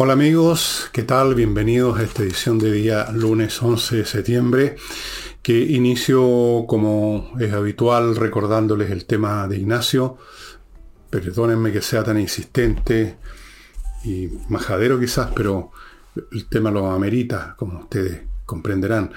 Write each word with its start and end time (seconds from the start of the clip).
Hola 0.00 0.12
amigos, 0.12 0.88
¿qué 0.92 1.02
tal? 1.02 1.34
Bienvenidos 1.34 1.98
a 1.98 2.04
esta 2.04 2.22
edición 2.22 2.60
de 2.60 2.70
día 2.70 3.10
lunes 3.10 3.60
11 3.60 3.96
de 3.96 4.04
septiembre, 4.04 4.76
que 5.42 5.58
inicio 5.58 6.66
como 6.68 7.32
es 7.40 7.52
habitual 7.52 8.14
recordándoles 8.14 8.92
el 8.92 9.06
tema 9.06 9.48
de 9.48 9.56
Ignacio. 9.56 10.16
Perdónenme 11.10 11.72
que 11.72 11.82
sea 11.82 12.04
tan 12.04 12.20
insistente 12.20 13.18
y 14.04 14.28
majadero 14.48 15.00
quizás, 15.00 15.32
pero 15.34 15.72
el 16.30 16.48
tema 16.48 16.70
lo 16.70 16.88
amerita, 16.92 17.56
como 17.58 17.80
ustedes 17.80 18.20
comprenderán. 18.46 19.10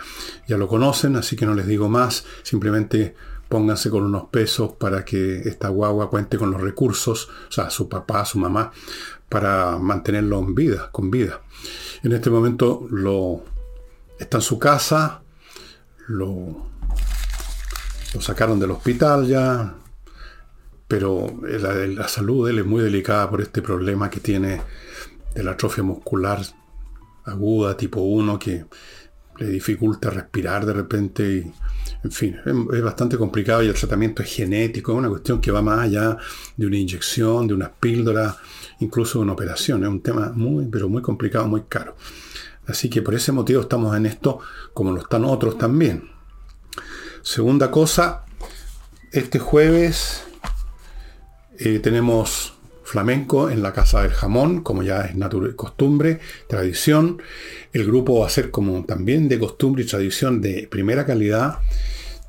Ya 0.47 0.57
lo 0.57 0.67
conocen, 0.67 1.15
así 1.15 1.35
que 1.35 1.45
no 1.45 1.53
les 1.53 1.67
digo 1.67 1.89
más, 1.89 2.25
simplemente 2.41 3.13
pónganse 3.49 3.91
con 3.91 4.03
unos 4.03 4.29
pesos 4.29 4.71
para 4.79 5.05
que 5.05 5.41
esta 5.41 5.67
guagua 5.69 6.09
cuente 6.09 6.39
con 6.39 6.49
los 6.49 6.61
recursos, 6.61 7.29
o 7.49 7.51
sea, 7.51 7.69
su 7.69 7.87
papá, 7.87 8.25
su 8.25 8.39
mamá, 8.39 8.71
para 9.31 9.77
mantenerlo 9.77 10.39
en 10.39 10.53
vida, 10.53 10.89
con 10.91 11.09
vida. 11.09 11.39
En 12.03 12.11
este 12.11 12.29
momento 12.29 12.85
lo, 12.91 13.41
está 14.19 14.39
en 14.39 14.41
su 14.41 14.59
casa, 14.59 15.21
lo, 16.09 16.67
sacaron 18.19 18.59
del 18.59 18.71
hospital 18.71 19.25
ya, 19.25 19.73
pero 20.85 21.33
la, 21.43 22.07
salud 22.09 22.45
de 22.45 22.51
él 22.51 22.59
es 22.59 22.65
muy 22.65 22.83
delicada 22.83 23.29
por 23.29 23.39
este 23.39 23.61
problema 23.61 24.09
que 24.09 24.19
tiene 24.19 24.61
de 25.33 25.43
la 25.43 25.51
atrofia 25.51 25.81
muscular 25.81 26.41
aguda 27.23 27.77
tipo 27.77 28.01
1 28.01 28.37
que 28.37 28.65
le 29.39 29.47
dificulta 29.47 30.09
respirar 30.09 30.65
de 30.65 30.73
repente 30.73 31.23
y, 31.23 31.53
en 32.03 32.11
fin, 32.11 32.37
es, 32.45 32.81
bastante 32.81 33.17
complicado 33.17 33.63
y 33.63 33.67
el 33.67 33.75
tratamiento 33.75 34.23
es 34.23 34.29
genético, 34.29 34.91
es 34.91 34.97
una 34.97 35.09
cuestión 35.09 35.39
que 35.39 35.51
va 35.51 35.61
más 35.61 35.79
allá 35.79 36.17
de 36.57 36.65
una 36.65 36.77
inyección, 36.77 37.47
de 37.47 37.53
unas 37.53 37.69
píldoras, 37.79 38.35
incluso 38.81 39.19
una 39.19 39.33
operación. 39.33 39.83
Es 39.83 39.89
un 39.89 40.01
tema 40.01 40.31
muy, 40.35 40.65
pero 40.65 40.89
muy 40.89 41.01
complicado, 41.01 41.47
muy 41.47 41.63
caro. 41.69 41.95
Así 42.67 42.89
que 42.89 43.01
por 43.01 43.15
ese 43.15 43.31
motivo 43.31 43.61
estamos 43.61 43.95
en 43.95 44.05
esto, 44.05 44.39
como 44.73 44.91
lo 44.91 45.01
están 45.01 45.25
otros 45.25 45.57
también. 45.57 46.09
Segunda 47.21 47.71
cosa, 47.71 48.25
este 49.11 49.39
jueves 49.39 50.23
eh, 51.59 51.79
tenemos 51.79 52.53
flamenco 52.83 53.49
en 53.49 53.61
la 53.61 53.71
Casa 53.71 54.01
del 54.01 54.11
Jamón, 54.11 54.61
como 54.61 54.83
ya 54.83 55.01
es 55.01 55.15
costumbre, 55.55 56.19
tradición. 56.47 57.21
El 57.71 57.85
grupo 57.85 58.19
va 58.19 58.27
a 58.27 58.29
ser 58.29 58.51
como 58.51 58.83
también 58.83 59.29
de 59.29 59.39
costumbre 59.39 59.83
y 59.83 59.87
tradición 59.87 60.41
de 60.41 60.67
primera 60.69 61.05
calidad. 61.05 61.59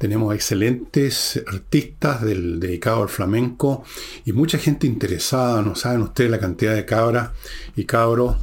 Tenemos 0.03 0.35
excelentes 0.35 1.41
artistas 1.47 2.23
del, 2.23 2.59
dedicados 2.59 3.03
al 3.03 3.09
flamenco 3.09 3.85
y 4.25 4.33
mucha 4.33 4.59
gente 4.59 4.89
interesada. 4.89 5.63
No 5.63 5.77
saben 5.77 6.03
ustedes 6.03 6.29
la 6.29 6.41
cantidad 6.41 6.75
de 6.75 6.85
cabras 6.85 7.31
y 7.77 7.85
cabros 7.85 8.35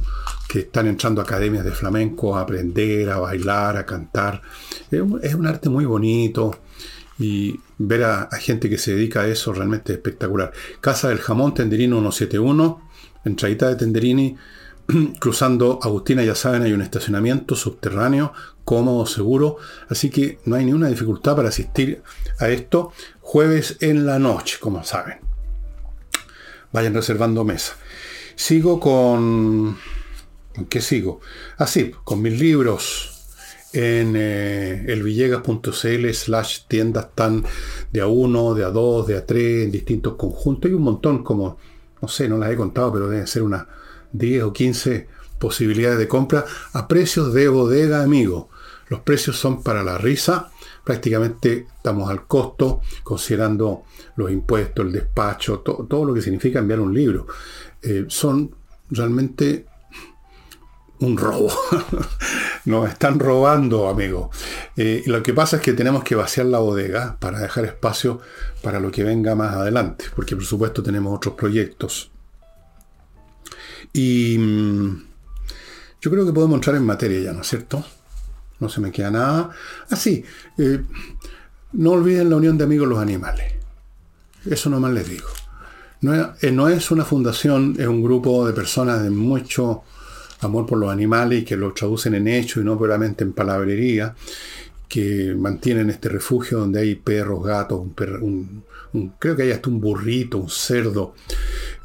que 0.48 0.60
están 0.60 0.86
entrando 0.86 1.20
a 1.20 1.24
academias 1.24 1.62
de 1.62 1.72
flamenco 1.72 2.34
a 2.34 2.40
aprender, 2.40 3.10
a 3.10 3.18
bailar, 3.18 3.76
a 3.76 3.84
cantar. 3.84 4.40
Es 4.90 5.34
un, 5.34 5.46
arte 5.46 5.68
muy 5.68 5.84
bonito 5.84 6.60
y 7.18 7.60
ver 7.76 8.04
a, 8.04 8.30
gente 8.40 8.70
que 8.70 8.78
se 8.78 8.94
dedica 8.94 9.20
a 9.20 9.28
eso 9.28 9.52
realmente 9.52 9.92
es 9.92 9.98
espectacular. 9.98 10.52
Casa 10.80 11.10
del 11.10 11.18
Jamón, 11.18 11.52
Tenderino 11.52 12.00
171, 12.00 12.88
entradita 13.26 13.68
de 13.68 13.76
Tenderini, 13.76 14.34
cruzando 15.20 15.78
Agustina, 15.82 16.24
ya 16.24 16.34
saben, 16.34 16.62
hay 16.62 16.72
un 16.72 16.82
estacionamiento 16.82 17.54
subterráneo, 17.54 18.32
cómodo, 18.64 19.06
seguro, 19.06 19.56
así 19.88 20.10
que 20.10 20.38
no 20.44 20.56
hay 20.56 20.64
ninguna 20.64 20.88
dificultad 20.88 21.36
para 21.36 21.48
asistir 21.48 22.02
a 22.38 22.48
esto. 22.48 22.92
Jueves 23.20 23.76
en 23.80 24.06
la 24.06 24.18
noche, 24.18 24.58
como 24.60 24.82
saben. 24.84 25.18
Vayan 26.72 26.94
reservando 26.94 27.44
mesa. 27.44 27.74
Sigo 28.34 28.80
con... 28.80 29.76
¿Con 30.54 30.66
qué 30.66 30.80
sigo? 30.80 31.20
Así, 31.58 31.92
ah, 31.94 32.00
con 32.02 32.22
mis 32.22 32.38
libros 32.38 33.10
en 33.72 34.14
eh, 34.16 34.84
elvillegas.cl 34.88 36.10
slash 36.12 36.62
tiendas 36.66 37.06
están 37.06 37.44
de 37.92 38.00
a 38.00 38.08
uno, 38.08 38.54
de 38.54 38.64
a 38.64 38.70
dos, 38.70 39.06
de 39.06 39.16
a 39.16 39.24
tres, 39.24 39.64
en 39.64 39.70
distintos 39.70 40.16
conjuntos. 40.16 40.68
Hay 40.68 40.74
un 40.74 40.82
montón, 40.82 41.22
como, 41.22 41.56
no 42.02 42.08
sé, 42.08 42.28
no 42.28 42.36
las 42.36 42.50
he 42.50 42.56
contado, 42.56 42.92
pero 42.92 43.08
deben 43.08 43.28
ser 43.28 43.42
unas 43.42 43.64
10 44.12 44.42
o 44.44 44.52
15 44.52 45.08
posibilidades 45.38 45.98
de 45.98 46.08
compra 46.08 46.44
a 46.72 46.86
precios 46.86 47.32
de 47.32 47.48
bodega, 47.48 48.02
amigo. 48.02 48.50
Los 48.88 49.00
precios 49.00 49.38
son 49.38 49.62
para 49.62 49.82
la 49.82 49.98
risa. 49.98 50.50
Prácticamente 50.84 51.66
estamos 51.76 52.10
al 52.10 52.26
costo, 52.26 52.80
considerando 53.02 53.84
los 54.16 54.30
impuestos, 54.30 54.84
el 54.84 54.92
despacho, 54.92 55.60
todo 55.60 56.04
lo 56.04 56.12
que 56.12 56.22
significa 56.22 56.58
enviar 56.58 56.80
un 56.80 56.92
libro. 56.92 57.26
Eh, 57.82 58.04
son 58.08 58.54
realmente 58.90 59.66
un 61.00 61.16
robo. 61.16 61.50
Nos 62.66 62.88
están 62.88 63.18
robando, 63.18 63.88
amigo. 63.88 64.30
Eh, 64.76 65.02
lo 65.06 65.22
que 65.22 65.32
pasa 65.32 65.56
es 65.56 65.62
que 65.62 65.72
tenemos 65.72 66.04
que 66.04 66.14
vaciar 66.14 66.46
la 66.46 66.58
bodega 66.58 67.16
para 67.18 67.40
dejar 67.40 67.64
espacio 67.64 68.20
para 68.62 68.80
lo 68.80 68.90
que 68.90 69.04
venga 69.04 69.34
más 69.34 69.54
adelante, 69.54 70.06
porque 70.14 70.36
por 70.36 70.44
supuesto 70.44 70.82
tenemos 70.82 71.14
otros 71.16 71.34
proyectos. 71.34 72.10
Y 73.92 74.38
mm, 74.38 75.02
yo 76.00 76.10
creo 76.10 76.26
que 76.26 76.32
podemos 76.32 76.56
entrar 76.56 76.76
en 76.76 76.84
materia 76.84 77.20
ya, 77.20 77.32
¿no 77.32 77.42
es 77.42 77.48
cierto? 77.48 77.84
No 78.58 78.68
se 78.68 78.80
me 78.80 78.92
queda 78.92 79.10
nada. 79.10 79.50
Así, 79.88 80.24
ah, 80.26 80.52
eh, 80.58 80.80
no 81.72 81.92
olviden 81.92 82.30
la 82.30 82.36
unión 82.36 82.58
de 82.58 82.64
amigos 82.64 82.88
los 82.88 82.98
animales. 82.98 83.54
Eso 84.44 84.70
nomás 84.70 84.92
les 84.92 85.08
digo. 85.08 85.28
No 86.02 86.14
es, 86.14 86.44
eh, 86.44 86.50
no 86.50 86.68
es 86.68 86.90
una 86.90 87.04
fundación, 87.04 87.76
es 87.78 87.86
un 87.86 88.02
grupo 88.02 88.46
de 88.46 88.52
personas 88.52 89.02
de 89.02 89.10
mucho 89.10 89.82
amor 90.40 90.66
por 90.66 90.78
los 90.78 90.90
animales 90.90 91.42
y 91.42 91.44
que 91.44 91.56
lo 91.56 91.72
traducen 91.72 92.14
en 92.14 92.28
hechos 92.28 92.62
y 92.62 92.64
no 92.64 92.78
puramente 92.78 93.24
en 93.24 93.32
palabrería, 93.32 94.14
que 94.88 95.34
mantienen 95.36 95.90
este 95.90 96.08
refugio 96.08 96.58
donde 96.58 96.80
hay 96.80 96.94
perros, 96.96 97.44
gatos, 97.44 97.82
creo 99.18 99.36
que 99.36 99.42
hay 99.42 99.52
hasta 99.52 99.70
un 99.70 99.80
burrito, 99.80 100.38
un 100.38 100.50
cerdo, 100.50 101.14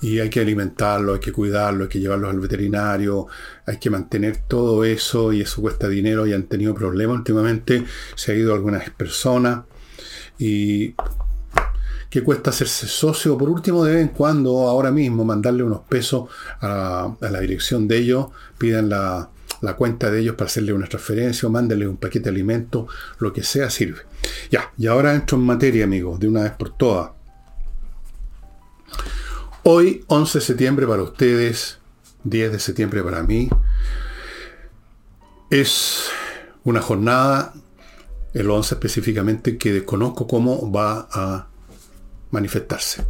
y 0.02 0.20
hay 0.20 0.30
que 0.30 0.42
alimentarlo, 0.42 1.14
hay 1.14 1.20
que 1.20 1.32
cuidarlo, 1.32 1.84
hay 1.86 1.90
que 1.90 2.00
llevarlos 2.00 2.30
al 2.30 2.40
veterinario, 2.40 3.28
hay 3.66 3.78
que 3.78 3.90
mantener 3.90 4.38
todo 4.48 4.84
eso 4.84 5.34
y 5.34 5.42
eso 5.42 5.62
cuesta 5.62 5.88
dinero 5.88 6.28
y 6.28 6.34
han 6.34 6.44
tenido 6.44 6.76
problemas. 6.76 7.18
Últimamente 7.18 7.84
se 8.16 8.32
ha 8.32 8.36
ido 8.36 8.54
algunas 8.54 8.90
personas 8.92 9.64
y 10.38 10.96
que 12.10 12.24
cuesta 12.24 12.50
hacerse 12.50 12.88
socio, 12.88 13.38
por 13.38 13.50
último 13.50 13.84
de 13.84 13.96
vez 13.96 14.02
en 14.04 14.08
cuando, 14.10 14.70
ahora 14.70 14.90
mismo, 14.92 15.26
mandarle 15.26 15.64
unos 15.64 15.82
pesos 15.82 16.30
a, 16.62 17.14
la 17.20 17.40
dirección 17.42 17.90
de 17.90 17.98
ellos, 17.98 18.28
pidan 18.58 18.88
la, 18.88 19.30
cuenta 19.78 20.12
de 20.12 20.22
ellos 20.22 20.36
para 20.36 20.46
hacerle 20.46 20.72
una 20.72 20.88
transferencia 20.88 21.50
o 21.50 21.52
mándenle 21.52 21.88
un 21.88 21.98
paquete 21.98 22.26
de 22.26 22.30
alimentos, 22.30 22.86
lo 23.20 23.34
que 23.34 23.44
sea 23.44 23.70
sirve. 23.70 24.02
Ya, 24.50 24.72
y 24.78 24.88
ahora 24.88 25.14
entro 25.14 25.38
en 25.38 25.44
materia, 25.44 25.84
amigos, 25.84 26.20
de 26.20 26.28
una 26.28 26.44
vez 26.44 26.54
por 26.54 26.78
todas. 26.78 27.15
Hoy, 29.68 30.06
11 30.06 30.38
de 30.38 30.46
septiembre 30.46 30.86
para 30.86 31.02
ustedes, 31.02 31.80
10 32.24 32.52
de 32.52 32.60
septiembre 32.60 33.02
para 33.02 33.24
mí, 33.24 33.50
es 35.50 36.04
una 36.64 36.82
jornada, 36.82 37.52
el 38.36 38.48
11 38.48 38.76
específicamente, 38.76 39.58
que 39.58 39.74
desconozco 39.74 40.28
cómo 40.28 40.72
va 40.72 41.08
a 41.12 41.48
manifestarse. 42.30 43.08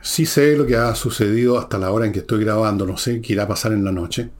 Sí 0.00 0.24
sé 0.24 0.56
lo 0.56 0.64
que 0.64 0.76
ha 0.76 0.94
sucedido 0.94 1.58
hasta 1.58 1.76
la 1.76 1.90
hora 1.90 2.06
en 2.06 2.12
que 2.12 2.20
estoy 2.20 2.42
grabando, 2.42 2.86
no 2.86 2.96
sé 2.96 3.20
qué 3.20 3.34
irá 3.34 3.42
a 3.42 3.48
pasar 3.48 3.72
en 3.72 3.84
la 3.84 3.92
noche, 3.92 4.30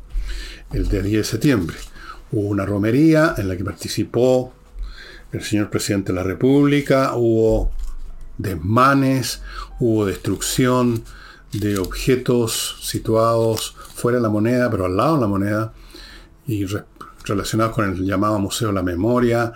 el 0.73 0.89
día 0.89 1.03
10 1.03 1.19
de 1.19 1.25
septiembre. 1.25 1.77
Hubo 2.33 2.49
una 2.49 2.65
romería 2.65 3.35
en 3.37 3.49
la 3.49 3.59
que 3.59 3.65
participó 3.65 4.55
el 5.33 5.43
señor 5.43 5.69
presidente 5.69 6.13
de 6.13 6.17
la 6.17 6.25
República, 6.25 7.13
hubo 7.15 7.73
desmanes, 8.39 9.43
hubo 9.79 10.07
destrucción 10.07 11.05
de 11.53 11.79
objetos 11.79 12.79
situados 12.83 13.77
fuera 13.95 14.19
de 14.19 14.23
la 14.23 14.29
moneda, 14.29 14.71
pero 14.71 14.87
al 14.87 14.97
lado 14.97 15.17
de 15.17 15.21
la 15.21 15.27
moneda, 15.27 15.73
y 16.47 16.67
relacionados 17.25 17.75
con 17.75 17.91
el 17.91 18.05
llamado 18.05 18.39
Museo 18.39 18.69
de 18.69 18.75
la 18.75 18.83
Memoria, 18.83 19.53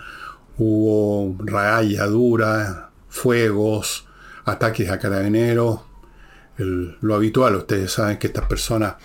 hubo 0.57 1.35
rayadura, 1.43 2.91
fuegos, 3.09 4.05
ataques 4.45 4.89
a 4.89 4.99
carabineros, 4.99 5.79
lo 6.57 7.15
habitual. 7.15 7.55
Ustedes 7.55 7.91
saben 7.91 8.17
que 8.17 8.27
estas 8.27 8.45
personas 8.45 8.95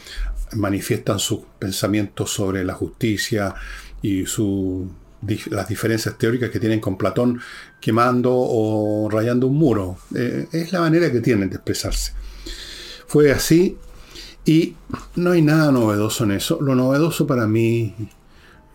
manifiestan 0.57 1.19
sus 1.19 1.41
pensamientos 1.59 2.31
sobre 2.31 2.65
la 2.65 2.75
justicia 2.75 3.55
y 4.03 4.25
las 5.51 5.69
diferencias 5.69 6.17
teóricas 6.17 6.51
que 6.51 6.61
tienen 6.61 6.81
con 6.81 6.97
Platón 6.97 7.41
quemando 7.81 8.33
o 8.35 9.09
rayando 9.11 9.47
un 9.47 9.57
muro. 9.57 9.99
Eh, 10.15 10.47
es 10.53 10.73
la 10.73 10.81
manera 10.81 11.11
que 11.13 11.21
tienen 11.21 11.51
de 11.51 11.57
expresarse. 11.57 12.13
Fue 13.07 13.31
así 13.33 13.77
y 14.45 14.75
no 15.17 15.33
hay 15.33 15.43
nada 15.43 15.73
novedoso 15.73 16.25
en 16.25 16.33
eso. 16.33 16.59
Lo 16.61 16.75
novedoso 16.75 17.27
para 17.27 17.47
mí, 17.47 17.95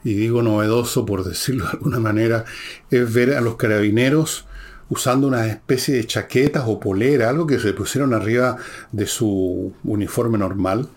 y 0.03 0.13
digo 0.13 0.41
novedoso 0.41 1.05
por 1.05 1.23
decirlo 1.23 1.65
de 1.65 1.71
alguna 1.71 1.99
manera, 1.99 2.45
es 2.91 3.11
ver 3.11 3.35
a 3.35 3.41
los 3.41 3.55
carabineros 3.55 4.45
usando 4.89 5.27
una 5.27 5.47
especie 5.47 5.95
de 5.95 6.05
chaquetas 6.05 6.65
o 6.67 6.79
polera, 6.79 7.29
algo 7.29 7.47
que 7.47 7.59
se 7.59 7.73
pusieron 7.73 8.13
arriba 8.13 8.57
de 8.91 9.07
su 9.07 9.73
uniforme 9.83 10.37
normal, 10.37 10.89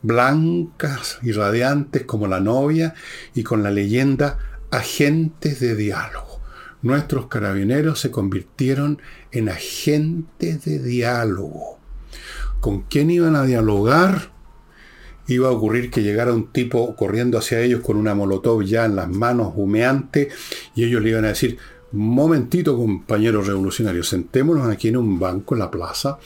blancas 0.00 1.18
y 1.22 1.32
radiantes 1.32 2.04
como 2.04 2.28
la 2.28 2.40
novia 2.40 2.94
y 3.34 3.42
con 3.42 3.62
la 3.62 3.70
leyenda 3.70 4.38
agentes 4.70 5.60
de 5.60 5.76
diálogo. 5.76 6.35
Nuestros 6.82 7.26
carabineros 7.26 8.00
se 8.00 8.10
convirtieron 8.10 9.00
en 9.32 9.48
agentes 9.48 10.64
de 10.64 10.78
diálogo. 10.82 11.78
¿Con 12.60 12.82
quién 12.82 13.10
iban 13.10 13.36
a 13.36 13.44
dialogar? 13.44 14.32
Iba 15.28 15.48
a 15.48 15.52
ocurrir 15.52 15.90
que 15.90 16.02
llegara 16.02 16.32
un 16.32 16.52
tipo 16.52 16.94
corriendo 16.94 17.38
hacia 17.38 17.60
ellos 17.60 17.80
con 17.80 17.96
una 17.96 18.14
molotov 18.14 18.62
ya 18.62 18.84
en 18.84 18.94
las 18.94 19.08
manos, 19.08 19.52
humeante, 19.56 20.28
y 20.74 20.84
ellos 20.84 21.02
le 21.02 21.10
iban 21.10 21.24
a 21.24 21.28
decir, 21.28 21.58
momentito, 21.92 22.76
compañeros 22.76 23.46
revolucionarios, 23.46 24.08
sentémonos 24.08 24.68
aquí 24.68 24.88
en 24.88 24.96
un 24.96 25.18
banco 25.18 25.54
en 25.54 25.60
la 25.60 25.70
plaza 25.70 26.18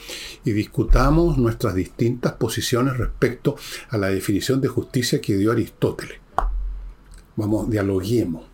y 0.43 0.51
discutamos 0.51 1.37
nuestras 1.37 1.75
distintas 1.75 2.33
posiciones 2.33 2.97
respecto 2.97 3.55
a 3.89 3.97
la 3.97 4.09
definición 4.09 4.61
de 4.61 4.67
justicia 4.67 5.21
que 5.21 5.37
dio 5.37 5.51
Aristóteles. 5.51 6.19
Vamos, 7.35 7.69
dialoguemos. 7.69 8.50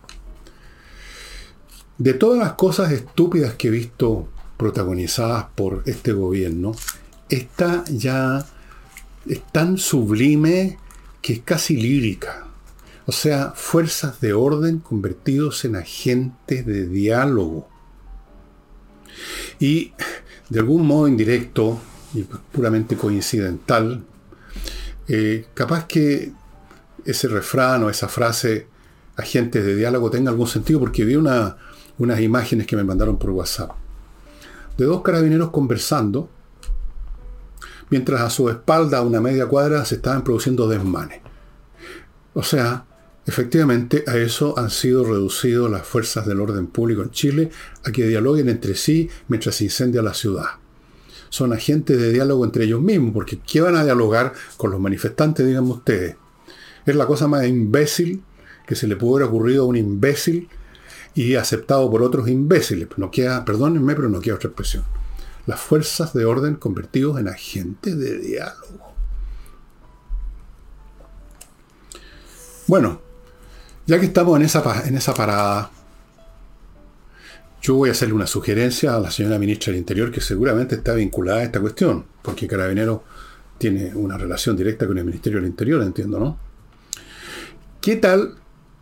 De 1.98 2.14
todas 2.14 2.38
las 2.38 2.52
cosas 2.52 2.92
estúpidas 2.92 3.54
que 3.54 3.68
he 3.68 3.72
visto 3.72 4.28
protagonizadas 4.56 5.46
por 5.56 5.82
este 5.84 6.12
gobierno, 6.12 6.72
esta 7.28 7.84
ya 7.88 8.46
es 9.26 9.42
tan 9.52 9.78
sublime 9.78 10.78
que 11.20 11.34
es 11.34 11.40
casi 11.40 11.76
lírica. 11.76 12.46
O 13.06 13.12
sea, 13.12 13.52
fuerzas 13.56 14.20
de 14.20 14.32
orden 14.32 14.78
convertidos 14.78 15.64
en 15.64 15.74
agentes 15.74 16.64
de 16.64 16.86
diálogo. 16.86 17.68
Y 19.58 19.92
de 20.50 20.60
algún 20.60 20.86
modo 20.86 21.08
indirecto 21.08 21.80
y 22.14 22.22
puramente 22.22 22.96
coincidental, 22.96 24.04
eh, 25.08 25.46
capaz 25.54 25.86
que 25.86 26.32
ese 27.04 27.26
refrán 27.26 27.82
o 27.82 27.90
esa 27.90 28.08
frase, 28.08 28.68
agentes 29.16 29.64
de 29.64 29.74
diálogo, 29.74 30.10
tenga 30.10 30.30
algún 30.30 30.46
sentido, 30.46 30.78
porque 30.78 31.04
vi 31.04 31.16
unas 31.98 32.20
imágenes 32.20 32.66
que 32.66 32.76
me 32.76 32.84
mandaron 32.84 33.18
por 33.18 33.30
WhatsApp 33.30 33.72
de 34.78 34.84
dos 34.84 35.02
carabineros 35.02 35.50
conversando 35.50 36.30
mientras 37.90 38.20
a 38.20 38.30
su 38.30 38.48
espalda, 38.48 38.98
a 38.98 39.02
una 39.02 39.20
media 39.20 39.46
cuadra, 39.46 39.84
se 39.84 39.96
estaban 39.96 40.22
produciendo 40.22 40.68
desmanes. 40.68 41.20
O 42.34 42.42
sea, 42.42 42.84
efectivamente 43.26 44.04
a 44.06 44.16
eso 44.16 44.56
han 44.58 44.70
sido 44.70 45.04
reducidos 45.04 45.70
las 45.70 45.86
fuerzas 45.86 46.26
del 46.26 46.40
orden 46.40 46.68
público 46.68 47.02
en 47.02 47.10
Chile, 47.10 47.50
a 47.84 47.90
que 47.90 48.06
dialoguen 48.06 48.48
entre 48.48 48.74
sí 48.76 49.10
mientras 49.26 49.56
se 49.56 49.64
incendia 49.64 50.00
la 50.00 50.14
ciudad. 50.14 50.46
Son 51.28 51.52
agentes 51.52 51.98
de 51.98 52.12
diálogo 52.12 52.44
entre 52.44 52.64
ellos 52.64 52.80
mismos, 52.80 53.12
porque 53.12 53.40
¿qué 53.40 53.60
van 53.60 53.76
a 53.76 53.84
dialogar 53.84 54.32
con 54.56 54.70
los 54.70 54.80
manifestantes, 54.80 55.46
díganme 55.46 55.70
ustedes? 55.70 56.16
Es 56.86 56.94
la 56.94 57.06
cosa 57.06 57.26
más 57.26 57.46
imbécil 57.46 58.22
que 58.66 58.76
se 58.76 58.86
le 58.86 58.96
pudo 58.96 59.16
haber 59.16 59.28
ocurrido 59.28 59.64
a 59.64 59.66
un 59.66 59.76
imbécil 59.76 60.48
y 61.22 61.34
aceptado 61.34 61.90
por 61.90 62.02
otros 62.02 62.28
imbéciles. 62.28 62.88
No 62.96 63.10
queda, 63.10 63.44
perdónenme, 63.44 63.94
pero 63.94 64.08
no 64.08 64.20
queda 64.20 64.36
otra 64.36 64.48
expresión 64.48 64.84
las 65.48 65.58
fuerzas 65.58 66.12
de 66.12 66.26
orden 66.26 66.56
convertidos 66.56 67.18
en 67.18 67.26
agentes 67.26 67.98
de 67.98 68.18
diálogo. 68.18 68.92
Bueno, 72.66 73.00
ya 73.86 73.98
que 73.98 74.04
estamos 74.04 74.38
en 74.38 74.44
esa, 74.44 74.86
en 74.86 74.94
esa 74.94 75.14
parada, 75.14 75.70
yo 77.62 77.76
voy 77.76 77.88
a 77.88 77.92
hacerle 77.92 78.12
una 78.12 78.26
sugerencia 78.26 78.94
a 78.94 79.00
la 79.00 79.10
señora 79.10 79.38
ministra 79.38 79.72
del 79.72 79.80
Interior 79.80 80.12
que 80.12 80.20
seguramente 80.20 80.74
está 80.74 80.92
vinculada 80.92 81.40
a 81.40 81.44
esta 81.44 81.60
cuestión, 81.62 82.04
porque 82.20 82.46
Carabinero 82.46 83.04
tiene 83.56 83.94
una 83.94 84.18
relación 84.18 84.54
directa 84.54 84.86
con 84.86 84.98
el 84.98 85.04
Ministerio 85.06 85.38
del 85.38 85.48
Interior, 85.48 85.82
entiendo, 85.82 86.20
¿no? 86.20 86.38
¿Qué 87.80 87.96
tal, 87.96 88.34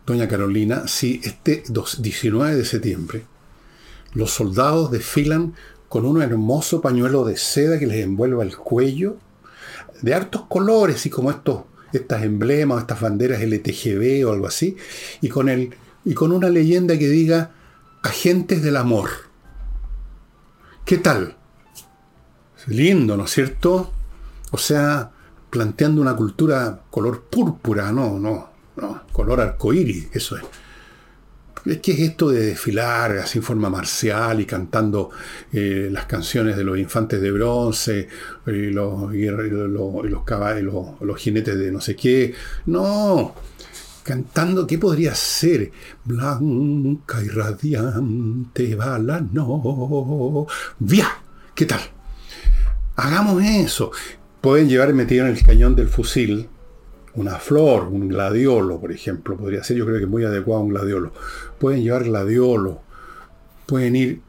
doña 0.07 0.29
Carolina, 0.29 0.87
si 0.87 1.19
este 1.23 1.63
19 1.67 2.55
de 2.55 2.65
septiembre 2.65 3.25
los 4.13 4.31
soldados 4.31 4.89
desfilan 4.89 5.53
con 5.89 6.05
un 6.05 6.21
hermoso 6.21 6.81
pañuelo 6.81 7.25
de 7.25 7.35
seda 7.35 7.77
que 7.77 7.87
les 7.87 8.03
envuelva 8.03 8.43
el 8.43 8.55
cuello, 8.55 9.17
de 10.01 10.13
hartos 10.13 10.43
colores 10.47 11.05
y 11.05 11.09
como 11.09 11.29
estos, 11.29 11.63
estas 11.91 12.23
emblemas, 12.23 12.81
estas 12.81 13.01
banderas 13.01 13.41
LTGB 13.41 14.25
o 14.25 14.31
algo 14.31 14.47
así, 14.47 14.77
y 15.19 15.27
con, 15.27 15.49
el, 15.49 15.75
y 16.05 16.13
con 16.13 16.31
una 16.31 16.49
leyenda 16.49 16.97
que 16.97 17.09
diga 17.09 17.51
agentes 18.01 18.63
del 18.63 18.77
amor. 18.77 19.09
¿Qué 20.85 20.97
tal? 20.97 21.35
Lindo, 22.67 23.17
¿no 23.17 23.25
es 23.25 23.31
cierto? 23.31 23.91
O 24.51 24.57
sea, 24.57 25.11
planteando 25.49 26.01
una 26.01 26.15
cultura 26.15 26.83
color 26.89 27.23
púrpura, 27.23 27.91
no, 27.91 28.19
no, 28.19 28.56
no, 28.77 29.03
color 29.11 29.41
arcoíris, 29.41 30.09
eso 30.13 30.37
es. 30.37 30.43
¿Qué 31.81 31.91
es 31.91 31.99
esto 31.99 32.29
de 32.29 32.45
desfilar 32.45 33.17
así 33.17 33.39
en 33.39 33.43
forma 33.43 33.69
marcial 33.69 34.39
y 34.39 34.45
cantando 34.45 35.09
eh, 35.51 35.89
las 35.91 36.05
canciones 36.05 36.55
de 36.55 36.63
los 36.63 36.77
infantes 36.77 37.19
de 37.19 37.29
bronce 37.29 38.07
y 38.45 38.69
los, 38.69 39.11
los, 39.13 40.23
caballos, 40.23 41.01
los, 41.01 41.17
jinetes 41.19 41.57
de 41.57 41.71
no 41.71 41.81
sé 41.81 41.93
qué? 41.95 42.33
No, 42.67 43.35
cantando, 44.03 44.65
¿qué 44.65 44.77
podría 44.77 45.13
ser? 45.13 45.71
Blanca 46.05 47.21
y 47.21 47.27
radiante 47.27 48.75
va 48.75 48.97
la 48.97 49.19
novia. 49.19 51.09
¿Qué 51.53 51.65
tal? 51.65 51.81
Hagamos 52.95 53.43
eso. 53.43 53.91
Pueden 54.39 54.69
llevar 54.69 54.93
metido 54.93 55.25
en 55.25 55.33
el 55.33 55.43
cañón 55.43 55.75
del 55.75 55.89
fusil 55.89 56.47
una 57.17 57.39
flor, 57.39 57.87
un 57.87 58.07
gladiolo, 58.07 58.79
por 58.79 58.91
ejemplo, 58.91 59.35
podría 59.35 59.63
ser, 59.63 59.75
yo 59.75 59.85
creo 59.85 59.99
que 59.99 60.05
muy 60.05 60.23
adecuado 60.23 60.61
un 60.61 60.69
gladiolo. 60.69 61.11
Pueden 61.59 61.83
llevar 61.83 62.03
gladiolo, 62.03 62.81
pueden 63.65 63.95
ir 63.95 64.21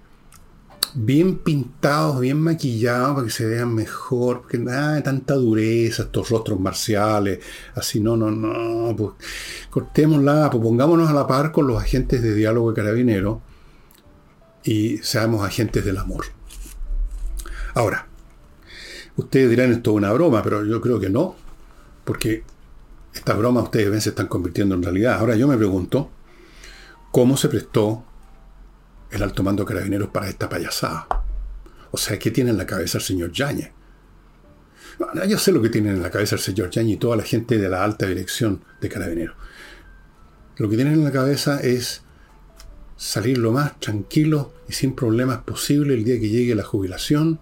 bien 0.95 1.37
pintados, 1.37 2.19
bien 2.19 2.41
maquillados 2.41 3.15
para 3.15 3.27
que 3.27 3.33
se 3.33 3.45
vean 3.45 3.75
mejor, 3.75 4.41
porque 4.41 4.59
nada 4.59 4.95
de 4.95 5.03
tanta 5.03 5.35
dureza, 5.35 6.05
estos 6.05 6.31
rostros 6.31 6.59
marciales, 6.59 7.41
así, 7.75 8.01
no, 8.01 8.17
no, 8.17 8.31
no, 8.31 8.97
pues 8.97 9.13
cortémosla, 9.69 10.49
pues 10.51 10.63
pongámonos 10.63 11.11
a 11.11 11.13
la 11.13 11.27
par 11.27 11.53
con 11.53 11.67
los 11.67 11.81
agentes 11.83 12.23
de 12.23 12.35
diálogo 12.35 12.71
de 12.71 12.77
carabinero 12.77 13.43
y 14.65 14.97
seamos 14.99 15.45
agentes 15.45 15.85
del 15.85 15.99
amor. 15.99 16.25
Ahora, 17.75 18.07
ustedes 19.17 19.51
dirán 19.51 19.73
esto 19.73 19.91
es 19.91 19.97
una 19.99 20.13
broma, 20.15 20.43
pero 20.43 20.65
yo 20.65 20.81
creo 20.81 20.99
que 20.99 21.11
no, 21.11 21.37
porque 22.05 22.45
esta 23.19 23.35
broma 23.35 23.63
ustedes 23.63 23.91
ven 23.91 24.01
se 24.01 24.11
están 24.11 24.29
convirtiendo 24.29 24.75
en 24.75 24.83
realidad. 24.83 25.19
Ahora 25.19 25.37
yo 25.37 25.49
me 25.49 25.57
pregunto, 25.57 26.11
¿cómo 27.11 27.37
se 27.37 27.49
prestó 27.49 28.05
el 29.11 29.23
alto 29.23 29.43
mando 29.43 29.65
carabineros 29.65 30.09
para 30.11 30.29
esta 30.29 30.49
payasada? 30.49 31.07
O 31.91 31.97
sea, 31.97 32.19
¿qué 32.19 32.31
tiene 32.31 32.51
en 32.51 32.59
la 32.59 32.67
cabeza 32.67 32.99
el 32.99 33.05
señor 33.05 33.33
Yañez? 33.33 33.73
yo 35.29 35.39
sé 35.39 35.53
lo 35.53 35.63
que 35.63 35.69
tiene 35.69 35.91
en 35.91 36.03
la 36.03 36.11
cabeza 36.11 36.35
el 36.35 36.41
señor 36.41 36.71
Yañez 36.71 36.95
y 36.95 36.97
toda 36.97 37.17
la 37.17 37.23
gente 37.23 37.57
de 37.59 37.69
la 37.69 37.85
alta 37.85 38.07
dirección 38.07 38.65
de 38.81 38.89
carabineros. 38.89 39.37
Lo 40.57 40.69
que 40.69 40.77
tienen 40.77 40.95
en 40.95 41.05
la 41.05 41.13
cabeza 41.13 41.61
es 41.61 42.03
salir 42.97 43.39
lo 43.39 43.53
más 43.53 43.79
tranquilo 43.79 44.53
y 44.69 44.73
sin 44.73 44.95
problemas 44.95 45.39
posible 45.39 45.95
el 45.95 46.05
día 46.05 46.19
que 46.19 46.29
llegue 46.29 46.55
la 46.55 46.65
jubilación, 46.65 47.41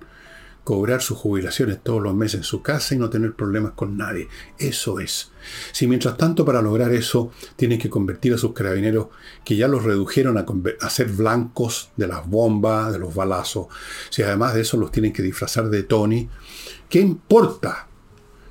cobrar 0.67 1.01
sus 1.01 1.17
jubilaciones 1.19 1.79
todos 1.81 2.03
los 2.03 2.13
meses 2.13 2.39
en 2.39 2.43
su 2.43 2.61
casa 2.61 2.93
y 2.93 2.99
no 2.99 3.09
tener 3.09 3.35
problemas 3.35 3.75
con 3.77 3.97
nadie. 3.97 4.27
Eso 4.59 4.99
es. 4.99 5.31
Si 5.71 5.87
mientras 5.87 6.17
tanto 6.17 6.45
para 6.45 6.61
lograr 6.61 6.93
eso 6.93 7.31
tienen 7.55 7.79
que 7.79 7.89
convertir 7.89 8.35
a 8.35 8.37
sus 8.37 8.53
carabineros, 8.53 9.07
que 9.45 9.55
ya 9.55 9.69
los 9.69 9.85
redujeron 9.85 10.37
a, 10.39 10.91
ser 10.91 11.07
blancos 11.07 11.91
de 11.97 12.09
las 12.09 12.29
bombas, 12.29 12.93
de 12.93 12.99
los 12.99 13.15
balazos, 13.15 13.69
si 14.11 14.23
además 14.23 14.55
de 14.55 14.63
eso 14.63 14.77
los 14.77 14.91
tienen 14.91 15.13
que 15.13 15.23
disfrazar 15.23 15.71
de 15.71 15.85
Tony, 15.85 16.29
¿qué 16.89 16.99
importa? 16.99 17.87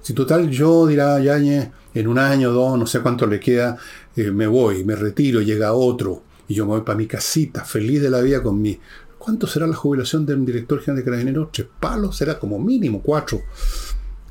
Si 0.01 0.13
total 0.13 0.49
yo, 0.49 0.87
dirá 0.87 1.19
Yañez, 1.19 1.71
en 1.93 2.07
un 2.07 2.17
año, 2.17 2.53
dos, 2.53 2.79
no 2.79 2.87
sé 2.87 3.01
cuánto 3.01 3.27
le 3.27 3.41
queda, 3.41 3.75
eh, 4.15 4.31
me 4.31 4.47
voy, 4.47 4.85
me 4.85 4.95
retiro, 4.95 5.41
llega 5.41 5.73
otro, 5.73 6.23
y 6.47 6.53
yo 6.53 6.65
me 6.65 6.71
voy 6.71 6.81
para 6.81 6.97
mi 6.97 7.07
casita, 7.07 7.65
feliz 7.65 8.01
de 8.01 8.09
la 8.09 8.21
vida 8.21 8.41
con 8.41 8.61
mi 8.61 8.79
¿Cuánto 9.25 9.47
será 9.47 9.65
la 9.65 9.75
jubilación 9.75 10.23
de 10.23 10.35
un 10.35 10.45
director 10.45 10.79
general 10.81 10.97
de 10.97 11.03
carabineros? 11.03 11.51
Tres 11.51 11.67
palos, 11.79 12.15
será 12.15 12.37
como 12.37 12.59
mínimo 12.59 13.01
cuatro. 13.01 13.41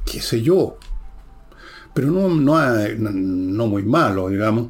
Qué 0.04 0.22
sé 0.22 0.40
yo. 0.40 0.78
Pero 1.92 2.12
no, 2.12 2.28
no, 2.28 3.66
muy 3.66 3.82
malo, 3.82 4.28
digamos. 4.28 4.68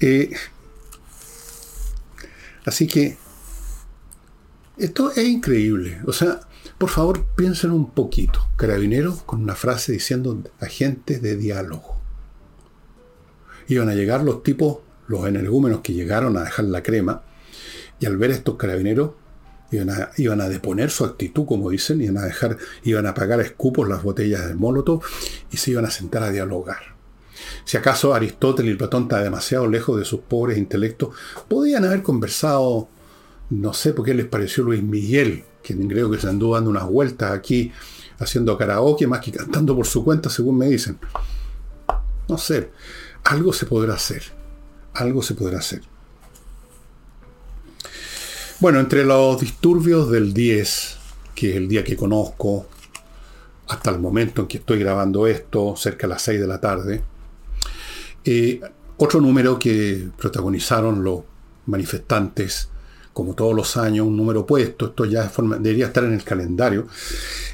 Eh, 0.00 0.30
así 2.64 2.86
que 2.86 3.18
esto 4.78 5.10
es 5.10 5.28
increíble. 5.28 6.00
O 6.06 6.14
sea, 6.14 6.40
por 6.78 6.88
favor, 6.88 7.26
piensen 7.36 7.72
un 7.72 7.90
poquito. 7.90 8.48
Carabineros 8.56 9.24
con 9.24 9.42
una 9.42 9.54
frase 9.54 9.92
diciendo 9.92 10.42
agentes 10.58 11.20
de 11.20 11.36
diálogo. 11.36 12.00
Iban 13.68 13.90
a 13.90 13.94
llegar 13.94 14.24
los 14.24 14.42
tipos, 14.42 14.78
los 15.06 15.28
energúmenos 15.28 15.82
que 15.82 15.92
llegaron 15.92 16.38
a 16.38 16.44
dejar 16.44 16.64
la 16.64 16.82
crema, 16.82 17.24
y 18.02 18.06
al 18.06 18.16
ver 18.18 18.32
a 18.32 18.34
estos 18.34 18.56
carabineros, 18.56 19.12
Iban 19.72 20.40
a, 20.42 20.48
deponer 20.50 20.90
su 20.90 21.02
actitud, 21.02 21.46
como 21.46 21.70
dicen, 21.70 22.02
iban 22.02 22.18
a 22.18 22.26
dejar, 22.26 22.58
iban 22.84 23.06
a 23.06 23.14
pagar 23.14 23.40
a 23.40 23.42
escupos 23.42 23.88
las 23.88 24.02
botellas 24.02 24.46
de 24.46 24.54
Molotov 24.54 25.02
y 25.50 25.56
se 25.56 25.70
iban 25.70 25.86
a 25.86 25.90
sentar 25.90 26.22
a 26.22 26.30
dialogar. 26.30 26.94
Si 27.64 27.78
acaso 27.78 28.12
Aristóteles 28.12 28.74
y 28.74 28.76
Platón 28.76 29.04
estaban 29.04 29.24
demasiado 29.24 29.66
lejos 29.66 29.98
de 29.98 30.04
sus 30.04 30.20
pobres 30.20 30.58
intelectos, 30.58 31.14
podían 31.48 31.86
haber 31.86 32.02
conversado, 32.02 32.88
no 33.48 33.72
sé 33.72 33.94
por 33.94 34.04
qué 34.04 34.12
les 34.12 34.26
pareció 34.26 34.62
Luis 34.62 34.82
Miguel, 34.82 35.44
quien 35.62 35.88
creo 35.88 36.10
que 36.10 36.18
se 36.18 36.28
anduvo 36.28 36.54
dando 36.54 36.68
unas 36.68 36.86
vueltas 36.86 37.32
aquí 37.32 37.72
haciendo 38.18 38.58
karaoke 38.58 39.06
más 39.06 39.20
que 39.20 39.32
cantando 39.32 39.74
por 39.74 39.86
su 39.86 40.04
cuenta, 40.04 40.28
según 40.28 40.58
me 40.58 40.68
dicen. 40.68 40.98
No 42.28 42.36
sé, 42.36 42.70
algo 43.24 43.54
se 43.54 43.64
podrá 43.64 43.94
hacer, 43.94 44.22
algo 44.92 45.22
se 45.22 45.34
podrá 45.34 45.60
hacer. 45.60 45.91
Bueno, 48.62 48.78
entre 48.78 49.04
los 49.04 49.40
disturbios 49.40 50.08
del 50.08 50.32
10, 50.32 50.96
que 51.34 51.50
es 51.50 51.56
el 51.56 51.66
día 51.66 51.82
que 51.82 51.96
conozco, 51.96 52.68
hasta 53.66 53.90
el 53.90 53.98
momento 53.98 54.42
en 54.42 54.46
que 54.46 54.58
estoy 54.58 54.78
grabando 54.78 55.26
esto, 55.26 55.74
cerca 55.76 56.06
de 56.06 56.12
las 56.12 56.22
6 56.22 56.40
de 56.40 56.46
la 56.46 56.60
tarde, 56.60 57.02
eh, 58.24 58.60
otro 58.98 59.20
número 59.20 59.58
que 59.58 60.10
protagonizaron 60.16 61.02
los 61.02 61.22
manifestantes, 61.66 62.68
como 63.12 63.34
todos 63.34 63.52
los 63.52 63.76
años, 63.76 64.06
un 64.06 64.16
número 64.16 64.46
puesto, 64.46 64.86
esto 64.86 65.06
ya 65.06 65.28
debería 65.58 65.86
estar 65.86 66.04
en 66.04 66.12
el 66.12 66.22
calendario, 66.22 66.86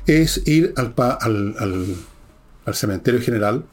es 0.05 0.47
ir 0.47 0.75
al, 0.77 0.93
al 2.67 2.75
cementerio 2.75 3.23
general 3.23 3.65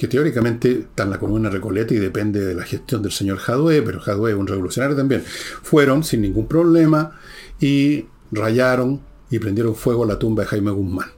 que 0.00 0.08
teóricamente 0.08 0.72
está 0.72 1.02
en 1.02 1.10
la 1.10 1.18
comuna 1.18 1.50
Recoleta 1.50 1.92
y 1.92 1.98
depende 1.98 2.42
de 2.42 2.54
la 2.54 2.62
gestión 2.62 3.02
del 3.02 3.12
señor 3.12 3.36
Jadue, 3.36 3.82
pero 3.82 4.00
Jadue 4.00 4.30
es 4.30 4.34
un 4.34 4.46
revolucionario 4.46 4.96
también. 4.96 5.22
Fueron 5.26 6.04
sin 6.04 6.22
ningún 6.22 6.46
problema 6.46 7.20
y 7.60 8.06
rayaron 8.32 9.02
y 9.28 9.38
prendieron 9.38 9.76
fuego 9.76 10.04
a 10.04 10.06
la 10.06 10.18
tumba 10.18 10.44
de 10.44 10.48
Jaime 10.48 10.70
Guzmán. 10.70 11.10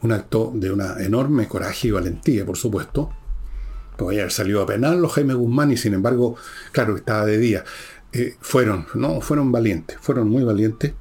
Un 0.00 0.10
acto 0.10 0.50
de 0.56 0.72
una 0.72 1.00
enorme 1.00 1.46
coraje 1.46 1.86
y 1.86 1.90
valentía, 1.92 2.44
por 2.44 2.56
supuesto. 2.56 3.12
Podría 3.96 4.22
haber 4.22 4.32
salido 4.32 4.60
a 4.60 4.66
penal 4.66 5.06
Jaime 5.06 5.34
Guzmán 5.34 5.70
y 5.70 5.76
sin 5.76 5.94
embargo, 5.94 6.34
claro, 6.72 6.96
estaba 6.96 7.24
de 7.26 7.38
día. 7.38 7.62
Eh, 8.12 8.34
fueron, 8.40 8.88
no, 8.94 9.20
fueron 9.20 9.52
valientes, 9.52 9.98
fueron 10.00 10.28
muy 10.28 10.42
valientes. 10.42 10.94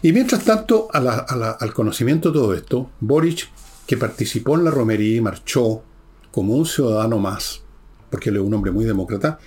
Y 0.00 0.14
mientras 0.14 0.46
tanto, 0.46 0.88
al 0.90 1.74
conocimiento 1.74 2.30
de 2.30 2.32
todo 2.32 2.54
esto, 2.54 2.90
Boric 3.00 3.50
que 3.90 3.96
participó 3.96 4.54
en 4.54 4.62
la 4.62 4.70
romería 4.70 5.16
y 5.16 5.20
marchó 5.20 5.82
como 6.30 6.54
un 6.54 6.64
ciudadano 6.64 7.18
más, 7.18 7.62
porque 8.08 8.30
él 8.30 8.36
es 8.36 8.42
un 8.42 8.54
hombre 8.54 8.70
muy 8.70 8.84
demócrata, 8.84 9.40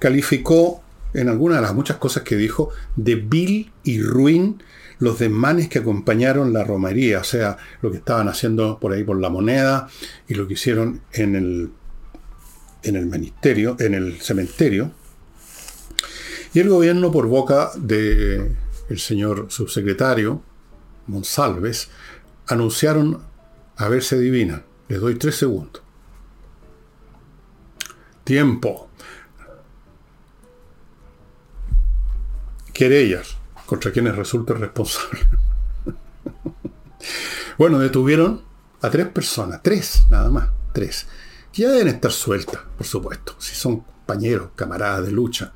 calificó 0.00 0.82
en 1.14 1.28
algunas 1.28 1.58
de 1.58 1.62
las 1.62 1.74
muchas 1.76 1.96
cosas 1.98 2.24
que 2.24 2.34
dijo 2.34 2.70
de 2.96 3.14
vil 3.14 3.70
y 3.84 4.02
ruin 4.02 4.60
los 4.98 5.20
desmanes 5.20 5.68
que 5.68 5.78
acompañaron 5.78 6.52
la 6.52 6.64
romería, 6.64 7.20
o 7.20 7.24
sea, 7.24 7.56
lo 7.80 7.92
que 7.92 7.98
estaban 7.98 8.26
haciendo 8.26 8.80
por 8.80 8.92
ahí 8.92 9.04
por 9.04 9.20
la 9.20 9.28
moneda 9.28 9.88
y 10.26 10.34
lo 10.34 10.48
que 10.48 10.54
hicieron 10.54 11.02
en 11.12 11.36
el, 11.36 11.70
en 12.82 12.96
el 12.96 13.06
ministerio, 13.06 13.76
en 13.78 13.94
el 13.94 14.20
cementerio. 14.20 14.90
Y 16.52 16.58
el 16.58 16.68
gobierno, 16.68 17.12
por 17.12 17.28
boca 17.28 17.70
del 17.76 18.56
el 18.88 18.98
señor 18.98 19.46
subsecretario 19.50 20.42
Monsalves, 21.06 21.90
anunciaron 22.48 23.27
a 23.78 23.88
ver 23.88 24.02
si 24.02 24.16
adivinan. 24.16 24.64
Les 24.88 25.00
doy 25.00 25.14
tres 25.14 25.36
segundos. 25.36 25.82
Tiempo. 28.24 28.90
Querellas 32.72 33.36
contra 33.66 33.92
quienes 33.92 34.16
resulte 34.16 34.54
responsable. 34.54 35.20
bueno, 37.58 37.78
detuvieron 37.78 38.42
a 38.82 38.90
tres 38.90 39.08
personas, 39.08 39.62
tres 39.62 40.06
nada 40.10 40.30
más, 40.30 40.50
tres. 40.72 41.06
Que 41.52 41.62
ya 41.62 41.70
deben 41.70 41.88
estar 41.88 42.12
sueltas, 42.12 42.60
por 42.76 42.86
supuesto, 42.86 43.34
si 43.38 43.54
son 43.54 43.80
compañeros, 43.80 44.50
camaradas 44.54 45.06
de 45.06 45.12
lucha. 45.12 45.52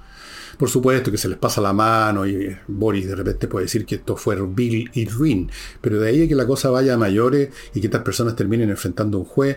Por 0.62 0.70
supuesto 0.70 1.10
que 1.10 1.18
se 1.18 1.28
les 1.28 1.38
pasa 1.38 1.60
la 1.60 1.72
mano 1.72 2.24
y 2.24 2.56
Boris 2.68 3.08
de 3.08 3.16
repente 3.16 3.48
puede 3.48 3.64
decir 3.64 3.84
que 3.84 3.96
esto 3.96 4.14
fue 4.14 4.36
Bill 4.40 4.92
y 4.94 5.06
Ruin, 5.06 5.50
pero 5.80 5.98
de 5.98 6.08
ahí 6.08 6.22
a 6.22 6.28
que 6.28 6.36
la 6.36 6.46
cosa 6.46 6.70
vaya 6.70 6.94
a 6.94 6.96
mayores 6.96 7.48
y 7.74 7.80
que 7.80 7.88
estas 7.88 8.02
personas 8.02 8.36
terminen 8.36 8.70
enfrentando 8.70 9.18
a 9.18 9.22
un 9.22 9.26
juez, 9.26 9.56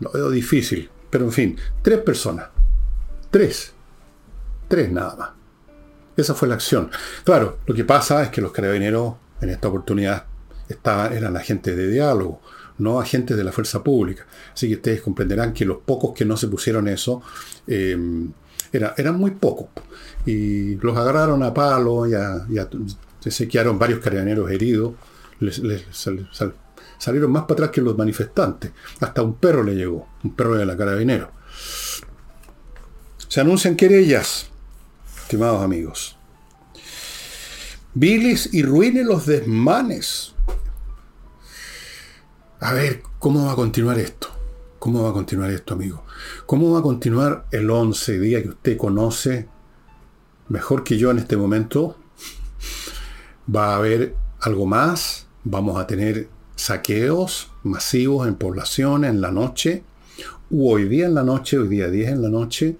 lo 0.00 0.10
veo 0.10 0.28
difícil. 0.28 0.90
Pero 1.10 1.26
en 1.26 1.30
fin, 1.30 1.56
tres 1.82 2.00
personas. 2.00 2.48
Tres. 3.30 3.72
Tres 4.66 4.90
nada 4.90 5.14
más. 5.14 5.30
Esa 6.16 6.34
fue 6.34 6.48
la 6.48 6.54
acción. 6.54 6.90
Claro, 7.22 7.58
lo 7.64 7.72
que 7.72 7.84
pasa 7.84 8.20
es 8.24 8.30
que 8.30 8.40
los 8.40 8.50
carabineros 8.50 9.14
en 9.40 9.50
esta 9.50 9.68
oportunidad 9.68 10.24
estaban, 10.68 11.12
eran 11.12 11.36
agentes 11.36 11.76
de 11.76 11.86
diálogo, 11.86 12.42
no 12.78 12.98
agentes 12.98 13.36
de 13.36 13.44
la 13.44 13.52
fuerza 13.52 13.84
pública. 13.84 14.26
Así 14.52 14.66
que 14.66 14.74
ustedes 14.74 15.02
comprenderán 15.02 15.52
que 15.52 15.64
los 15.64 15.78
pocos 15.78 16.14
que 16.14 16.24
no 16.24 16.36
se 16.36 16.48
pusieron 16.48 16.88
eso, 16.88 17.22
eh, 17.68 17.96
era, 18.72 18.94
eran 18.96 19.18
muy 19.18 19.32
pocos. 19.32 19.68
Y 20.26 20.76
los 20.76 20.96
agarraron 20.96 21.42
a 21.42 21.52
palo, 21.54 22.06
y 22.06 22.14
se 23.30 23.48
quedaron 23.48 23.78
varios 23.78 24.00
carabineros 24.00 24.50
heridos. 24.50 24.94
salieron 26.98 27.32
más 27.32 27.42
para 27.42 27.54
atrás 27.54 27.70
que 27.70 27.80
los 27.80 27.96
manifestantes. 27.96 28.72
Hasta 29.00 29.22
un 29.22 29.34
perro 29.34 29.62
le 29.62 29.74
llegó, 29.74 30.08
un 30.22 30.34
perro 30.34 30.56
de 30.56 30.66
la 30.66 30.76
carabinero. 30.76 31.30
Se 33.28 33.40
anuncian 33.40 33.76
querellas, 33.76 34.50
estimados 35.22 35.62
amigos. 35.62 36.16
Viles 37.94 38.52
y 38.52 38.62
ruine 38.62 39.04
los 39.04 39.26
desmanes. 39.26 40.34
A 42.60 42.72
ver, 42.72 43.02
¿cómo 43.18 43.46
va 43.46 43.52
a 43.52 43.56
continuar 43.56 43.98
esto? 43.98 44.28
¿Cómo 44.78 45.02
va 45.02 45.10
a 45.10 45.12
continuar 45.12 45.50
esto, 45.50 45.74
amigo? 45.74 46.04
¿Cómo 46.46 46.72
va 46.72 46.80
a 46.80 46.82
continuar 46.82 47.46
el 47.50 47.70
11 47.70 48.18
día 48.18 48.42
que 48.42 48.50
usted 48.50 48.76
conoce 48.76 49.48
mejor 50.48 50.84
que 50.84 50.98
yo 50.98 51.10
en 51.10 51.18
este 51.18 51.36
momento? 51.36 51.96
¿Va 53.54 53.74
a 53.74 53.76
haber 53.76 54.14
algo 54.40 54.66
más? 54.66 55.26
¿Vamos 55.44 55.78
a 55.78 55.86
tener 55.86 56.28
saqueos 56.56 57.50
masivos 57.62 58.28
en 58.28 58.34
poblaciones 58.34 59.10
en 59.10 59.20
la 59.20 59.30
noche? 59.30 59.84
¿O 60.50 60.72
hoy 60.72 60.88
día 60.88 61.06
en 61.06 61.14
la 61.14 61.22
noche, 61.22 61.58
hoy 61.58 61.68
día 61.68 61.88
10 61.88 62.10
en 62.10 62.22
la 62.22 62.28
noche? 62.28 62.76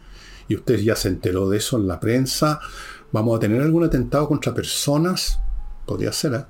Y 0.49 0.57
usted 0.57 0.79
ya 0.81 0.97
se 0.97 1.09
enteró 1.09 1.49
de 1.49 1.59
eso 1.59 1.77
en 1.77 1.87
la 1.87 2.01
prensa. 2.01 2.61
¿Vamos 3.13 3.37
a 3.37 3.41
tener 3.41 3.63
algún 3.63 3.85
atentado 3.85 4.29
contra 4.29 4.53
personas? 4.53 5.39
Podría 5.87 6.13
ser, 6.13 6.35
¿eh? 6.35 6.45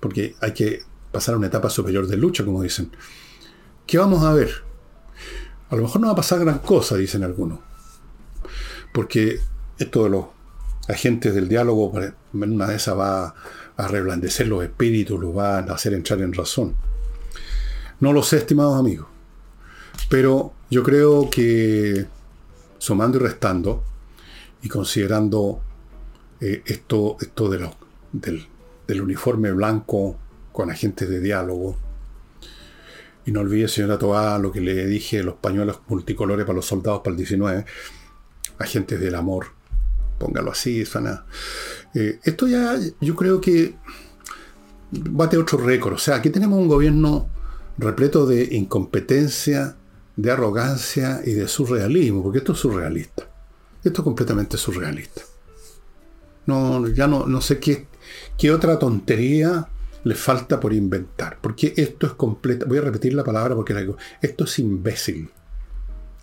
Porque 0.00 0.36
hay 0.40 0.52
que 0.52 0.82
pasar 1.10 1.34
a 1.34 1.38
una 1.38 1.48
etapa 1.48 1.70
superior 1.70 2.06
de 2.06 2.16
lucha, 2.16 2.44
como 2.44 2.62
dicen. 2.62 2.90
¿Qué 3.86 3.98
vamos 3.98 4.22
a 4.22 4.32
ver? 4.32 4.64
A 5.70 5.76
lo 5.76 5.82
mejor 5.82 6.00
no 6.00 6.08
va 6.08 6.12
a 6.12 6.16
pasar 6.16 6.40
gran 6.40 6.58
cosa, 6.58 6.96
dicen 6.96 7.24
algunos. 7.24 7.58
Porque 8.92 9.40
esto 9.78 10.04
de 10.04 10.10
los 10.10 10.26
agentes 10.88 11.34
del 11.34 11.48
diálogo, 11.48 11.92
en 12.00 12.14
una 12.32 12.66
de 12.66 12.76
esas 12.76 12.96
va 12.98 13.34
a 13.76 13.88
reblandecer 13.88 14.46
los 14.46 14.62
espíritus, 14.62 15.20
los 15.20 15.36
va 15.36 15.58
a 15.58 15.60
hacer 15.60 15.94
entrar 15.94 16.20
en 16.20 16.32
razón. 16.32 16.76
No 18.00 18.12
lo 18.12 18.22
sé, 18.22 18.38
estimados 18.38 18.78
amigos. 18.78 19.06
Pero 20.08 20.52
yo 20.70 20.82
creo 20.82 21.30
que 21.30 22.06
sumando 22.78 23.18
y 23.18 23.22
restando, 23.22 23.82
y 24.62 24.68
considerando 24.68 25.60
eh, 26.40 26.62
esto, 26.66 27.16
esto 27.20 27.48
de 27.48 27.70
del, 28.12 28.46
del 28.86 29.00
uniforme 29.00 29.52
blanco 29.52 30.16
con 30.52 30.70
agentes 30.70 31.08
de 31.08 31.20
diálogo, 31.20 31.76
y 33.26 33.32
no 33.32 33.40
olvide, 33.40 33.68
señora 33.68 33.98
Toá, 33.98 34.38
lo 34.38 34.52
que 34.52 34.60
le 34.60 34.86
dije, 34.86 35.22
los 35.22 35.36
pañuelos 35.36 35.80
multicolores 35.88 36.44
para 36.44 36.56
los 36.56 36.66
soldados 36.66 37.00
para 37.00 37.12
el 37.12 37.16
19. 37.16 37.64
Agentes 38.58 39.00
del 39.00 39.14
amor. 39.14 39.46
Póngalo 40.18 40.52
así, 40.52 40.84
suena. 40.84 41.24
Eh, 41.94 42.20
esto 42.22 42.46
ya, 42.46 42.78
yo 43.00 43.16
creo 43.16 43.40
que 43.40 43.76
bate 44.90 45.38
otro 45.38 45.58
récord. 45.58 45.94
O 45.94 45.98
sea, 45.98 46.16
aquí 46.16 46.30
tenemos 46.30 46.58
un 46.58 46.68
gobierno 46.68 47.28
repleto 47.78 48.26
de 48.26 48.44
incompetencia, 48.54 49.76
de 50.16 50.30
arrogancia 50.30 51.20
y 51.24 51.32
de 51.32 51.48
surrealismo, 51.48 52.22
porque 52.22 52.38
esto 52.38 52.52
es 52.52 52.58
surrealista. 52.58 53.28
Esto 53.82 54.02
es 54.02 54.04
completamente 54.04 54.56
surrealista. 54.56 55.22
No, 56.46 56.86
ya 56.88 57.06
no, 57.06 57.26
no 57.26 57.40
sé 57.40 57.58
qué, 57.58 57.86
qué 58.36 58.52
otra 58.52 58.78
tontería 58.78 59.68
le 60.04 60.14
falta 60.14 60.60
por 60.60 60.72
inventar. 60.72 61.38
Porque 61.40 61.74
esto 61.76 62.06
es 62.06 62.12
completo. 62.12 62.66
Voy 62.66 62.78
a 62.78 62.82
repetir 62.82 63.14
la 63.14 63.24
palabra 63.24 63.54
porque 63.54 63.94
esto 64.22 64.44
es 64.44 64.58
imbécil. 64.58 65.30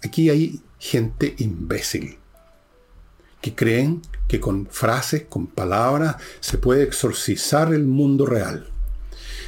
Aquí 0.04 0.30
hay 0.30 0.62
gente 0.80 1.36
imbécil 1.38 2.18
que 3.42 3.56
creen 3.56 4.02
que 4.28 4.40
con 4.40 4.68
frases, 4.68 5.24
con 5.28 5.48
palabras, 5.48 6.18
se 6.40 6.58
puede 6.58 6.84
exorcizar 6.84 7.74
el 7.74 7.86
mundo 7.86 8.26
real. 8.26 8.68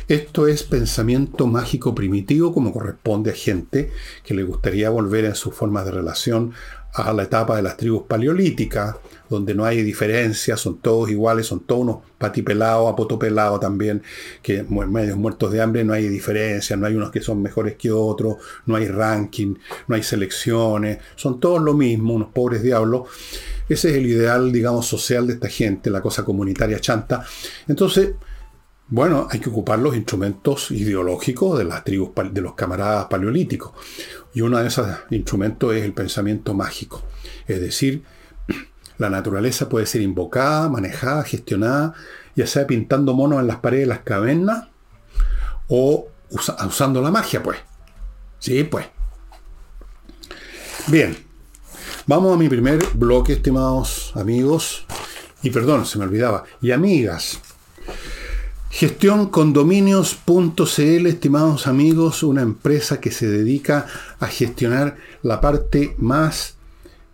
Esto 0.08 0.48
es 0.48 0.63
pensamiento 0.63 1.48
mágico 1.48 1.96
primitivo 1.96 2.54
como 2.54 2.74
corresponde 2.74 3.32
a 3.32 3.36
gente 3.36 3.92
que 4.24 4.34
le 4.34 4.44
gustaría 4.44 4.90
volver 4.90 5.25
en 5.25 5.36
sus 5.36 5.56
formas 5.56 5.86
de 5.86 5.92
relación 5.92 6.54
a 6.94 7.12
la 7.12 7.24
etapa 7.24 7.56
de 7.56 7.64
las 7.64 7.76
tribus 7.76 8.04
paleolíticas, 8.04 8.96
donde 9.30 9.56
no 9.56 9.66
hay 9.66 9.82
diferencias, 9.82 10.60
son 10.60 10.78
todos 10.78 11.10
iguales, 11.10 11.48
son 11.48 11.62
todos 11.62 11.82
unos 11.82 11.98
patipelados, 12.20 12.92
apotopelados 12.92 13.60
también, 13.60 14.04
que 14.44 14.64
medios 14.64 15.18
muertos 15.18 15.52
de 15.52 15.62
hambre, 15.62 15.84
no 15.84 15.94
hay 15.94 16.08
diferencias, 16.08 16.78
no 16.78 16.86
hay 16.86 16.96
unos 16.96 17.10
que 17.10 17.20
son 17.20 17.42
mejores 17.42 17.76
que 17.76 17.92
otros, 17.92 18.38
no 18.68 18.76
hay 18.76 18.88
ranking, 18.88 19.56
no 19.88 19.96
hay 19.96 20.04
selecciones, 20.04 21.00
son 21.16 21.40
todos 21.40 21.62
lo 21.62 21.74
mismo, 21.74 22.14
unos 22.14 22.30
pobres 22.30 22.62
diablos. 22.62 23.10
Ese 23.68 23.90
es 23.90 23.96
el 23.96 24.06
ideal, 24.06 24.52
digamos, 24.52 24.86
social 24.86 25.26
de 25.26 25.34
esta 25.34 25.48
gente, 25.50 25.90
la 25.90 26.02
cosa 26.02 26.24
comunitaria 26.24 26.80
chanta. 26.80 27.26
Entonces, 27.68 28.12
bueno, 28.90 29.28
hay 29.32 29.40
que 29.40 29.50
ocupar 29.50 29.80
los 29.80 29.96
instrumentos 29.96 30.70
ideológicos 30.72 31.58
de 31.58 31.63
las 31.63 31.84
tribus, 31.84 32.12
de 32.32 32.42
los 32.42 32.54
camaradas 32.54 33.06
paleolíticos. 33.06 33.72
Y 34.34 34.42
uno 34.42 34.60
de 34.60 34.68
esos 34.68 34.88
instrumentos 35.10 35.74
es 35.74 35.84
el 35.84 35.94
pensamiento 35.94 36.54
mágico. 36.54 37.02
Es 37.48 37.60
decir, 37.62 38.04
la 38.98 39.10
naturaleza 39.10 39.70
puede 39.70 39.86
ser 39.86 40.02
invocada, 40.02 40.70
manejada, 40.70 41.24
gestionada, 41.24 41.94
ya 42.36 42.46
sea 42.46 42.68
pintando 42.68 43.13
monos 43.13 43.40
en 43.40 43.48
las 43.48 43.58
paredes 43.58 43.84
de 43.84 43.90
las 43.90 44.00
cavernas 44.00 44.68
o 45.68 46.08
usando 46.30 47.02
la 47.02 47.12
magia, 47.12 47.42
pues. 47.42 47.60
Sí, 48.40 48.63
pues. 48.63 48.88
Bien. 50.88 51.16
Vamos 52.06 52.34
a 52.34 52.38
mi 52.38 52.50
primer 52.50 52.86
bloque, 52.94 53.34
estimados 53.34 54.12
amigos. 54.16 54.86
Y 55.42 55.50
perdón, 55.52 55.86
se 55.86 55.98
me 55.98 56.04
olvidaba. 56.04 56.44
Y 56.62 56.72
amigas. 56.72 57.40
Gestióncondominios.cl, 58.74 61.06
estimados 61.06 61.68
amigos, 61.68 62.24
una 62.24 62.42
empresa 62.42 63.00
que 63.00 63.12
se 63.12 63.27
dedica 63.27 63.86
a 64.20 64.25
gestionar 64.25 64.98
la 65.22 65.39
parte 65.39 65.94
más, 66.00 66.56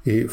eh, 0.05 0.29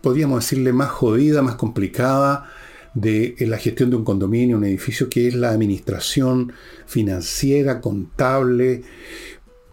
podríamos 0.00 0.42
decirle, 0.42 0.72
más 0.72 0.88
jodida, 0.88 1.42
más 1.42 1.56
complicada 1.56 2.50
de 2.94 3.36
la 3.40 3.58
gestión 3.58 3.90
de 3.90 3.96
un 3.96 4.04
condominio, 4.04 4.56
un 4.56 4.64
edificio, 4.64 5.10
que 5.10 5.28
es 5.28 5.34
la 5.34 5.50
administración 5.50 6.54
financiera, 6.86 7.82
contable, 7.82 8.82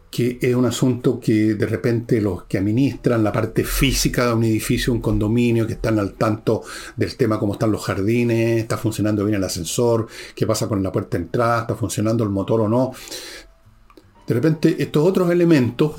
que 0.09 0.39
es 0.41 0.55
un 0.55 0.65
asunto 0.65 1.19
que 1.19 1.53
de 1.53 1.65
repente 1.65 2.19
los 2.19 2.43
que 2.43 2.57
administran 2.57 3.23
la 3.23 3.31
parte 3.31 3.63
física 3.63 4.27
de 4.27 4.33
un 4.33 4.43
edificio, 4.43 4.91
un 4.91 5.01
condominio, 5.01 5.67
que 5.67 5.73
están 5.73 5.99
al 5.99 6.13
tanto 6.13 6.63
del 6.95 7.15
tema, 7.15 7.37
cómo 7.37 7.53
están 7.53 7.71
los 7.71 7.85
jardines, 7.85 8.59
está 8.59 8.77
funcionando 8.77 9.23
bien 9.23 9.35
el 9.35 9.43
ascensor, 9.43 10.07
qué 10.35 10.47
pasa 10.47 10.67
con 10.67 10.81
la 10.81 10.91
puerta 10.91 11.17
de 11.17 11.25
entrada, 11.25 11.61
está 11.61 11.75
funcionando 11.75 12.23
el 12.23 12.31
motor 12.31 12.61
o 12.61 12.69
no. 12.69 12.91
De 14.27 14.33
repente 14.33 14.75
estos 14.79 15.05
otros 15.05 15.31
elementos 15.31 15.93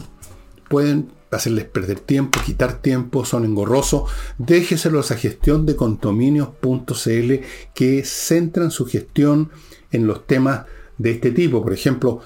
pueden 0.69 1.11
hacerles 1.31 1.65
perder 1.67 2.01
tiempo, 2.01 2.41
quitar 2.45 2.81
tiempo, 2.81 3.25
son 3.25 3.45
engorrosos. 3.45 4.11
Déjeselos 4.39 5.11
a 5.11 5.17
gestión 5.17 5.67
de 5.67 5.77
condominios.cl 5.77 7.35
que 7.75 8.05
centran 8.05 8.71
su 8.71 8.87
gestión 8.87 9.51
en 9.93 10.07
los 10.07 10.27
temas 10.27 10.67
de 10.99 11.13
este 11.13 11.31
tipo. 11.31 11.63
Por 11.63 11.73
ejemplo, 11.73 12.21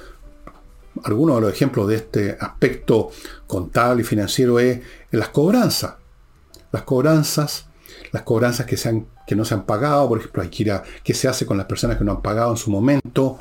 algunos 1.05 1.37
de 1.37 1.43
los 1.43 1.53
ejemplos 1.53 1.89
de 1.89 1.97
este 1.97 2.37
aspecto 2.41 3.11
contable 3.47 4.03
y 4.03 4.05
financiero 4.05 4.59
es 4.59 4.81
las 5.11 5.29
cobranzas. 5.29 5.95
Las 6.73 6.83
cobranzas, 6.83 7.67
las 8.11 8.23
cobranzas 8.23 8.67
que, 8.67 8.77
se 8.77 9.05
que 9.27 9.37
no 9.37 9.45
se 9.45 9.55
han 9.55 9.65
pagado, 9.65 10.09
por 10.09 10.19
ejemplo, 10.19 10.43
hay 10.43 10.49
que 10.49 10.63
ir 10.65 10.73
a 10.73 10.83
qué 11.03 11.15
se 11.15 11.29
hace 11.29 11.47
con 11.47 11.57
las 11.57 11.67
personas 11.67 11.97
que 11.99 12.05
no 12.05 12.13
han 12.13 12.23
pagado 12.23 12.51
en 12.51 12.57
su 12.57 12.71
momento, 12.71 13.39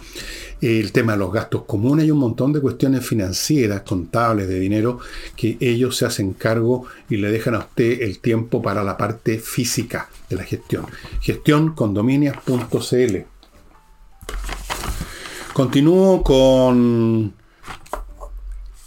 el 0.62 0.91
tema 0.91 1.13
de 1.13 1.20
los 1.20 1.34
gastos 1.34 1.63
comunes 1.63 2.05
y 2.05 2.12
un 2.12 2.20
montón 2.20 2.53
de 2.53 2.62
cuestiones 2.62 3.05
financieras, 3.05 3.82
contables, 3.82 4.48
de 4.48 4.60
dinero, 4.60 5.00
que 5.36 5.58
ellos 5.60 5.98
se 5.98 6.05
hacen 6.05 6.34
cargo 6.34 6.86
y 7.10 7.17
le 7.17 7.32
dejan 7.32 7.55
a 7.55 7.60
usted 7.60 8.01
el 8.01 8.20
tiempo 8.20 8.62
para 8.62 8.84
la 8.84 8.98
parte 8.98 9.39
física 9.39 10.10
de 10.29 10.36
la 10.36 10.43
gestión. 10.43 10.86
Gestioncondominias.cl 11.22 13.17
Continúo 15.54 16.23
con 16.23 17.34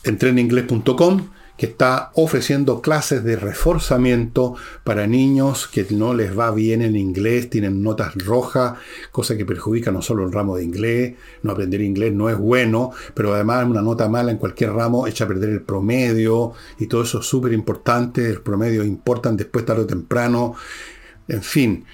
entreninglés.com 0.06 1.28
que 1.56 1.66
está 1.66 2.10
ofreciendo 2.14 2.82
clases 2.82 3.24
de 3.24 3.36
reforzamiento 3.36 4.56
para 4.84 5.06
niños 5.06 5.66
que 5.66 5.86
no 5.90 6.12
les 6.12 6.38
va 6.38 6.50
bien 6.50 6.82
en 6.82 6.96
inglés, 6.96 7.48
tienen 7.48 7.82
notas 7.82 8.14
rojas, 8.14 8.74
cosa 9.10 9.36
que 9.36 9.46
perjudica 9.46 9.90
no 9.90 10.02
solo 10.02 10.24
el 10.24 10.32
ramo 10.32 10.56
de 10.56 10.64
inglés, 10.64 11.14
no 11.42 11.52
aprender 11.52 11.80
inglés 11.80 12.12
no 12.12 12.28
es 12.28 12.36
bueno, 12.36 12.92
pero 13.14 13.34
además 13.34 13.66
una 13.66 13.82
nota 13.82 14.08
mala 14.08 14.30
en 14.30 14.38
cualquier 14.38 14.72
ramo 14.72 15.06
echa 15.06 15.24
a 15.24 15.28
perder 15.28 15.50
el 15.50 15.62
promedio 15.62 16.52
y 16.78 16.86
todo 16.86 17.02
eso 17.02 17.20
es 17.20 17.26
súper 17.26 17.52
importante, 17.52 18.28
el 18.28 18.42
promedio 18.42 18.84
importan 18.84 19.36
después 19.36 19.64
tarde 19.64 19.82
o 19.82 19.86
temprano, 19.86 20.54
en 21.28 21.42
fin, 21.42 21.84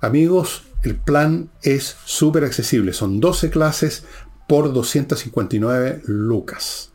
amigos, 0.00 0.64
el 0.84 0.96
plan 0.96 1.50
es 1.62 1.96
súper 2.04 2.44
accesible, 2.44 2.92
son 2.92 3.20
12 3.20 3.50
clases 3.50 4.04
por 4.46 4.72
259 4.72 6.02
lucas 6.06 6.92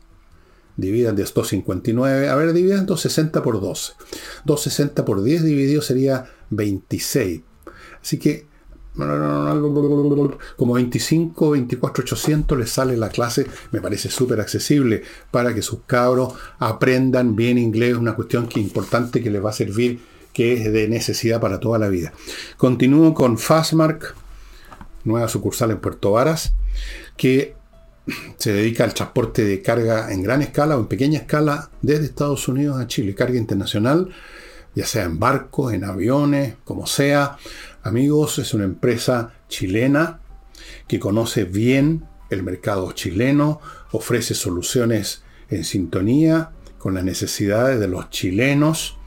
dividan 0.76 1.16
de 1.16 1.22
259, 1.22 2.28
a 2.28 2.34
ver, 2.34 2.52
dividan 2.52 2.86
260 2.86 3.42
por 3.42 3.60
12. 3.60 3.92
260 4.44 5.04
por 5.04 5.22
10 5.22 5.44
dividido 5.44 5.82
sería 5.82 6.26
26. 6.50 7.42
Así 8.00 8.18
que 8.18 8.46
como 10.56 10.74
25, 10.74 11.50
24, 11.50 12.04
800 12.04 12.58
les 12.58 12.70
sale 12.70 12.96
la 12.96 13.08
clase, 13.08 13.46
me 13.72 13.80
parece 13.80 14.08
súper 14.08 14.40
accesible 14.40 15.02
para 15.32 15.52
que 15.52 15.62
sus 15.62 15.80
cabros 15.84 16.34
aprendan 16.60 17.34
bien 17.34 17.58
inglés, 17.58 17.96
una 17.96 18.14
cuestión 18.14 18.46
que 18.46 18.60
importante 18.60 19.20
que 19.20 19.30
les 19.30 19.44
va 19.44 19.50
a 19.50 19.54
servir, 19.54 20.00
que 20.32 20.52
es 20.52 20.72
de 20.72 20.88
necesidad 20.88 21.40
para 21.40 21.58
toda 21.58 21.78
la 21.80 21.88
vida. 21.88 22.12
Continúo 22.56 23.14
con 23.14 23.36
Fastmark, 23.36 24.14
nueva 25.02 25.26
sucursal 25.28 25.72
en 25.72 25.80
Puerto 25.80 26.12
Varas, 26.12 26.54
que 27.16 27.56
se 28.36 28.52
dedica 28.52 28.84
al 28.84 28.94
transporte 28.94 29.44
de 29.44 29.62
carga 29.62 30.12
en 30.12 30.22
gran 30.22 30.42
escala 30.42 30.76
o 30.76 30.80
en 30.80 30.86
pequeña 30.86 31.20
escala 31.20 31.70
desde 31.82 32.06
Estados 32.06 32.48
Unidos 32.48 32.80
a 32.80 32.86
Chile, 32.86 33.14
carga 33.14 33.38
internacional, 33.38 34.10
ya 34.74 34.86
sea 34.86 35.04
en 35.04 35.18
barcos, 35.18 35.72
en 35.72 35.84
aviones, 35.84 36.56
como 36.64 36.86
sea. 36.86 37.38
Amigos, 37.82 38.38
es 38.38 38.54
una 38.54 38.64
empresa 38.64 39.32
chilena 39.48 40.20
que 40.88 40.98
conoce 40.98 41.44
bien 41.44 42.04
el 42.30 42.42
mercado 42.42 42.92
chileno, 42.92 43.60
ofrece 43.92 44.34
soluciones 44.34 45.22
en 45.50 45.64
sintonía 45.64 46.50
con 46.78 46.94
las 46.94 47.04
necesidades 47.04 47.80
de 47.80 47.88
los 47.88 48.10
chilenos 48.10 48.98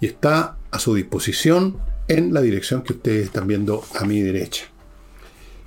y 0.00 0.06
está 0.06 0.58
a 0.70 0.78
su 0.78 0.94
disposición 0.94 1.78
en 2.08 2.34
la 2.34 2.42
dirección 2.42 2.82
que 2.82 2.94
ustedes 2.94 3.26
están 3.26 3.46
viendo 3.46 3.84
a 3.94 4.04
mi 4.04 4.20
derecha. 4.20 4.73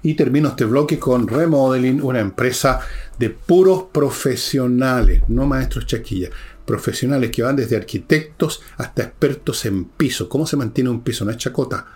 Y 0.08 0.14
termino 0.14 0.48
este 0.48 0.64
bloque 0.64 0.98
con 0.98 1.28
Remodeling, 1.28 2.02
una 2.02 2.22
empresa 2.22 2.80
de 3.20 3.30
puros 3.30 3.88
profesionales, 3.92 5.24
no 5.28 5.46
maestros 5.46 5.86
chaquillas, 5.86 6.32
profesionales 6.64 7.30
que 7.30 7.44
van 7.44 7.58
desde 7.58 7.76
arquitectos 7.76 8.62
hasta 8.78 9.04
expertos 9.04 9.66
en 9.66 9.84
piso. 9.84 10.30
¿Cómo 10.30 10.48
se 10.48 10.56
mantiene 10.56 10.90
un 10.90 11.04
piso? 11.04 11.26
No 11.26 11.32
es 11.32 11.36
chacota. 11.36 11.88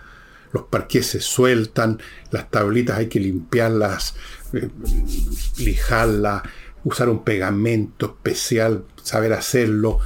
Los 0.51 0.63
parques 0.63 1.07
se 1.07 1.21
sueltan, 1.21 2.01
las 2.31 2.51
tablitas 2.51 2.97
hay 2.97 3.07
que 3.07 3.21
limpiarlas, 3.21 4.15
eh, 4.51 4.67
lijarlas, 5.59 6.43
usar 6.83 7.07
un 7.07 7.23
pegamento 7.23 8.07
especial, 8.07 8.83
saber 9.01 9.31
hacerlo. 9.31 9.99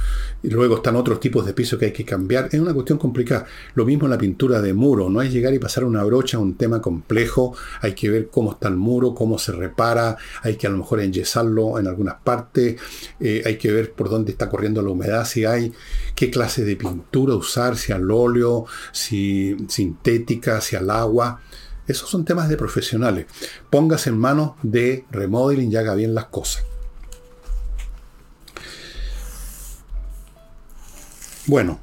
Y 0.46 0.50
luego 0.50 0.76
están 0.76 0.94
otros 0.94 1.18
tipos 1.18 1.44
de 1.44 1.52
pisos 1.52 1.76
que 1.76 1.86
hay 1.86 1.92
que 1.92 2.04
cambiar. 2.04 2.48
Es 2.52 2.60
una 2.60 2.72
cuestión 2.72 2.98
complicada. 2.98 3.46
Lo 3.74 3.84
mismo 3.84 4.04
en 4.04 4.12
la 4.12 4.18
pintura 4.18 4.62
de 4.62 4.74
muro. 4.74 5.10
No 5.10 5.20
es 5.20 5.32
llegar 5.32 5.52
y 5.52 5.58
pasar 5.58 5.82
una 5.82 6.04
brocha, 6.04 6.38
un 6.38 6.54
tema 6.54 6.80
complejo. 6.80 7.56
Hay 7.80 7.94
que 7.94 8.08
ver 8.10 8.28
cómo 8.28 8.52
está 8.52 8.68
el 8.68 8.76
muro, 8.76 9.12
cómo 9.12 9.40
se 9.40 9.50
repara. 9.50 10.16
Hay 10.44 10.54
que 10.54 10.68
a 10.68 10.70
lo 10.70 10.76
mejor 10.76 11.00
enyesarlo 11.00 11.80
en 11.80 11.88
algunas 11.88 12.20
partes. 12.22 12.76
Eh, 13.18 13.42
hay 13.44 13.58
que 13.58 13.72
ver 13.72 13.90
por 13.90 14.08
dónde 14.08 14.30
está 14.30 14.48
corriendo 14.48 14.82
la 14.82 14.90
humedad, 14.90 15.24
si 15.24 15.44
hay, 15.44 15.72
qué 16.14 16.30
clase 16.30 16.64
de 16.64 16.76
pintura 16.76 17.34
usar, 17.34 17.76
si 17.76 17.90
al 17.90 18.08
óleo, 18.08 18.66
si 18.92 19.56
sintética, 19.66 20.60
si 20.60 20.76
al 20.76 20.90
agua. 20.90 21.40
Esos 21.88 22.08
son 22.08 22.24
temas 22.24 22.48
de 22.48 22.56
profesionales. 22.56 23.26
Póngase 23.68 24.10
en 24.10 24.18
manos 24.18 24.52
de 24.62 25.06
remodeling 25.10 25.72
y 25.72 25.76
haga 25.76 25.96
bien 25.96 26.14
las 26.14 26.26
cosas. 26.26 26.62
Bueno, 31.46 31.78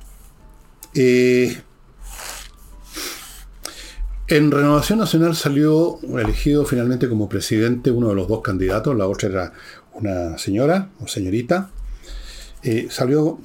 eh, 0.94 1.56
en 4.28 4.52
Renovación 4.52 5.00
Nacional 5.00 5.38
salió 5.38 6.00
elegido 6.20 6.66
finalmente 6.66 7.08
como 7.08 7.30
presidente 7.30 7.90
uno 7.90 8.10
de 8.10 8.16
los 8.16 8.28
dos 8.28 8.42
candidatos, 8.42 8.94
la 8.98 9.08
otra 9.08 9.30
era 9.30 9.54
una 9.94 10.38
señora 10.38 10.90
o 11.00 11.08
señorita. 11.08 11.70
Eh, 12.62 12.88
salió 12.90 13.40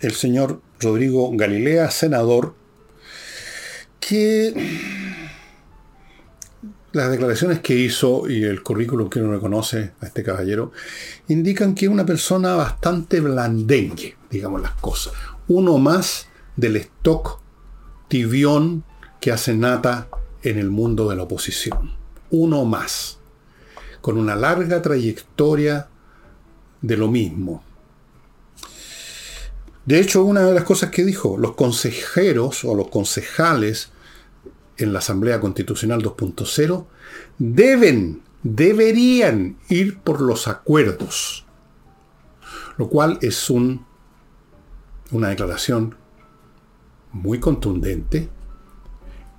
el 0.00 0.12
señor 0.12 0.60
Rodrigo 0.80 1.30
Galilea, 1.34 1.88
senador, 1.92 2.54
que 4.00 4.54
las 6.90 7.12
declaraciones 7.12 7.60
que 7.60 7.76
hizo 7.76 8.28
y 8.28 8.42
el 8.42 8.64
currículum 8.64 9.08
que 9.08 9.20
uno 9.20 9.34
reconoce 9.34 9.92
a 10.00 10.06
este 10.06 10.24
caballero 10.24 10.72
indican 11.28 11.76
que 11.76 11.84
es 11.84 11.92
una 11.92 12.04
persona 12.04 12.56
bastante 12.56 13.20
blandengue, 13.20 14.16
digamos 14.28 14.62
las 14.62 14.72
cosas. 14.72 15.12
Uno 15.50 15.78
más 15.78 16.28
del 16.54 16.76
stock 16.76 17.40
tibión 18.06 18.84
que 19.20 19.32
hace 19.32 19.52
nata 19.52 20.06
en 20.44 20.58
el 20.58 20.70
mundo 20.70 21.10
de 21.10 21.16
la 21.16 21.24
oposición. 21.24 21.90
Uno 22.30 22.64
más, 22.64 23.18
con 24.00 24.16
una 24.16 24.36
larga 24.36 24.80
trayectoria 24.80 25.88
de 26.80 26.96
lo 26.96 27.08
mismo. 27.08 27.64
De 29.84 29.98
hecho, 29.98 30.22
una 30.22 30.42
de 30.42 30.54
las 30.54 30.62
cosas 30.62 30.90
que 30.90 31.04
dijo, 31.04 31.36
los 31.36 31.56
consejeros 31.56 32.64
o 32.64 32.76
los 32.76 32.86
concejales 32.86 33.90
en 34.76 34.92
la 34.92 35.00
Asamblea 35.00 35.40
Constitucional 35.40 36.00
2.0 36.00 36.86
deben, 37.38 38.22
deberían 38.44 39.58
ir 39.68 39.98
por 39.98 40.20
los 40.20 40.46
acuerdos, 40.46 41.44
lo 42.78 42.88
cual 42.88 43.18
es 43.20 43.50
un, 43.50 43.89
una 45.10 45.28
declaración 45.28 45.96
muy 47.12 47.40
contundente 47.40 48.28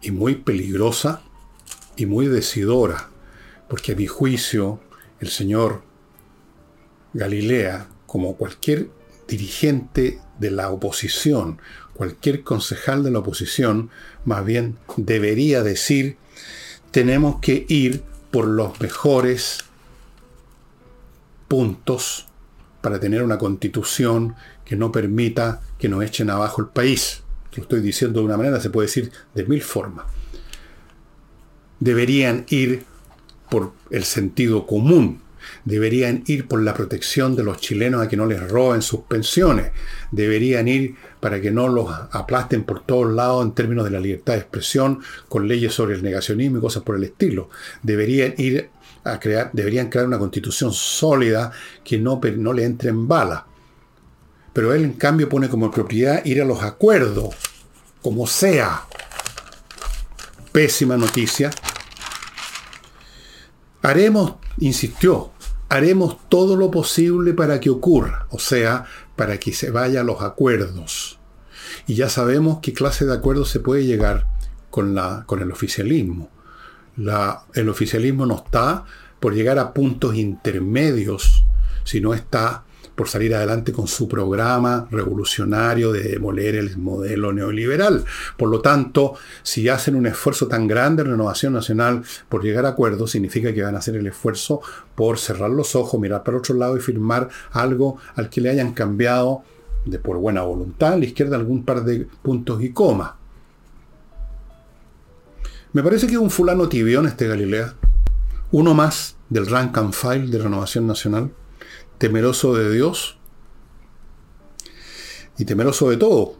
y 0.01 0.11
muy 0.11 0.35
peligrosa 0.35 1.21
y 1.95 2.05
muy 2.05 2.27
decidora, 2.27 3.09
porque 3.69 3.93
a 3.93 3.95
mi 3.95 4.07
juicio 4.07 4.79
el 5.19 5.29
señor 5.29 5.83
Galilea, 7.13 7.87
como 8.05 8.35
cualquier 8.35 8.89
dirigente 9.27 10.19
de 10.39 10.51
la 10.51 10.71
oposición, 10.71 11.61
cualquier 11.93 12.43
concejal 12.43 13.03
de 13.03 13.11
la 13.11 13.19
oposición, 13.19 13.89
más 14.25 14.43
bien 14.43 14.77
debería 14.97 15.63
decir, 15.63 16.17
tenemos 16.91 17.39
que 17.39 17.65
ir 17.69 18.03
por 18.31 18.47
los 18.47 18.79
mejores 18.81 19.59
puntos 21.47 22.27
para 22.81 22.99
tener 22.99 23.23
una 23.23 23.37
constitución 23.37 24.35
que 24.71 24.77
no 24.77 24.89
permita 24.89 25.59
que 25.77 25.89
nos 25.89 26.01
echen 26.01 26.29
abajo 26.29 26.61
el 26.61 26.69
país. 26.69 27.23
Lo 27.53 27.63
estoy 27.63 27.81
diciendo 27.81 28.21
de 28.21 28.25
una 28.25 28.37
manera, 28.37 28.57
se 28.61 28.69
puede 28.69 28.87
decir 28.87 29.11
de 29.35 29.43
mil 29.43 29.61
formas. 29.61 30.05
Deberían 31.81 32.45
ir 32.47 32.85
por 33.49 33.73
el 33.89 34.05
sentido 34.05 34.65
común, 34.65 35.23
deberían 35.65 36.23
ir 36.25 36.47
por 36.47 36.61
la 36.61 36.73
protección 36.73 37.35
de 37.35 37.43
los 37.43 37.57
chilenos 37.57 38.01
a 38.01 38.07
que 38.07 38.15
no 38.15 38.25
les 38.25 38.49
roben 38.49 38.81
sus 38.81 39.01
pensiones, 39.01 39.71
deberían 40.09 40.69
ir 40.69 40.95
para 41.19 41.41
que 41.41 41.51
no 41.51 41.67
los 41.67 41.93
aplasten 42.11 42.63
por 42.63 42.85
todos 42.85 43.11
lados 43.11 43.43
en 43.43 43.51
términos 43.51 43.83
de 43.83 43.91
la 43.91 43.99
libertad 43.99 44.35
de 44.35 44.39
expresión, 44.39 45.01
con 45.27 45.49
leyes 45.49 45.73
sobre 45.73 45.95
el 45.95 46.01
negacionismo 46.01 46.59
y 46.59 46.61
cosas 46.61 46.83
por 46.83 46.95
el 46.95 47.03
estilo. 47.03 47.49
Deberían 47.83 48.35
ir 48.37 48.69
a 49.03 49.19
crear, 49.19 49.49
deberían 49.51 49.89
crear 49.89 50.07
una 50.07 50.17
constitución 50.17 50.71
sólida 50.71 51.51
que 51.83 51.97
no, 51.97 52.21
no 52.37 52.53
le 52.53 52.63
entre 52.63 52.89
en 52.89 53.09
bala. 53.09 53.47
Pero 54.53 54.73
él 54.73 54.83
en 54.83 54.93
cambio 54.93 55.29
pone 55.29 55.49
como 55.49 55.71
propiedad 55.71 56.23
ir 56.25 56.41
a 56.41 56.45
los 56.45 56.63
acuerdos, 56.63 57.35
como 58.01 58.27
sea. 58.27 58.83
Pésima 60.51 60.97
noticia. 60.97 61.51
Haremos, 63.81 64.35
insistió, 64.59 65.31
haremos 65.69 66.17
todo 66.27 66.55
lo 66.55 66.69
posible 66.69 67.33
para 67.33 67.59
que 67.59 67.69
ocurra, 67.69 68.27
o 68.29 68.39
sea, 68.39 68.85
para 69.15 69.39
que 69.39 69.53
se 69.53 69.71
vaya 69.71 70.01
a 70.01 70.03
los 70.03 70.21
acuerdos. 70.21 71.17
Y 71.87 71.95
ya 71.95 72.09
sabemos 72.09 72.59
qué 72.61 72.73
clase 72.73 73.05
de 73.05 73.13
acuerdos 73.13 73.49
se 73.49 73.59
puede 73.59 73.85
llegar 73.85 74.27
con, 74.69 74.93
la, 74.93 75.23
con 75.25 75.41
el 75.41 75.51
oficialismo. 75.51 76.29
El 77.53 77.69
oficialismo 77.69 78.25
no 78.25 78.35
está 78.35 78.85
por 79.19 79.33
llegar 79.33 79.59
a 79.59 79.73
puntos 79.73 80.15
intermedios, 80.15 81.45
sino 81.83 82.13
está 82.13 82.63
por 83.01 83.09
salir 83.09 83.33
adelante 83.33 83.71
con 83.71 83.87
su 83.87 84.07
programa 84.07 84.87
revolucionario 84.91 85.91
de 85.91 86.03
demoler 86.03 86.53
el 86.53 86.77
modelo 86.77 87.33
neoliberal. 87.33 88.05
Por 88.37 88.47
lo 88.47 88.61
tanto, 88.61 89.15
si 89.41 89.67
hacen 89.69 89.95
un 89.95 90.05
esfuerzo 90.05 90.47
tan 90.47 90.67
grande 90.67 91.01
en 91.01 91.09
Renovación 91.09 91.51
Nacional 91.51 92.03
por 92.29 92.43
llegar 92.43 92.67
a 92.67 92.69
acuerdos, 92.69 93.09
significa 93.09 93.55
que 93.55 93.63
van 93.63 93.73
a 93.73 93.79
hacer 93.79 93.95
el 93.95 94.05
esfuerzo 94.05 94.61
por 94.93 95.17
cerrar 95.17 95.49
los 95.49 95.75
ojos, 95.75 95.99
mirar 95.99 96.21
para 96.21 96.37
otro 96.37 96.53
lado 96.53 96.77
y 96.77 96.79
firmar 96.79 97.27
algo 97.53 97.97
al 98.13 98.29
que 98.29 98.39
le 98.39 98.51
hayan 98.51 98.71
cambiado 98.71 99.41
de 99.83 99.97
por 99.97 100.17
buena 100.17 100.43
voluntad 100.43 100.93
a 100.93 100.97
la 100.97 101.05
izquierda 101.05 101.37
algún 101.37 101.65
par 101.65 101.83
de 101.83 102.07
puntos 102.21 102.61
y 102.61 102.69
comas. 102.71 103.13
Me 105.73 105.81
parece 105.81 106.05
que 106.05 106.13
es 106.13 106.19
un 106.19 106.29
fulano 106.29 106.69
tibión 106.69 107.07
este 107.07 107.27
Galilea. 107.27 107.73
Uno 108.51 108.75
más 108.75 109.15
del 109.27 109.47
rank 109.47 109.75
and 109.79 109.91
file 109.91 110.27
de 110.27 110.37
Renovación 110.37 110.85
Nacional 110.85 111.31
temeroso 112.01 112.55
de 112.55 112.73
Dios 112.73 113.19
y 115.37 115.45
temeroso 115.45 115.87
de 115.91 115.97
todo. 115.97 116.35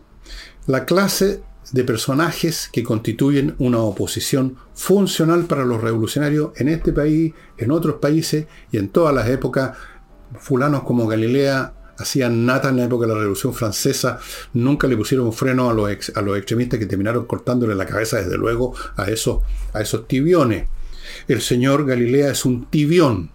La 0.66 0.86
clase 0.86 1.44
de 1.72 1.84
personajes 1.84 2.68
que 2.74 2.82
constituyen 2.82 3.54
una 3.60 3.78
oposición 3.78 4.58
funcional 4.74 5.46
para 5.46 5.64
los 5.64 5.80
revolucionarios 5.80 6.50
en 6.56 6.68
este 6.68 6.92
país, 6.92 7.36
en 7.60 7.70
otros 7.70 7.98
países 7.98 8.48
y 8.72 8.78
en 8.78 8.90
todas 8.90 9.14
las 9.14 9.30
épocas. 9.30 9.78
Fulanos 10.40 10.82
como 10.82 11.06
Galilea 11.06 11.76
hacían 11.96 12.44
nata 12.44 12.70
en 12.70 12.78
la 12.78 12.86
época 12.86 13.06
de 13.06 13.14
la 13.14 13.20
Revolución 13.20 13.54
Francesa, 13.54 14.18
nunca 14.54 14.88
le 14.88 14.98
pusieron 14.98 15.32
freno 15.32 15.70
a 15.70 15.76
los, 15.76 16.12
a 16.16 16.22
los 16.24 16.38
extremistas 16.40 16.80
que 16.80 16.88
terminaron 16.88 17.28
cortándole 17.28 17.76
la 17.76 17.86
cabeza, 17.86 18.18
desde 18.18 18.38
luego, 18.38 18.74
a 18.96 19.12
esos, 19.12 19.44
a 19.74 19.82
esos 19.82 20.08
tibiones. 20.08 20.68
El 21.28 21.42
señor 21.42 21.86
Galilea 21.86 22.32
es 22.32 22.46
un 22.46 22.66
tibión 22.66 23.30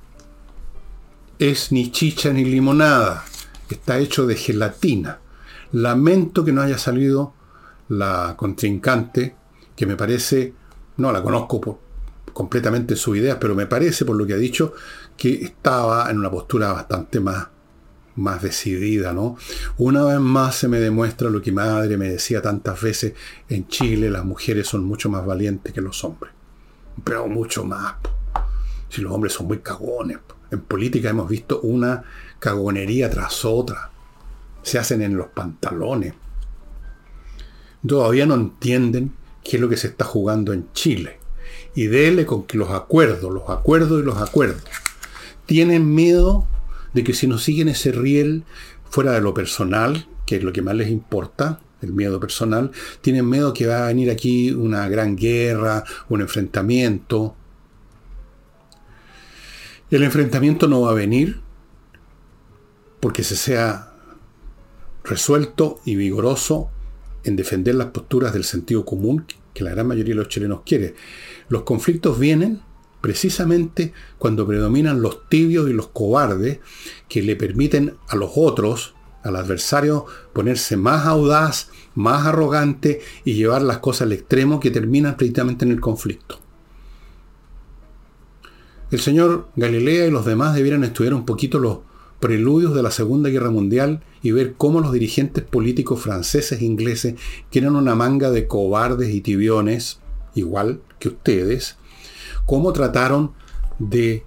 es 1.38 1.70
ni 1.70 1.90
chicha 1.90 2.32
ni 2.32 2.44
limonada, 2.44 3.24
está 3.68 3.98
hecho 3.98 4.26
de 4.26 4.36
gelatina. 4.36 5.20
Lamento 5.72 6.44
que 6.44 6.52
no 6.52 6.62
haya 6.62 6.78
salido 6.78 7.34
la 7.88 8.34
contrincante, 8.36 9.36
que 9.74 9.86
me 9.86 9.96
parece, 9.96 10.54
no 10.96 11.12
la 11.12 11.22
conozco 11.22 11.60
por 11.60 11.78
completamente 12.32 12.96
su 12.96 13.16
idea, 13.16 13.40
pero 13.40 13.54
me 13.54 13.66
parece, 13.66 14.04
por 14.04 14.16
lo 14.16 14.26
que 14.26 14.34
ha 14.34 14.38
dicho, 14.38 14.74
que 15.16 15.44
estaba 15.44 16.10
en 16.10 16.18
una 16.18 16.30
postura 16.30 16.72
bastante 16.72 17.20
más, 17.20 17.48
más 18.16 18.42
decidida, 18.42 19.12
¿no? 19.12 19.36
Una 19.78 20.04
vez 20.04 20.20
más 20.20 20.56
se 20.56 20.68
me 20.68 20.78
demuestra 20.78 21.30
lo 21.30 21.40
que 21.40 21.50
mi 21.50 21.56
madre 21.56 21.96
me 21.96 22.10
decía 22.10 22.42
tantas 22.42 22.80
veces, 22.80 23.14
en 23.48 23.68
Chile 23.68 24.10
las 24.10 24.24
mujeres 24.24 24.66
son 24.66 24.84
mucho 24.84 25.08
más 25.08 25.24
valientes 25.24 25.72
que 25.72 25.80
los 25.80 26.02
hombres, 26.04 26.32
pero 27.04 27.26
mucho 27.26 27.64
más. 27.64 27.94
Si 28.88 29.00
los 29.00 29.12
hombres 29.12 29.32
son 29.32 29.46
muy 29.46 29.58
cagones. 29.58 30.18
En 30.50 30.60
política 30.60 31.10
hemos 31.10 31.28
visto 31.28 31.60
una 31.60 32.04
cagonería 32.38 33.10
tras 33.10 33.44
otra. 33.44 33.90
Se 34.62 34.78
hacen 34.78 35.02
en 35.02 35.16
los 35.16 35.28
pantalones. 35.28 36.14
Todavía 37.86 38.26
no 38.26 38.34
entienden 38.34 39.12
qué 39.44 39.56
es 39.56 39.60
lo 39.60 39.68
que 39.68 39.76
se 39.76 39.88
está 39.88 40.04
jugando 40.04 40.52
en 40.52 40.72
Chile. 40.72 41.18
Y 41.74 41.86
dele 41.86 42.26
con 42.26 42.44
que 42.44 42.58
los 42.58 42.70
acuerdos, 42.70 43.32
los 43.32 43.48
acuerdos 43.48 44.02
y 44.02 44.04
los 44.04 44.18
acuerdos. 44.18 44.62
Tienen 45.46 45.94
miedo 45.94 46.46
de 46.94 47.04
que 47.04 47.14
si 47.14 47.26
no 47.26 47.38
siguen 47.38 47.68
ese 47.68 47.92
riel 47.92 48.44
fuera 48.88 49.12
de 49.12 49.20
lo 49.20 49.34
personal, 49.34 50.08
que 50.24 50.36
es 50.36 50.42
lo 50.42 50.52
que 50.52 50.62
más 50.62 50.74
les 50.74 50.88
importa, 50.88 51.60
el 51.82 51.92
miedo 51.92 52.18
personal, 52.18 52.72
tienen 53.00 53.28
miedo 53.28 53.52
que 53.52 53.66
va 53.66 53.84
a 53.84 53.88
venir 53.88 54.10
aquí 54.10 54.50
una 54.50 54.88
gran 54.88 55.16
guerra, 55.16 55.84
un 56.08 56.22
enfrentamiento, 56.22 57.36
el 59.90 60.02
enfrentamiento 60.02 60.66
no 60.68 60.82
va 60.82 60.90
a 60.90 60.94
venir 60.94 61.40
porque 63.00 63.22
se 63.22 63.36
sea 63.36 63.92
resuelto 65.04 65.80
y 65.84 65.94
vigoroso 65.94 66.70
en 67.24 67.36
defender 67.36 67.74
las 67.76 67.88
posturas 67.88 68.32
del 68.32 68.44
sentido 68.44 68.84
común 68.84 69.26
que 69.54 69.64
la 69.64 69.70
gran 69.70 69.86
mayoría 69.86 70.14
de 70.14 70.20
los 70.20 70.28
chilenos 70.28 70.62
quiere. 70.66 70.94
Los 71.48 71.62
conflictos 71.62 72.18
vienen 72.18 72.60
precisamente 73.00 73.92
cuando 74.18 74.46
predominan 74.46 75.00
los 75.00 75.28
tibios 75.28 75.70
y 75.70 75.72
los 75.72 75.88
cobardes 75.88 76.58
que 77.08 77.22
le 77.22 77.36
permiten 77.36 77.96
a 78.08 78.16
los 78.16 78.32
otros, 78.34 78.94
al 79.22 79.36
adversario, 79.36 80.06
ponerse 80.32 80.76
más 80.76 81.06
audaz, 81.06 81.70
más 81.94 82.26
arrogante 82.26 83.00
y 83.24 83.34
llevar 83.34 83.62
las 83.62 83.78
cosas 83.78 84.02
al 84.02 84.12
extremo 84.12 84.58
que 84.60 84.70
terminan 84.70 85.16
precisamente 85.16 85.64
en 85.64 85.70
el 85.70 85.80
conflicto. 85.80 86.45
El 88.88 89.00
señor 89.00 89.48
Galilea 89.56 90.06
y 90.06 90.10
los 90.12 90.24
demás 90.24 90.54
debieran 90.54 90.84
estudiar 90.84 91.12
un 91.12 91.26
poquito 91.26 91.58
los 91.58 91.78
preludios 92.20 92.72
de 92.72 92.84
la 92.84 92.92
Segunda 92.92 93.30
Guerra 93.30 93.50
Mundial 93.50 94.00
y 94.22 94.30
ver 94.30 94.54
cómo 94.56 94.80
los 94.80 94.92
dirigentes 94.92 95.42
políticos 95.42 96.00
franceses 96.00 96.60
e 96.60 96.64
ingleses, 96.64 97.16
que 97.50 97.58
eran 97.58 97.74
una 97.74 97.96
manga 97.96 98.30
de 98.30 98.46
cobardes 98.46 99.12
y 99.12 99.20
tibiones, 99.22 99.98
igual 100.36 100.80
que 101.00 101.08
ustedes, 101.08 101.78
cómo 102.46 102.72
trataron 102.72 103.32
de, 103.80 104.22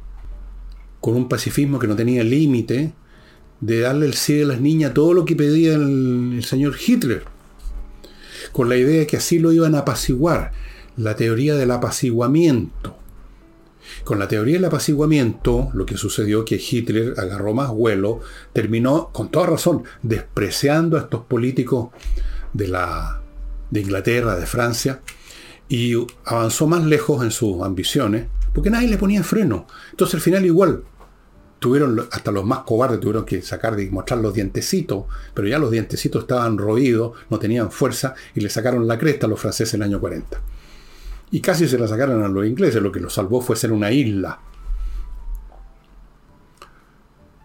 con 1.00 1.16
un 1.16 1.30
pacifismo 1.30 1.80
que 1.80 1.88
no 1.88 1.96
tenía 1.96 2.26
límite, 2.26 2.92
de 3.62 3.80
darle 3.80 4.08
el 4.08 4.14
cielo 4.14 4.52
a 4.52 4.56
las 4.56 4.62
niñas 4.62 4.94
todo 4.94 5.14
lo 5.14 5.24
que 5.24 5.38
pedía 5.38 5.76
el, 5.76 6.34
el 6.36 6.44
señor 6.44 6.76
Hitler, 6.86 7.24
con 8.52 8.68
la 8.68 8.76
idea 8.76 9.00
de 9.00 9.08
que 9.08 9.16
así 9.16 9.40
lo 9.40 9.54
iban 9.54 9.76
a 9.76 9.80
apaciguar, 9.80 10.52
la 10.98 11.16
teoría 11.16 11.56
del 11.56 11.72
apaciguamiento 11.72 12.99
Con 14.10 14.18
la 14.18 14.28
teoría 14.28 14.56
del 14.56 14.66
apaciguamiento, 14.66 15.70
lo 15.76 15.86
que 15.86 15.96
sucedió 15.96 16.44
que 16.44 16.56
Hitler 16.56 17.14
agarró 17.16 17.54
más 17.54 17.70
vuelo, 17.70 18.22
terminó, 18.54 19.12
con 19.14 19.30
toda 19.30 19.46
razón, 19.46 19.84
despreciando 20.02 20.98
a 20.98 21.02
estos 21.02 21.26
políticos 21.26 21.90
de, 22.52 22.70
la, 22.70 23.22
de 23.70 23.82
Inglaterra, 23.82 24.36
de 24.36 24.48
Francia, 24.48 25.02
y 25.68 25.94
avanzó 26.26 26.66
más 26.66 26.86
lejos 26.86 27.24
en 27.24 27.30
sus 27.30 27.62
ambiciones, 27.62 28.26
porque 28.52 28.72
nadie 28.72 28.88
le 28.88 28.98
ponía 28.98 29.22
freno. 29.22 29.68
Entonces 29.92 30.16
al 30.16 30.22
final 30.22 30.44
igual, 30.44 30.86
tuvieron, 31.60 32.08
hasta 32.12 32.32
los 32.32 32.44
más 32.44 32.62
cobardes 32.62 33.00
tuvieron 33.00 33.26
que 33.26 33.44
sacar 33.44 33.80
y 33.80 33.92
mostrar 33.92 34.22
los 34.22 34.34
dientecitos, 34.34 35.04
pero 35.36 35.48
ya 35.48 35.60
los 35.60 35.70
dientecitos 35.70 36.24
estaban 36.24 36.58
roídos, 36.58 37.16
no 37.30 37.38
tenían 37.38 37.70
fuerza, 37.70 38.16
y 38.34 38.40
le 38.40 38.50
sacaron 38.50 38.88
la 38.88 38.98
cresta 38.98 39.28
a 39.28 39.30
los 39.30 39.40
franceses 39.40 39.76
en 39.76 39.84
el 39.84 39.90
año 39.90 40.00
40. 40.00 40.42
Y 41.32 41.42
casi 41.42 41.68
se 41.68 41.78
la 41.78 41.88
sacaron 41.88 42.24
a 42.24 42.28
los 42.28 42.46
ingleses, 42.46 42.82
lo 42.82 42.92
que 42.92 43.00
los 43.00 43.14
salvó 43.14 43.42
fue 43.42 43.56
ser 43.56 43.72
una 43.72 43.92
isla. 43.92 44.40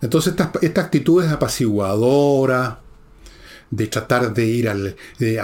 Entonces 0.00 0.32
esta, 0.32 0.52
esta 0.60 0.80
actitud 0.82 1.22
es 1.22 1.30
apaciguadora, 1.30 2.80
de 3.70 3.86
tratar 3.88 4.32
de 4.32 4.46
ir 4.46 4.68
a 4.68 4.74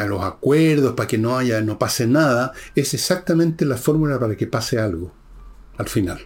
los 0.07 0.23
acuerdos 0.23 0.95
para 0.95 1.07
que 1.07 1.19
no 1.19 1.37
haya, 1.37 1.61
no 1.63 1.79
pase 1.79 2.07
nada, 2.07 2.53
es 2.75 2.95
exactamente 2.95 3.65
la 3.65 3.77
fórmula 3.77 4.19
para 4.19 4.37
que 4.37 4.47
pase 4.47 4.79
algo 4.79 5.13
al 5.79 5.89
final. 5.89 6.21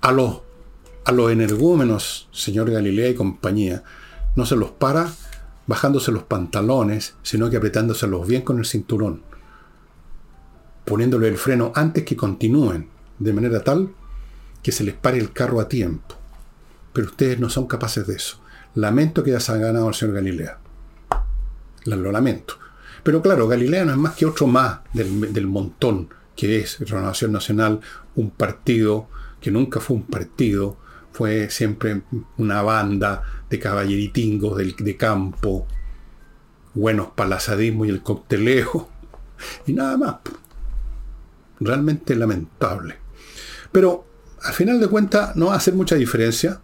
A 0.00 0.12
los, 0.12 0.40
a 1.04 1.12
los 1.12 1.30
energúmenos, 1.30 2.28
señor 2.32 2.70
Galilea 2.70 3.10
y 3.10 3.14
compañía, 3.14 3.82
no 4.34 4.46
se 4.46 4.56
los 4.56 4.70
para 4.70 5.12
bajándose 5.66 6.10
los 6.12 6.24
pantalones, 6.24 7.14
sino 7.22 7.50
que 7.50 7.56
apretándoselos 7.56 8.26
bien 8.26 8.42
con 8.42 8.58
el 8.58 8.64
cinturón 8.64 9.22
poniéndole 10.84 11.28
el 11.28 11.38
freno 11.38 11.72
antes 11.74 12.04
que 12.04 12.16
continúen, 12.16 12.88
de 13.18 13.32
manera 13.32 13.62
tal 13.62 13.90
que 14.62 14.72
se 14.72 14.84
les 14.84 14.94
pare 14.94 15.18
el 15.18 15.32
carro 15.32 15.60
a 15.60 15.68
tiempo. 15.68 16.16
Pero 16.92 17.08
ustedes 17.08 17.40
no 17.40 17.48
son 17.48 17.66
capaces 17.66 18.06
de 18.06 18.14
eso. 18.14 18.40
Lamento 18.74 19.22
que 19.22 19.32
ya 19.32 19.40
se 19.40 19.52
ha 19.52 19.56
ganado 19.56 19.88
el 19.88 19.94
señor 19.94 20.16
Galilea. 20.16 20.58
Lo 21.84 22.12
lamento. 22.12 22.54
Pero 23.02 23.20
claro, 23.20 23.48
Galilea 23.48 23.84
no 23.84 23.92
es 23.92 23.98
más 23.98 24.14
que 24.14 24.26
otro 24.26 24.46
más 24.46 24.80
del, 24.92 25.46
montón 25.46 26.08
que 26.36 26.60
es 26.60 26.78
Renovación 26.88 27.32
Nacional, 27.32 27.80
un 28.14 28.30
partido 28.30 29.08
que 29.40 29.50
nunca 29.50 29.80
fue 29.80 29.96
un 29.96 30.04
partido, 30.04 30.76
fue 31.10 31.50
siempre 31.50 32.02
una 32.38 32.62
banda 32.62 33.22
de 33.50 33.58
caballeritingos 33.58 34.56
de 34.56 34.96
campo, 34.96 35.66
buenos 36.74 37.08
para 37.08 37.38
y 37.48 37.88
el 37.88 38.02
cocteleo, 38.02 38.88
y 39.66 39.72
nada 39.72 39.96
más 39.96 40.14
realmente 41.64 42.14
lamentable. 42.14 42.96
Pero 43.70 44.04
al 44.42 44.52
final 44.52 44.80
de 44.80 44.88
cuentas 44.88 45.36
no 45.36 45.46
va 45.46 45.54
a 45.54 45.56
hacer 45.56 45.74
mucha 45.74 45.94
diferencia. 45.96 46.60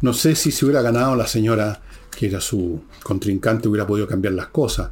No 0.00 0.12
sé 0.12 0.34
si 0.34 0.52
se 0.52 0.64
hubiera 0.64 0.82
ganado 0.82 1.16
la 1.16 1.26
señora 1.26 1.80
que 2.18 2.26
era 2.26 2.40
su 2.40 2.82
contrincante 3.04 3.68
hubiera 3.68 3.86
podido 3.86 4.08
cambiar 4.08 4.34
las 4.34 4.48
cosas. 4.48 4.90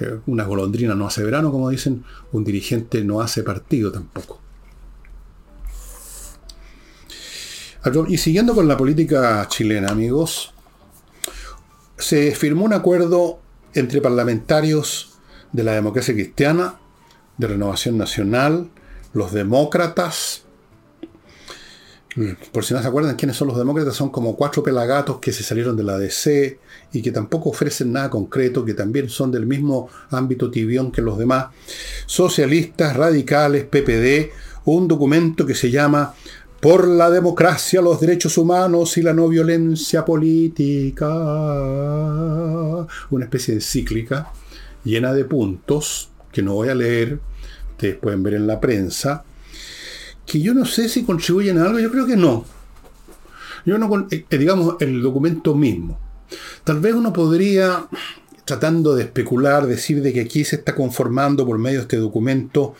Eh, 0.00 0.20
una 0.26 0.44
golondrina 0.44 0.94
no 0.94 1.06
hace 1.06 1.24
verano, 1.24 1.50
como 1.50 1.68
dicen, 1.68 2.04
un 2.30 2.44
dirigente 2.44 3.02
no 3.02 3.20
hace 3.20 3.42
partido 3.42 3.90
tampoco. 3.90 4.40
Y 8.06 8.18
siguiendo 8.18 8.54
con 8.54 8.68
la 8.68 8.76
política 8.76 9.46
chilena, 9.48 9.88
amigos, 9.88 10.52
se 11.96 12.34
firmó 12.36 12.64
un 12.64 12.72
acuerdo 12.72 13.40
entre 13.74 14.00
parlamentarios 14.00 15.18
de 15.52 15.64
la 15.64 15.72
democracia 15.72 16.14
cristiana 16.14 16.78
de 17.38 17.46
Renovación 17.46 17.96
Nacional, 17.96 18.68
los 19.14 19.32
demócratas. 19.32 20.42
Por 22.52 22.64
si 22.64 22.74
no 22.74 22.82
se 22.82 22.88
acuerdan 22.88 23.14
quiénes 23.14 23.36
son 23.36 23.46
los 23.48 23.56
demócratas, 23.56 23.94
son 23.94 24.10
como 24.10 24.34
cuatro 24.34 24.62
pelagatos 24.62 25.20
que 25.20 25.32
se 25.32 25.44
salieron 25.44 25.76
de 25.76 25.84
la 25.84 25.98
DC 25.98 26.58
y 26.92 27.00
que 27.00 27.12
tampoco 27.12 27.50
ofrecen 27.50 27.92
nada 27.92 28.10
concreto, 28.10 28.64
que 28.64 28.74
también 28.74 29.08
son 29.08 29.30
del 29.30 29.46
mismo 29.46 29.88
ámbito 30.10 30.50
tibión 30.50 30.90
que 30.90 31.00
los 31.00 31.16
demás. 31.16 31.46
Socialistas, 32.06 32.96
radicales, 32.96 33.64
PPD, 33.64 34.32
un 34.64 34.88
documento 34.88 35.46
que 35.46 35.54
se 35.54 35.70
llama 35.70 36.14
Por 36.60 36.88
la 36.88 37.08
democracia, 37.08 37.80
los 37.80 38.00
derechos 38.00 38.36
humanos 38.36 38.98
y 38.98 39.02
la 39.02 39.14
no 39.14 39.28
violencia 39.28 40.04
política. 40.04 41.06
Una 43.10 43.24
especie 43.24 43.54
de 43.54 43.60
cíclica 43.60 44.32
llena 44.82 45.12
de 45.12 45.24
puntos 45.24 46.10
que 46.32 46.42
no 46.42 46.54
voy 46.54 46.68
a 46.68 46.74
leer, 46.74 47.20
ustedes 47.70 47.96
pueden 47.96 48.22
ver 48.22 48.34
en 48.34 48.46
la 48.46 48.60
prensa, 48.60 49.24
que 50.26 50.40
yo 50.40 50.54
no 50.54 50.64
sé 50.64 50.88
si 50.88 51.04
contribuyen 51.04 51.58
a 51.58 51.64
algo, 51.64 51.78
yo 51.78 51.90
creo 51.90 52.06
que 52.06 52.16
no. 52.16 52.44
Yo 53.64 53.78
no, 53.78 54.06
eh, 54.10 54.24
eh, 54.28 54.38
digamos, 54.38 54.76
el 54.80 55.00
documento 55.00 55.54
mismo. 55.54 55.98
Tal 56.64 56.80
vez 56.80 56.94
uno 56.94 57.12
podría, 57.12 57.86
tratando 58.44 58.94
de 58.94 59.04
especular, 59.04 59.66
decir 59.66 60.02
de 60.02 60.12
que 60.12 60.20
aquí 60.20 60.44
se 60.44 60.56
está 60.56 60.74
conformando 60.74 61.46
por 61.46 61.58
medio 61.58 61.78
de 61.78 61.82
este 61.82 61.96
documento 61.96 62.74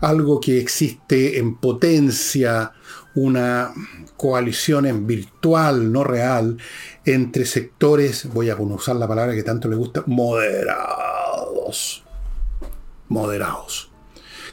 algo 0.00 0.40
que 0.40 0.60
existe 0.60 1.38
en 1.38 1.56
potencia, 1.56 2.72
una 3.14 3.72
coalición 4.16 4.86
en 4.86 5.06
virtual, 5.06 5.90
no 5.90 6.04
real, 6.04 6.58
entre 7.04 7.46
sectores, 7.46 8.28
voy 8.32 8.50
a 8.50 8.56
usar 8.56 8.96
la 8.96 9.08
palabra 9.08 9.34
que 9.34 9.42
tanto 9.42 9.68
le 9.68 9.76
gusta, 9.76 10.04
moderados 10.06 12.05
moderados, 13.08 13.90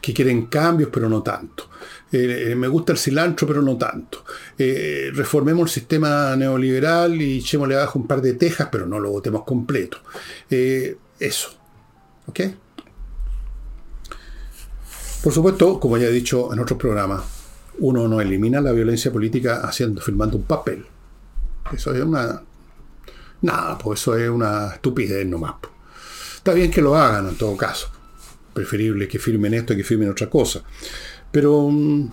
que 0.01 0.13
quieren 0.13 0.47
cambios, 0.47 0.89
pero 0.91 1.09
no 1.09 1.21
tanto. 1.23 1.69
Eh, 2.13 2.51
eh, 2.51 2.55
me 2.55 2.67
gusta 2.67 2.91
el 2.91 2.99
cilantro, 2.99 3.47
pero 3.47 3.63
no 3.63 3.75
tanto. 3.75 4.23
Eh, 4.55 5.09
reformemos 5.13 5.63
el 5.63 5.73
sistema 5.73 6.35
neoliberal 6.35 7.19
y 7.19 7.39
echémosle 7.39 7.75
abajo 7.75 7.97
un 7.97 8.05
par 8.05 8.21
de 8.21 8.33
tejas, 8.33 8.69
pero 8.71 8.85
no 8.85 8.99
lo 8.99 9.09
votemos 9.09 9.43
completo. 9.43 9.97
eso. 11.19 11.49
¿Ok? 12.27 12.39
Por 15.23 15.33
supuesto, 15.33 15.79
como 15.79 15.97
ya 15.97 16.07
he 16.07 16.11
dicho 16.11 16.53
en 16.53 16.59
otros 16.59 16.77
programas, 16.77 17.23
uno 17.79 18.07
no 18.07 18.21
elimina 18.21 18.61
la 18.61 18.73
violencia 18.73 19.11
política 19.11 19.61
haciendo, 19.63 19.99
firmando 19.99 20.37
un 20.37 20.43
papel. 20.43 20.85
Eso 21.73 21.93
es 21.95 22.03
una. 22.03 22.43
Nada, 23.41 23.77
pues 23.77 24.01
eso 24.01 24.15
es 24.15 24.29
una 24.29 24.75
estupidez 24.75 25.25
nomás. 25.25 25.55
Está 26.35 26.53
bien 26.53 26.69
que 26.69 26.81
lo 26.81 26.95
hagan 26.95 27.29
en 27.29 27.37
todo 27.37 27.57
caso 27.57 27.92
preferible 28.53 29.07
que 29.07 29.19
firmen 29.19 29.53
esto 29.53 29.75
que 29.75 29.83
firmen 29.83 30.09
otra 30.09 30.29
cosa. 30.29 30.63
Pero 31.31 31.69
mm, 31.69 32.11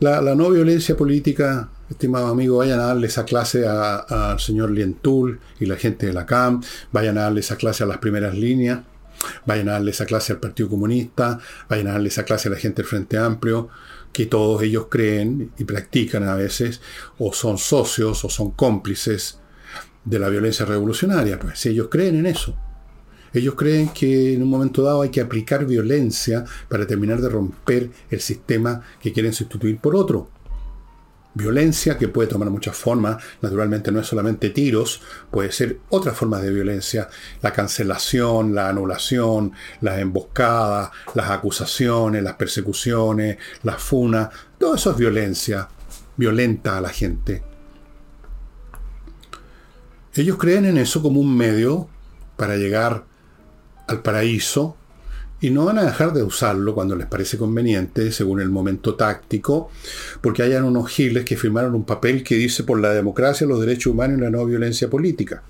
la, 0.00 0.20
no 0.34 0.50
violencia 0.50 0.96
política, 0.96 1.68
estimado 1.88 2.28
amigo, 2.28 2.58
vayan 2.58 2.80
a 2.80 2.86
darle 2.86 3.06
esa 3.06 3.24
clase 3.24 3.66
al 3.66 4.38
señor 4.40 4.70
Lientul 4.70 5.40
y 5.60 5.66
la 5.66 5.76
gente 5.76 6.06
de 6.06 6.12
la 6.12 6.26
CAM, 6.26 6.62
vayan 6.92 7.18
a 7.18 7.22
darle 7.22 7.40
esa 7.40 7.56
clase 7.56 7.84
a 7.84 7.86
las 7.86 7.98
primeras 7.98 8.34
líneas, 8.34 8.80
vayan 9.46 9.68
a 9.68 9.72
darle 9.72 9.90
esa 9.90 10.06
clase 10.06 10.32
al 10.32 10.40
Partido 10.40 10.68
Comunista, 10.68 11.38
vayan 11.68 11.88
a 11.88 11.92
darle 11.92 12.08
esa 12.08 12.24
clase 12.24 12.48
a 12.48 12.52
la 12.52 12.58
gente 12.58 12.82
del 12.82 12.88
Frente 12.88 13.18
Amplio, 13.18 13.68
que 14.12 14.26
todos 14.26 14.62
ellos 14.62 14.86
creen 14.88 15.52
y 15.58 15.64
practican 15.64 16.28
a 16.28 16.36
veces, 16.36 16.80
o 17.18 17.32
son 17.32 17.58
socios 17.58 18.24
o 18.24 18.30
son 18.30 18.52
cómplices 18.52 19.40
de 20.04 20.18
la 20.18 20.28
violencia 20.28 20.64
revolucionaria. 20.64 21.38
Pues 21.38 21.58
si 21.58 21.70
ellos 21.70 21.88
creen 21.90 22.16
en 22.16 22.26
eso. 22.26 22.56
Ellos 23.34 23.56
creen 23.56 23.88
que 23.88 24.32
en 24.34 24.44
un 24.44 24.48
momento 24.48 24.82
dado 24.82 25.02
hay 25.02 25.10
que 25.10 25.20
aplicar 25.20 25.66
violencia 25.66 26.44
para 26.68 26.86
terminar 26.86 27.20
de 27.20 27.28
romper 27.28 27.90
el 28.08 28.20
sistema 28.20 28.80
que 29.00 29.12
quieren 29.12 29.32
sustituir 29.32 29.78
por 29.78 29.96
otro. 29.96 30.30
Violencia 31.36 31.98
que 31.98 32.06
puede 32.06 32.28
tomar 32.28 32.48
muchas 32.48 32.76
formas, 32.76 33.20
naturalmente 33.42 33.90
no 33.90 33.98
es 33.98 34.06
solamente 34.06 34.50
tiros, 34.50 35.02
puede 35.32 35.50
ser 35.50 35.80
otras 35.88 36.16
formas 36.16 36.42
de 36.42 36.52
violencia, 36.52 37.08
la 37.42 37.52
cancelación, 37.52 38.54
la 38.54 38.68
anulación, 38.68 39.50
las 39.80 39.98
emboscadas, 39.98 40.90
las 41.14 41.30
acusaciones, 41.30 42.22
las 42.22 42.34
persecuciones, 42.34 43.38
las 43.64 43.82
funas, 43.82 44.28
todo 44.58 44.76
eso 44.76 44.92
es 44.92 44.96
violencia, 44.96 45.68
violenta 46.16 46.78
a 46.78 46.80
la 46.80 46.90
gente. 46.90 47.42
Ellos 50.14 50.36
creen 50.38 50.66
en 50.66 50.78
eso 50.78 51.02
como 51.02 51.18
un 51.18 51.36
medio 51.36 51.88
para 52.36 52.56
llegar 52.56 53.12
al 53.86 54.02
paraíso 54.02 54.76
y 55.40 55.50
no 55.50 55.66
van 55.66 55.78
a 55.78 55.84
dejar 55.84 56.12
de 56.12 56.22
usarlo 56.22 56.74
cuando 56.74 56.96
les 56.96 57.06
parece 57.06 57.36
conveniente, 57.36 58.12
según 58.12 58.40
el 58.40 58.48
momento 58.48 58.94
táctico, 58.94 59.70
porque 60.22 60.42
hayan 60.42 60.64
unos 60.64 60.88
giles 60.90 61.24
que 61.24 61.36
firmaron 61.36 61.74
un 61.74 61.84
papel 61.84 62.24
que 62.24 62.36
dice 62.36 62.64
por 62.64 62.80
la 62.80 62.94
democracia, 62.94 63.46
los 63.46 63.60
derechos 63.60 63.92
humanos 63.92 64.18
y 64.18 64.20
la 64.22 64.30
no 64.30 64.46
violencia 64.46 64.88
política. 64.88 65.42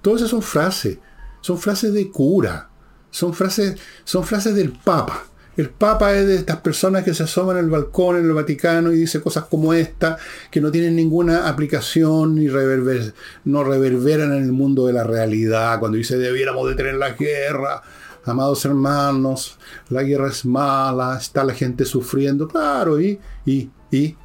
Todas 0.00 0.20
esas 0.20 0.30
son 0.30 0.42
frases, 0.42 0.98
son 1.42 1.58
frases 1.58 1.92
de 1.92 2.10
cura, 2.10 2.70
son 3.10 3.34
frases, 3.34 3.78
son 4.04 4.24
frases 4.24 4.56
del 4.56 4.72
Papa. 4.72 5.26
El 5.54 5.68
Papa 5.68 6.14
es 6.14 6.26
de 6.26 6.36
estas 6.36 6.60
personas 6.60 7.04
que 7.04 7.12
se 7.12 7.24
asoman 7.24 7.58
el 7.58 7.68
balcón 7.68 8.16
en 8.16 8.24
el 8.24 8.32
Vaticano 8.32 8.90
y 8.90 8.96
dice 8.96 9.20
cosas 9.20 9.44
como 9.44 9.74
esta, 9.74 10.16
que 10.50 10.62
no 10.62 10.70
tienen 10.70 10.96
ninguna 10.96 11.46
aplicación 11.48 12.36
ni 12.36 12.46
no 12.46 13.64
reverberan 13.64 14.32
en 14.32 14.42
el 14.44 14.52
mundo 14.52 14.86
de 14.86 14.94
la 14.94 15.04
realidad, 15.04 15.78
cuando 15.78 15.98
dice 15.98 16.16
debiéramos 16.16 16.66
detener 16.68 16.94
la 16.94 17.10
guerra, 17.10 17.82
amados 18.24 18.64
hermanos, 18.64 19.58
la 19.90 20.02
guerra 20.02 20.28
es 20.28 20.46
mala, 20.46 21.18
está 21.18 21.44
la 21.44 21.52
gente 21.52 21.84
sufriendo, 21.84 22.48
claro, 22.48 22.98
y, 22.98 23.20
y, 23.44 23.68
y, 23.90 24.16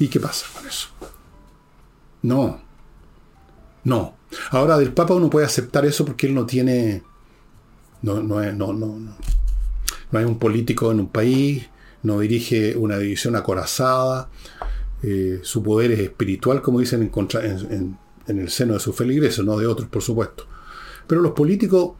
¿y 0.00 0.08
qué 0.08 0.18
pasa 0.18 0.46
con 0.56 0.66
eso? 0.66 0.88
No, 2.22 2.60
no. 3.84 4.16
Ahora 4.50 4.76
del 4.76 4.92
Papa 4.92 5.14
uno 5.14 5.30
puede 5.30 5.46
aceptar 5.46 5.86
eso 5.86 6.04
porque 6.04 6.26
él 6.26 6.34
no 6.34 6.44
tiene, 6.44 7.04
no, 8.02 8.20
no, 8.20 8.40
no, 8.40 8.72
no, 8.72 8.98
no 8.98 9.43
hay 10.18 10.24
un 10.24 10.38
político 10.38 10.90
en 10.92 11.00
un 11.00 11.08
país, 11.08 11.68
no 12.02 12.20
dirige 12.20 12.76
una 12.76 12.98
división 12.98 13.36
acorazada, 13.36 14.28
eh, 15.02 15.40
su 15.42 15.62
poder 15.62 15.92
es 15.92 16.00
espiritual, 16.00 16.62
como 16.62 16.80
dicen 16.80 17.10
en, 17.12 17.98
en, 18.26 18.38
el 18.38 18.50
seno 18.50 18.74
de 18.74 18.80
su 18.80 18.92
feligreses, 18.92 19.44
no 19.44 19.56
de 19.58 19.66
otros, 19.66 19.88
por 19.88 20.02
supuesto. 20.02 20.46
Pero 21.06 21.20
los 21.20 21.32
políticos 21.32 21.92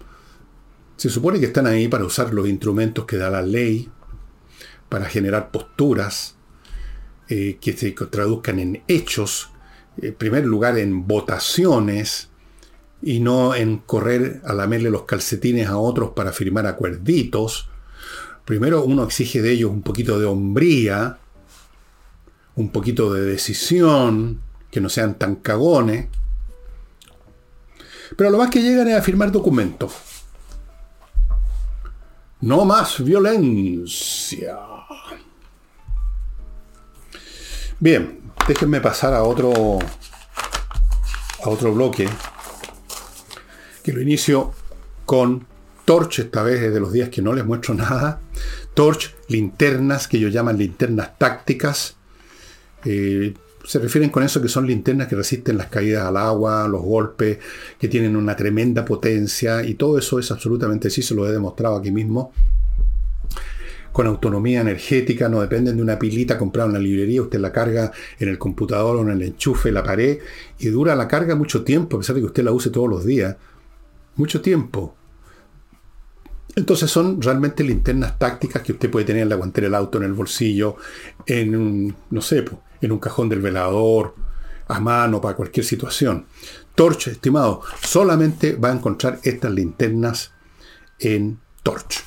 se 0.96 1.10
supone 1.10 1.40
que 1.40 1.46
están 1.46 1.66
ahí 1.66 1.88
para 1.88 2.04
usar 2.04 2.32
los 2.32 2.48
instrumentos 2.48 3.04
que 3.04 3.16
da 3.16 3.30
la 3.30 3.42
ley, 3.42 3.90
para 4.88 5.06
generar 5.06 5.50
posturas 5.50 6.36
eh, 7.28 7.58
que 7.60 7.72
se 7.72 7.92
traduzcan 7.92 8.58
en 8.58 8.82
hechos, 8.88 9.50
en 10.00 10.14
primer 10.14 10.46
lugar 10.46 10.78
en 10.78 11.06
votaciones, 11.06 12.28
y 13.04 13.20
no 13.20 13.54
en 13.54 13.78
correr 13.78 14.40
a 14.44 14.54
lamerle 14.54 14.90
los 14.90 15.02
calcetines 15.02 15.68
a 15.68 15.76
otros 15.76 16.10
para 16.10 16.32
firmar 16.32 16.66
acuerditos. 16.66 17.68
Primero 18.44 18.84
uno 18.84 19.04
exige 19.04 19.40
de 19.40 19.52
ellos 19.52 19.70
un 19.70 19.82
poquito 19.82 20.18
de 20.18 20.26
hombría, 20.26 21.18
un 22.56 22.70
poquito 22.70 23.12
de 23.12 23.24
decisión, 23.24 24.40
que 24.70 24.80
no 24.80 24.88
sean 24.88 25.14
tan 25.14 25.36
cagones. 25.36 26.08
Pero 28.16 28.30
lo 28.30 28.38
más 28.38 28.50
que 28.50 28.62
llegan 28.62 28.88
es 28.88 28.96
a 28.96 29.02
firmar 29.02 29.32
documentos. 29.32 29.92
No 32.40 32.64
más 32.64 33.02
violencia. 33.02 34.58
Bien, 37.80 38.20
déjenme 38.46 38.80
pasar 38.80 39.14
a 39.14 39.22
otro 39.22 39.78
a 41.42 41.48
otro 41.48 41.74
bloque 41.74 42.08
que 43.82 43.92
lo 43.92 44.00
inicio 44.00 44.52
con 45.04 45.46
Torch, 45.84 46.20
esta 46.20 46.42
vez 46.42 46.62
es 46.62 46.72
de 46.72 46.80
los 46.80 46.92
días 46.92 47.08
que 47.10 47.22
no 47.22 47.32
les 47.32 47.44
muestro 47.44 47.74
nada. 47.74 48.20
Torch, 48.74 49.14
linternas 49.28 50.08
que 50.08 50.16
ellos 50.16 50.32
llaman 50.32 50.58
linternas 50.58 51.18
tácticas. 51.18 51.96
Eh, 52.84 53.34
se 53.64 53.78
refieren 53.78 54.10
con 54.10 54.22
eso 54.22 54.42
que 54.42 54.48
son 54.48 54.66
linternas 54.66 55.08
que 55.08 55.16
resisten 55.16 55.56
las 55.56 55.68
caídas 55.68 56.04
al 56.04 56.16
agua, 56.16 56.68
los 56.68 56.82
golpes, 56.82 57.38
que 57.78 57.88
tienen 57.88 58.14
una 58.14 58.36
tremenda 58.36 58.84
potencia 58.84 59.64
y 59.64 59.74
todo 59.74 59.98
eso 59.98 60.18
es 60.18 60.30
absolutamente 60.30 60.90
sí, 60.90 61.02
se 61.02 61.14
lo 61.14 61.26
he 61.26 61.32
demostrado 61.32 61.76
aquí 61.76 61.90
mismo. 61.90 62.32
Con 63.92 64.06
autonomía 64.06 64.60
energética, 64.60 65.28
no 65.28 65.40
dependen 65.40 65.76
de 65.76 65.82
una 65.82 65.98
pilita 65.98 66.36
comprada 66.36 66.68
en 66.68 66.74
la 66.74 66.80
librería, 66.80 67.22
usted 67.22 67.38
la 67.38 67.52
carga 67.52 67.92
en 68.18 68.28
el 68.28 68.38
computador 68.38 68.96
o 68.96 69.02
en 69.02 69.10
el 69.10 69.22
enchufe, 69.22 69.70
la 69.70 69.84
pared, 69.84 70.18
y 70.58 70.66
dura 70.66 70.96
la 70.96 71.08
carga 71.08 71.36
mucho 71.36 71.62
tiempo, 71.62 71.96
a 71.96 72.00
pesar 72.00 72.16
de 72.16 72.22
que 72.22 72.26
usted 72.26 72.44
la 72.44 72.52
use 72.52 72.70
todos 72.70 72.90
los 72.90 73.04
días. 73.04 73.36
Mucho 74.16 74.42
tiempo. 74.42 74.94
Entonces 76.56 76.90
son 76.90 77.20
realmente 77.20 77.64
linternas 77.64 78.18
tácticas 78.18 78.62
que 78.62 78.72
usted 78.72 78.90
puede 78.90 79.06
tener 79.06 79.22
en 79.22 79.28
la 79.28 79.36
guantera 79.36 79.66
del 79.66 79.74
auto, 79.74 79.98
en 79.98 80.04
el 80.04 80.12
bolsillo, 80.12 80.76
en 81.26 81.56
un, 81.56 81.96
no 82.10 82.20
sé, 82.20 82.44
en 82.80 82.92
un 82.92 82.98
cajón 82.98 83.28
del 83.28 83.40
velador, 83.40 84.14
a 84.68 84.80
mano, 84.80 85.20
para 85.20 85.36
cualquier 85.36 85.66
situación. 85.66 86.26
Torch, 86.74 87.08
estimado, 87.08 87.62
solamente 87.82 88.56
va 88.56 88.70
a 88.70 88.74
encontrar 88.74 89.18
estas 89.22 89.52
linternas 89.52 90.32
en 90.98 91.38
Torch. 91.62 92.04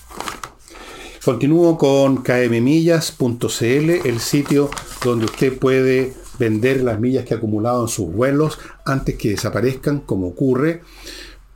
Continúo 1.24 1.78
con 1.78 2.24
kmmillas.cl, 2.24 3.90
el 4.06 4.20
sitio 4.20 4.70
donde 5.04 5.26
usted 5.26 5.58
puede 5.58 6.14
vender 6.40 6.84
las 6.84 7.00
millas 7.00 7.26
que 7.26 7.34
ha 7.34 7.38
acumulado 7.38 7.82
en 7.82 7.90
sus 7.90 8.12
vuelos 8.12 8.60
antes 8.86 9.16
que 9.16 9.32
desaparezcan, 9.32 10.00
como 10.00 10.28
ocurre 10.28 10.84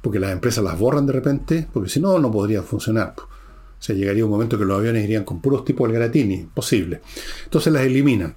porque 0.01 0.19
las 0.19 0.31
empresas 0.31 0.63
las 0.63 0.77
borran 0.77 1.05
de 1.05 1.13
repente, 1.13 1.67
porque 1.71 1.89
si 1.89 1.99
no, 1.99 2.17
no 2.19 2.31
podrían 2.31 2.63
funcionar. 2.63 3.13
O 3.17 3.83
sea, 3.83 3.95
llegaría 3.95 4.25
un 4.25 4.31
momento 4.31 4.57
que 4.57 4.65
los 4.65 4.77
aviones 4.77 5.03
irían 5.03 5.23
con 5.23 5.41
puros 5.41 5.65
tipos 5.65 5.89
de 5.89 5.95
Gratini, 5.95 6.47
posible. 6.53 7.01
Entonces 7.45 7.71
las 7.73 7.83
eliminan. 7.83 8.35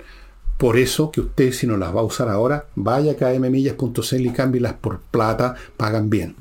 Por 0.56 0.78
eso 0.78 1.10
que 1.10 1.20
usted, 1.20 1.52
si 1.52 1.66
no 1.66 1.76
las 1.76 1.94
va 1.94 2.00
a 2.00 2.04
usar 2.04 2.28
ahora, 2.28 2.66
vaya 2.76 3.12
a 3.12 3.16
kmmillas.cl 3.16 4.20
y 4.20 4.30
cámbielas 4.30 4.74
por 4.74 5.00
plata, 5.00 5.56
pagan 5.76 6.08
bien. 6.08 6.36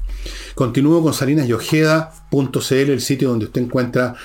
Continúo 0.55 1.01
con 1.01 1.13
salinasyojeda.cl, 1.13 2.73
el 2.73 3.01
sitio 3.01 3.29
donde 3.29 3.45
usted 3.45 3.61
encuentra 3.61 4.15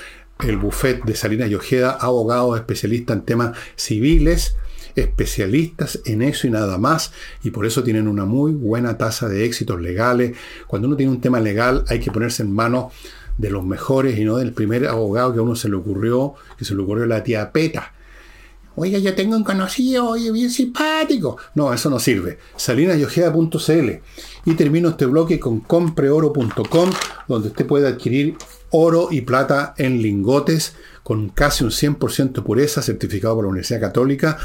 el 0.46 0.58
buffet 0.58 1.04
de 1.04 1.16
Salinas 1.16 1.50
y 1.50 1.54
Ojeda, 1.54 1.90
abogados 1.92 2.56
especialistas 2.56 3.16
en 3.16 3.22
temas 3.24 3.56
civiles, 3.76 4.54
especialistas 5.00 6.00
en 6.04 6.22
eso 6.22 6.46
y 6.46 6.50
nada 6.50 6.78
más, 6.78 7.12
y 7.42 7.50
por 7.50 7.66
eso 7.66 7.82
tienen 7.82 8.08
una 8.08 8.24
muy 8.24 8.52
buena 8.52 8.98
tasa 8.98 9.28
de 9.28 9.44
éxitos 9.44 9.80
legales. 9.80 10.36
Cuando 10.66 10.88
uno 10.88 10.96
tiene 10.96 11.12
un 11.12 11.20
tema 11.20 11.40
legal 11.40 11.84
hay 11.88 12.00
que 12.00 12.10
ponerse 12.10 12.42
en 12.42 12.52
manos 12.52 12.92
de 13.36 13.50
los 13.50 13.64
mejores 13.64 14.18
y 14.18 14.24
no 14.24 14.36
del 14.36 14.52
primer 14.52 14.86
abogado 14.86 15.32
que 15.32 15.38
a 15.38 15.42
uno 15.42 15.54
se 15.54 15.68
le 15.68 15.76
ocurrió, 15.76 16.34
que 16.58 16.64
se 16.64 16.74
le 16.74 16.82
ocurrió 16.82 17.06
la 17.06 17.22
tía 17.22 17.52
Peta. 17.52 17.92
Oiga, 18.80 18.98
yo 18.98 19.14
tengo 19.16 19.36
un 19.36 19.42
conocido, 19.42 20.10
oye, 20.10 20.30
bien 20.30 20.50
simpático. 20.50 21.36
No, 21.56 21.72
eso 21.72 21.90
no 21.90 21.98
sirve. 21.98 22.38
salinasyojeda.cl 22.56 23.90
Y 24.44 24.54
termino 24.54 24.90
este 24.90 25.06
bloque 25.06 25.40
con 25.40 25.58
compreoro.com, 25.60 26.90
donde 27.26 27.48
usted 27.48 27.66
puede 27.66 27.88
adquirir 27.88 28.36
oro 28.70 29.08
y 29.10 29.22
plata 29.22 29.74
en 29.78 30.02
lingotes 30.02 30.74
con 31.02 31.30
casi 31.30 31.64
un 31.64 31.70
100% 31.70 32.42
pureza, 32.42 32.82
certificado 32.82 33.36
por 33.36 33.44
la 33.44 33.50
Universidad 33.50 33.80
Católica. 33.80 34.36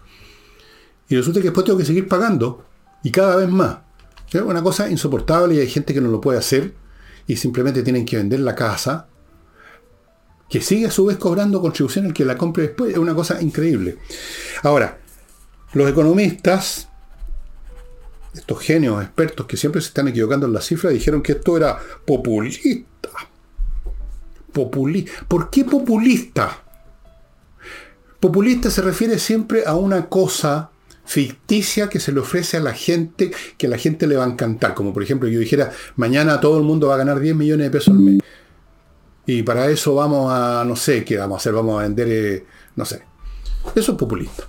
Y 1.10 1.16
resulta 1.16 1.40
que 1.40 1.48
después 1.48 1.66
tengo 1.66 1.78
que 1.78 1.84
seguir 1.84 2.08
pagando 2.08 2.64
y 3.02 3.10
cada 3.10 3.36
vez 3.36 3.50
más. 3.50 3.80
Es 4.32 4.40
una 4.40 4.62
cosa 4.62 4.88
insoportable 4.88 5.56
y 5.56 5.58
hay 5.58 5.68
gente 5.68 5.92
que 5.92 6.00
no 6.00 6.08
lo 6.08 6.22
puede 6.22 6.38
hacer 6.38 6.72
y 7.26 7.36
simplemente 7.36 7.82
tienen 7.82 8.06
que 8.06 8.16
vender 8.16 8.40
la 8.40 8.54
casa, 8.54 9.08
que 10.48 10.62
sigue 10.62 10.86
a 10.86 10.90
su 10.90 11.04
vez 11.04 11.18
cobrando 11.18 11.60
contribución 11.60 12.06
el 12.06 12.14
que 12.14 12.24
la 12.24 12.38
compre 12.38 12.62
después. 12.62 12.92
Es 12.92 12.98
una 12.98 13.14
cosa 13.14 13.42
increíble. 13.42 13.98
Ahora, 14.62 15.00
los 15.74 15.90
economistas 15.90 16.88
estos 18.38 18.60
genios 18.60 19.02
expertos 19.02 19.46
que 19.46 19.56
siempre 19.56 19.80
se 19.80 19.88
están 19.88 20.08
equivocando 20.08 20.46
en 20.46 20.52
las 20.52 20.66
cifras, 20.66 20.92
dijeron 20.92 21.22
que 21.22 21.32
esto 21.32 21.56
era 21.56 21.78
populista. 22.04 23.10
¿Por 25.28 25.50
qué 25.50 25.64
populista? 25.64 26.62
Populista 28.20 28.70
se 28.70 28.80
refiere 28.80 29.18
siempre 29.18 29.64
a 29.66 29.74
una 29.74 30.08
cosa 30.08 30.70
ficticia 31.04 31.88
que 31.88 32.00
se 32.00 32.10
le 32.10 32.20
ofrece 32.20 32.56
a 32.56 32.60
la 32.60 32.72
gente, 32.72 33.30
que 33.56 33.66
a 33.66 33.70
la 33.70 33.78
gente 33.78 34.06
le 34.06 34.16
va 34.16 34.24
a 34.24 34.28
encantar. 34.28 34.74
Como 34.74 34.92
por 34.92 35.02
ejemplo 35.02 35.28
yo 35.28 35.38
dijera, 35.38 35.72
mañana 35.96 36.40
todo 36.40 36.58
el 36.58 36.64
mundo 36.64 36.88
va 36.88 36.94
a 36.94 36.98
ganar 36.98 37.20
10 37.20 37.36
millones 37.36 37.66
de 37.66 37.70
pesos 37.70 37.94
al 37.94 38.00
mes. 38.00 38.20
Y 39.26 39.42
para 39.42 39.68
eso 39.68 39.94
vamos 39.94 40.32
a, 40.32 40.64
no 40.64 40.76
sé, 40.76 41.04
¿qué 41.04 41.18
vamos 41.18 41.36
a 41.36 41.38
hacer? 41.38 41.52
Vamos 41.52 41.78
a 41.78 41.82
vender, 41.82 42.08
eh, 42.08 42.46
no 42.76 42.84
sé. 42.84 43.02
Eso 43.74 43.92
es 43.92 43.98
populista. 43.98 44.44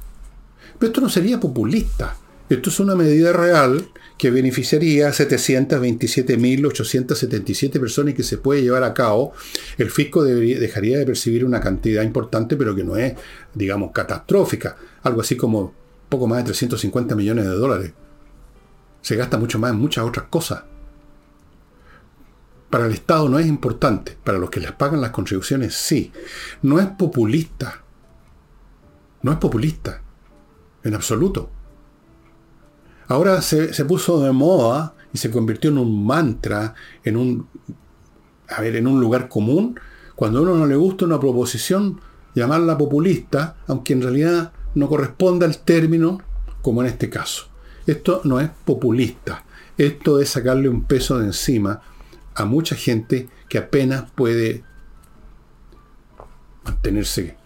Pero 0.77 0.91
esto 0.91 1.01
no 1.01 1.09
sería 1.09 1.39
populista. 1.39 2.15
Esto 2.49 2.69
es 2.69 2.79
una 2.79 2.95
medida 2.95 3.33
real 3.33 3.89
que 4.17 4.31
beneficiaría 4.31 5.09
a 5.09 5.11
727.877 5.11 7.77
personas 7.79 8.13
y 8.13 8.15
que 8.15 8.23
se 8.23 8.37
puede 8.37 8.61
llevar 8.61 8.83
a 8.83 8.93
cabo. 8.93 9.33
El 9.77 9.91
fisco 9.91 10.23
dejaría 10.23 10.97
de 10.97 11.05
percibir 11.05 11.43
una 11.43 11.59
cantidad 11.59 12.03
importante, 12.03 12.55
pero 12.55 12.73
que 12.73 12.85
no 12.85 12.95
es, 12.95 13.15
digamos, 13.53 13.91
catastrófica. 13.91 14.77
Algo 15.03 15.19
así 15.21 15.35
como 15.35 15.73
poco 16.07 16.25
más 16.25 16.37
de 16.39 16.45
350 16.45 17.15
millones 17.15 17.43
de 17.45 17.51
dólares. 17.51 17.91
Se 19.01 19.17
gasta 19.17 19.37
mucho 19.37 19.59
más 19.59 19.71
en 19.71 19.79
muchas 19.79 20.05
otras 20.05 20.27
cosas. 20.29 20.63
Para 22.69 22.85
el 22.85 22.93
Estado 22.93 23.27
no 23.29 23.39
es 23.39 23.47
importante, 23.47 24.17
para 24.23 24.37
los 24.37 24.49
que 24.49 24.61
les 24.61 24.71
pagan 24.71 25.01
las 25.01 25.11
contribuciones 25.11 25.75
sí. 25.75 26.13
No 26.61 26.79
es 26.79 26.87
populista. 26.87 27.83
No 29.21 29.33
es 29.33 29.37
populista. 29.37 30.01
En 30.83 30.95
absoluto. 30.95 31.56
Ahora 33.07 33.41
se, 33.41 33.73
se 33.73 33.85
puso 33.85 34.21
de 34.23 34.31
moda 34.31 34.93
y 35.13 35.17
se 35.17 35.31
convirtió 35.31 35.69
en 35.69 35.77
un 35.77 36.05
mantra, 36.05 36.75
en 37.03 37.17
un, 37.17 37.47
a 38.49 38.61
ver, 38.61 38.75
en 38.75 38.87
un 38.87 38.99
lugar 38.99 39.29
común. 39.29 39.79
Cuando 40.15 40.39
a 40.39 40.41
uno 40.41 40.55
no 40.55 40.65
le 40.65 40.75
gusta 40.75 41.05
una 41.05 41.19
proposición, 41.19 42.01
llamarla 42.35 42.77
populista, 42.77 43.57
aunque 43.67 43.93
en 43.93 44.01
realidad 44.01 44.51
no 44.75 44.87
corresponde 44.87 45.45
al 45.45 45.59
término, 45.59 46.21
como 46.61 46.81
en 46.81 46.87
este 46.87 47.09
caso. 47.09 47.47
Esto 47.85 48.21
no 48.25 48.39
es 48.39 48.49
populista. 48.65 49.45
Esto 49.77 50.19
es 50.19 50.29
sacarle 50.29 50.69
un 50.69 50.83
peso 50.83 51.19
de 51.19 51.27
encima 51.27 51.81
a 52.35 52.45
mucha 52.45 52.75
gente 52.75 53.29
que 53.47 53.57
apenas 53.57 54.11
puede 54.11 54.63
mantenerse 56.63 57.37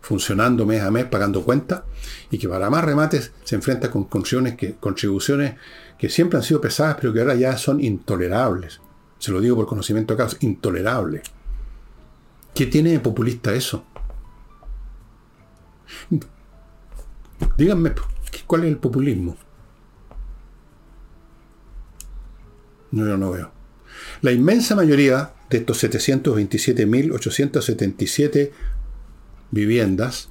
funcionando 0.00 0.66
mes 0.66 0.82
a 0.82 0.90
mes, 0.90 1.04
pagando 1.04 1.44
cuentas, 1.44 1.82
y 2.30 2.38
que 2.38 2.48
para 2.48 2.70
más 2.70 2.84
remates 2.84 3.32
se 3.44 3.56
enfrenta 3.56 3.90
con 3.90 4.04
contribuciones 4.04 4.56
que, 4.56 4.74
contribuciones 4.74 5.54
que 5.98 6.08
siempre 6.08 6.38
han 6.38 6.42
sido 6.42 6.60
pesadas, 6.60 6.96
pero 7.00 7.12
que 7.12 7.20
ahora 7.20 7.34
ya 7.34 7.56
son 7.56 7.82
intolerables. 7.82 8.80
Se 9.18 9.32
lo 9.32 9.40
digo 9.40 9.56
por 9.56 9.66
conocimiento 9.66 10.14
de 10.14 10.18
casos, 10.18 10.42
intolerables. 10.42 11.22
¿Qué 12.54 12.66
tiene 12.66 12.92
de 12.92 13.00
populista 13.00 13.54
eso? 13.54 13.84
Díganme, 17.56 17.92
¿cuál 18.46 18.64
es 18.64 18.68
el 18.68 18.76
populismo? 18.78 19.36
No, 22.92 23.06
yo 23.06 23.16
no 23.16 23.30
veo. 23.30 23.52
La 24.22 24.32
inmensa 24.32 24.74
mayoría 24.74 25.34
de 25.48 25.58
estos 25.58 25.84
727.877 25.84 28.50
viviendas 29.50 30.28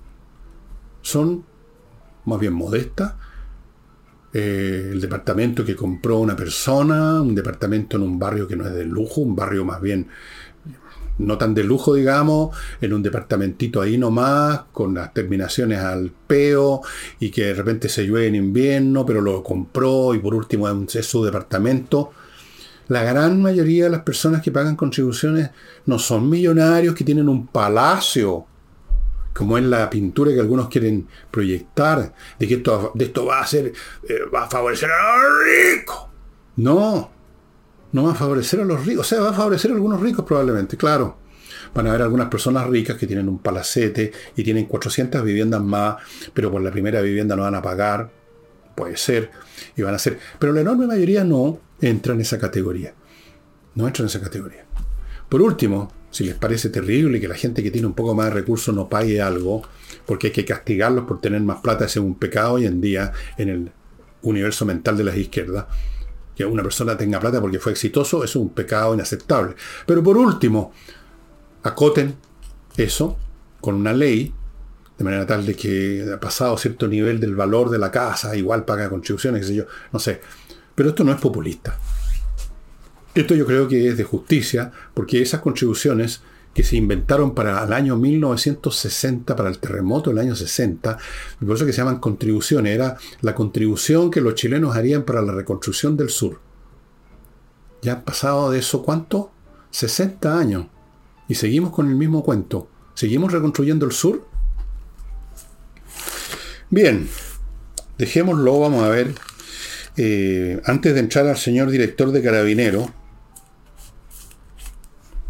son 1.01 1.45
más 2.25 2.39
bien 2.39 2.53
modestas. 2.53 3.13
Eh, 4.31 4.89
el 4.91 5.01
departamento 5.01 5.65
que 5.65 5.75
compró 5.75 6.19
una 6.19 6.35
persona, 6.35 7.21
un 7.21 7.33
departamento 7.33 7.97
en 7.97 8.03
un 8.03 8.19
barrio 8.19 8.47
que 8.47 8.55
no 8.55 8.67
es 8.67 8.73
de 8.73 8.85
lujo, 8.85 9.21
un 9.21 9.35
barrio 9.35 9.65
más 9.65 9.81
bien 9.81 10.07
no 11.19 11.37
tan 11.37 11.53
de 11.53 11.63
lujo, 11.63 11.93
digamos, 11.93 12.55
en 12.81 12.93
un 12.93 13.03
departamentito 13.03 13.81
ahí 13.81 13.97
nomás, 13.97 14.61
con 14.71 14.95
las 14.95 15.13
terminaciones 15.13 15.79
al 15.79 16.11
peo, 16.27 16.81
y 17.19 17.29
que 17.29 17.47
de 17.47 17.53
repente 17.53 17.89
se 17.89 18.05
llueve 18.05 18.27
en 18.27 18.35
invierno, 18.35 19.05
pero 19.05 19.21
lo 19.21 19.43
compró 19.43 20.15
y 20.15 20.19
por 20.19 20.33
último 20.33 20.67
es 20.69 21.05
su 21.05 21.23
departamento. 21.23 22.11
La 22.87 23.03
gran 23.03 23.41
mayoría 23.41 23.83
de 23.83 23.89
las 23.91 24.01
personas 24.01 24.41
que 24.41 24.51
pagan 24.51 24.75
contribuciones 24.75 25.51
no 25.85 25.99
son 25.99 26.29
millonarios 26.29 26.95
que 26.95 27.03
tienen 27.03 27.29
un 27.29 27.47
palacio, 27.47 28.45
como 29.39 29.57
es 29.57 29.63
la 29.63 29.89
pintura 29.89 30.33
que 30.33 30.41
algunos 30.41 30.67
quieren 30.67 31.07
proyectar, 31.31 32.13
de 32.37 32.45
que 32.45 32.55
esto, 32.55 32.91
de 32.93 33.05
esto 33.05 33.25
va 33.25 33.39
a 33.39 33.47
ser, 33.47 33.67
eh, 34.03 34.19
va 34.35 34.43
a 34.43 34.49
favorecer 34.49 34.91
a 34.91 35.17
los 35.17 35.77
ricos. 35.77 35.97
No, 36.57 37.09
no 37.93 38.03
va 38.03 38.11
a 38.11 38.15
favorecer 38.15 38.59
a 38.59 38.65
los 38.65 38.85
ricos, 38.85 39.05
o 39.05 39.09
sea, 39.09 39.21
va 39.21 39.29
a 39.29 39.33
favorecer 39.33 39.71
a 39.71 39.75
algunos 39.75 40.01
ricos 40.01 40.25
probablemente, 40.25 40.75
claro. 40.75 41.19
Van 41.73 41.87
a 41.87 41.91
haber 41.91 42.01
algunas 42.01 42.27
personas 42.27 42.67
ricas 42.67 42.97
que 42.97 43.07
tienen 43.07 43.29
un 43.29 43.39
palacete 43.39 44.11
y 44.35 44.43
tienen 44.43 44.65
400 44.65 45.23
viviendas 45.23 45.61
más, 45.61 46.03
pero 46.33 46.51
por 46.51 46.61
la 46.61 46.69
primera 46.69 46.99
vivienda 46.99 47.37
no 47.37 47.43
van 47.43 47.55
a 47.55 47.61
pagar, 47.61 48.11
puede 48.75 48.97
ser, 48.97 49.31
y 49.77 49.83
van 49.83 49.95
a 49.95 49.99
ser. 49.99 50.19
Pero 50.37 50.51
la 50.51 50.59
enorme 50.59 50.85
mayoría 50.85 51.23
no 51.23 51.61
entra 51.79 52.13
en 52.13 52.19
esa 52.19 52.37
categoría. 52.37 52.93
No 53.75 53.87
entra 53.87 54.03
en 54.03 54.07
esa 54.07 54.19
categoría. 54.19 54.65
Por 55.29 55.41
último, 55.41 55.93
si 56.11 56.23
les 56.23 56.35
parece 56.35 56.69
terrible 56.69 57.19
que 57.19 57.27
la 57.27 57.35
gente 57.35 57.61
que 57.61 57.71
tiene 57.71 57.87
un 57.87 57.93
poco 57.93 58.15
más 58.15 58.27
de 58.27 58.31
recursos 58.31 58.73
no 58.73 58.89
pague 58.89 59.21
algo, 59.21 59.61
porque 60.05 60.27
hay 60.27 60.33
que 60.33 60.45
castigarlos 60.45 61.05
por 61.05 61.21
tener 61.21 61.41
más 61.41 61.61
plata, 61.61 61.85
ese 61.85 61.99
es 61.99 62.05
un 62.05 62.15
pecado 62.15 62.53
hoy 62.53 62.65
en 62.65 62.81
día 62.81 63.11
en 63.37 63.49
el 63.49 63.71
universo 64.21 64.65
mental 64.65 64.97
de 64.97 65.03
las 65.03 65.17
izquierdas 65.17 65.65
que 66.39 66.45
una 66.45 66.63
persona 66.63 66.95
tenga 66.95 67.19
plata 67.19 67.41
porque 67.41 67.59
fue 67.59 67.73
exitoso, 67.73 68.23
es 68.23 68.33
un 68.37 68.51
pecado 68.51 68.93
inaceptable. 68.93 69.55
Pero 69.85 70.01
por 70.01 70.17
último, 70.17 70.71
acoten 71.63 72.15
eso 72.77 73.17
con 73.59 73.75
una 73.75 73.91
ley, 73.91 74.33
de 74.97 75.03
manera 75.03 75.25
tal 75.25 75.45
de 75.45 75.53
que 75.53 76.09
ha 76.13 76.17
pasado 76.17 76.57
cierto 76.57 76.87
nivel 76.87 77.19
del 77.19 77.35
valor 77.35 77.69
de 77.69 77.77
la 77.77 77.91
casa, 77.91 78.37
igual 78.37 78.63
paga 78.63 78.89
contribuciones, 78.89 79.41
qué 79.41 79.47
sé 79.47 79.55
yo, 79.55 79.65
no 79.91 79.99
sé. 79.99 80.21
Pero 80.75 80.89
esto 80.89 81.03
no 81.03 81.11
es 81.11 81.19
populista. 81.19 81.77
Esto 83.15 83.35
yo 83.35 83.45
creo 83.45 83.67
que 83.67 83.87
es 83.87 83.97
de 83.97 84.03
justicia, 84.03 84.71
porque 84.93 85.21
esas 85.21 85.41
contribuciones 85.41 86.21
que 86.53 86.63
se 86.63 86.75
inventaron 86.75 87.33
para 87.35 87.63
el 87.63 87.73
año 87.73 87.95
1960, 87.95 89.35
para 89.35 89.49
el 89.49 89.59
terremoto 89.59 90.09
del 90.09 90.19
año 90.19 90.35
60, 90.35 90.97
por 91.39 91.55
eso 91.55 91.65
que 91.65 91.73
se 91.73 91.79
llaman 91.79 91.99
contribuciones, 91.99 92.73
era 92.73 92.97
la 93.21 93.35
contribución 93.35 94.11
que 94.11 94.21
los 94.21 94.35
chilenos 94.35 94.75
harían 94.75 95.03
para 95.03 95.21
la 95.21 95.33
reconstrucción 95.33 95.95
del 95.95 96.09
sur. 96.09 96.39
Ya 97.81 97.93
han 97.93 98.01
pasado 98.03 98.51
de 98.51 98.59
eso 98.59 98.83
cuánto? 98.83 99.31
60 99.71 100.37
años. 100.37 100.67
Y 101.27 101.35
seguimos 101.35 101.71
con 101.71 101.87
el 101.87 101.95
mismo 101.95 102.23
cuento. 102.23 102.67
¿Seguimos 102.93 103.31
reconstruyendo 103.31 103.85
el 103.85 103.91
sur? 103.91 104.25
Bien, 106.69 107.07
dejémoslo, 107.97 108.59
vamos 108.59 108.83
a 108.83 108.89
ver. 108.89 109.15
Eh, 109.95 110.61
antes 110.65 110.93
de 110.93 110.99
entrar 110.99 111.27
al 111.27 111.37
señor 111.37 111.69
director 111.69 112.11
de 112.11 112.21
Carabinero, 112.21 112.93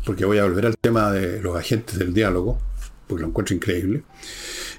porque 0.10 0.26
voy 0.26 0.40
a 0.40 0.44
volver 0.44 0.66
al 0.66 0.76
tema 0.76 1.12
de 1.12 1.40
los 1.40 1.56
agentes 1.56 2.00
del 2.00 2.16
diálogo, 2.16 2.58
porque 3.06 3.22
lo 3.22 3.28
encuentro 3.28 3.56
increíble. 3.56 4.02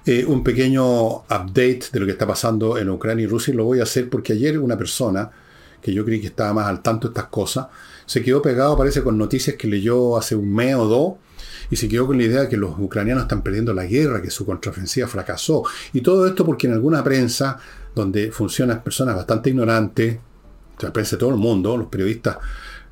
Eh, 0.05 0.25
un 0.27 0.43
pequeño 0.43 1.19
update 1.19 1.83
de 1.93 2.01
lo 2.01 2.07
que 2.07 2.11
está 2.11 2.27
pasando 2.27 2.77
en 2.77 2.91
Ucrania 2.91 3.23
y 3.23 3.27
Rusia, 3.29 3.55
y 3.55 3.57
lo 3.57 3.65
voy 3.65 3.79
a 3.79 3.85
hacer 3.85 4.11
porque 4.11 4.33
ayer 4.33 4.59
una 4.59 4.77
persona, 4.77 5.31
que 5.81 5.95
yo 5.95 6.05
creí 6.05 6.21
que 6.21 6.27
estaba 6.27 6.53
más 6.53 6.67
al 6.67 6.83
tanto 6.83 7.07
de 7.07 7.13
estas 7.13 7.31
cosas, 7.31 7.69
se 8.07 8.25
quedó 8.25 8.43
pegado, 8.43 8.77
parece, 8.77 9.05
con 9.05 9.17
noticias 9.17 9.55
que 9.55 9.69
leyó 9.69 10.17
hace 10.17 10.35
un 10.35 10.53
mes 10.53 10.75
o 10.75 10.87
dos, 10.87 11.13
y 11.71 11.77
se 11.77 11.87
quedó 11.87 12.09
con 12.09 12.19
la 12.19 12.25
idea 12.25 12.41
de 12.41 12.49
que 12.49 12.57
los 12.57 12.77
ucranianos 12.77 13.23
están 13.23 13.43
perdiendo 13.43 13.73
la 13.73 13.87
guerra, 13.87 14.21
que 14.21 14.33
su 14.33 14.45
contraofensiva 14.45 15.07
fracasó. 15.07 15.63
Y 15.93 16.01
todo 16.01 16.27
esto 16.27 16.45
porque 16.45 16.67
en 16.67 16.73
alguna 16.73 17.05
prensa, 17.05 17.57
donde 17.95 18.33
funcionan 18.33 18.83
personas 18.83 19.15
bastante 19.15 19.51
ignorantes, 19.51 20.19
la 20.81 20.93
prensa 20.93 21.15
de 21.15 21.21
todo 21.21 21.31
el 21.31 21.37
mundo, 21.37 21.77
los 21.77 21.87
periodistas 21.87 22.39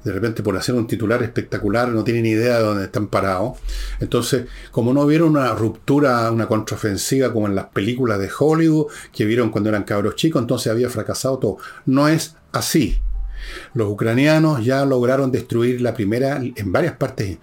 de 0.09 0.15
repente 0.15 0.43
por 0.43 0.57
hacer 0.57 0.75
un 0.75 0.87
titular 0.87 1.23
espectacular 1.23 1.89
no 1.91 2.03
tienen 2.03 2.25
idea 2.25 2.59
de 2.59 2.65
dónde 2.65 2.85
están 2.85 3.09
parados. 3.09 3.59
Entonces, 4.01 4.47
como 4.73 4.93
no 4.95 5.07
vieron 5.07 5.31
una 5.31 5.55
ruptura, 5.55 6.31
una 6.31 6.49
contraofensiva 6.49 7.33
como 7.33 7.47
en 7.47 7.55
las 7.55 7.67
películas 7.67 8.19
de 8.19 8.31
Hollywood 8.37 8.87
que 9.13 9.27
vieron 9.27 9.51
cuando 9.51 9.69
eran 9.69 9.85
cabros 9.85 10.17
chicos, 10.17 10.41
entonces 10.41 10.73
había 10.73 10.89
fracasado 10.89 11.39
todo. 11.39 11.59
No 11.85 12.09
es 12.09 12.37
así. 12.53 12.99
Los 13.75 13.89
ucranianos 13.89 14.65
ya 14.65 14.85
lograron 14.85 15.31
destruir 15.31 15.81
la 15.81 15.95
primera, 15.95 16.41
en 16.43 16.73
varias 16.73 16.97
partes 16.97 17.39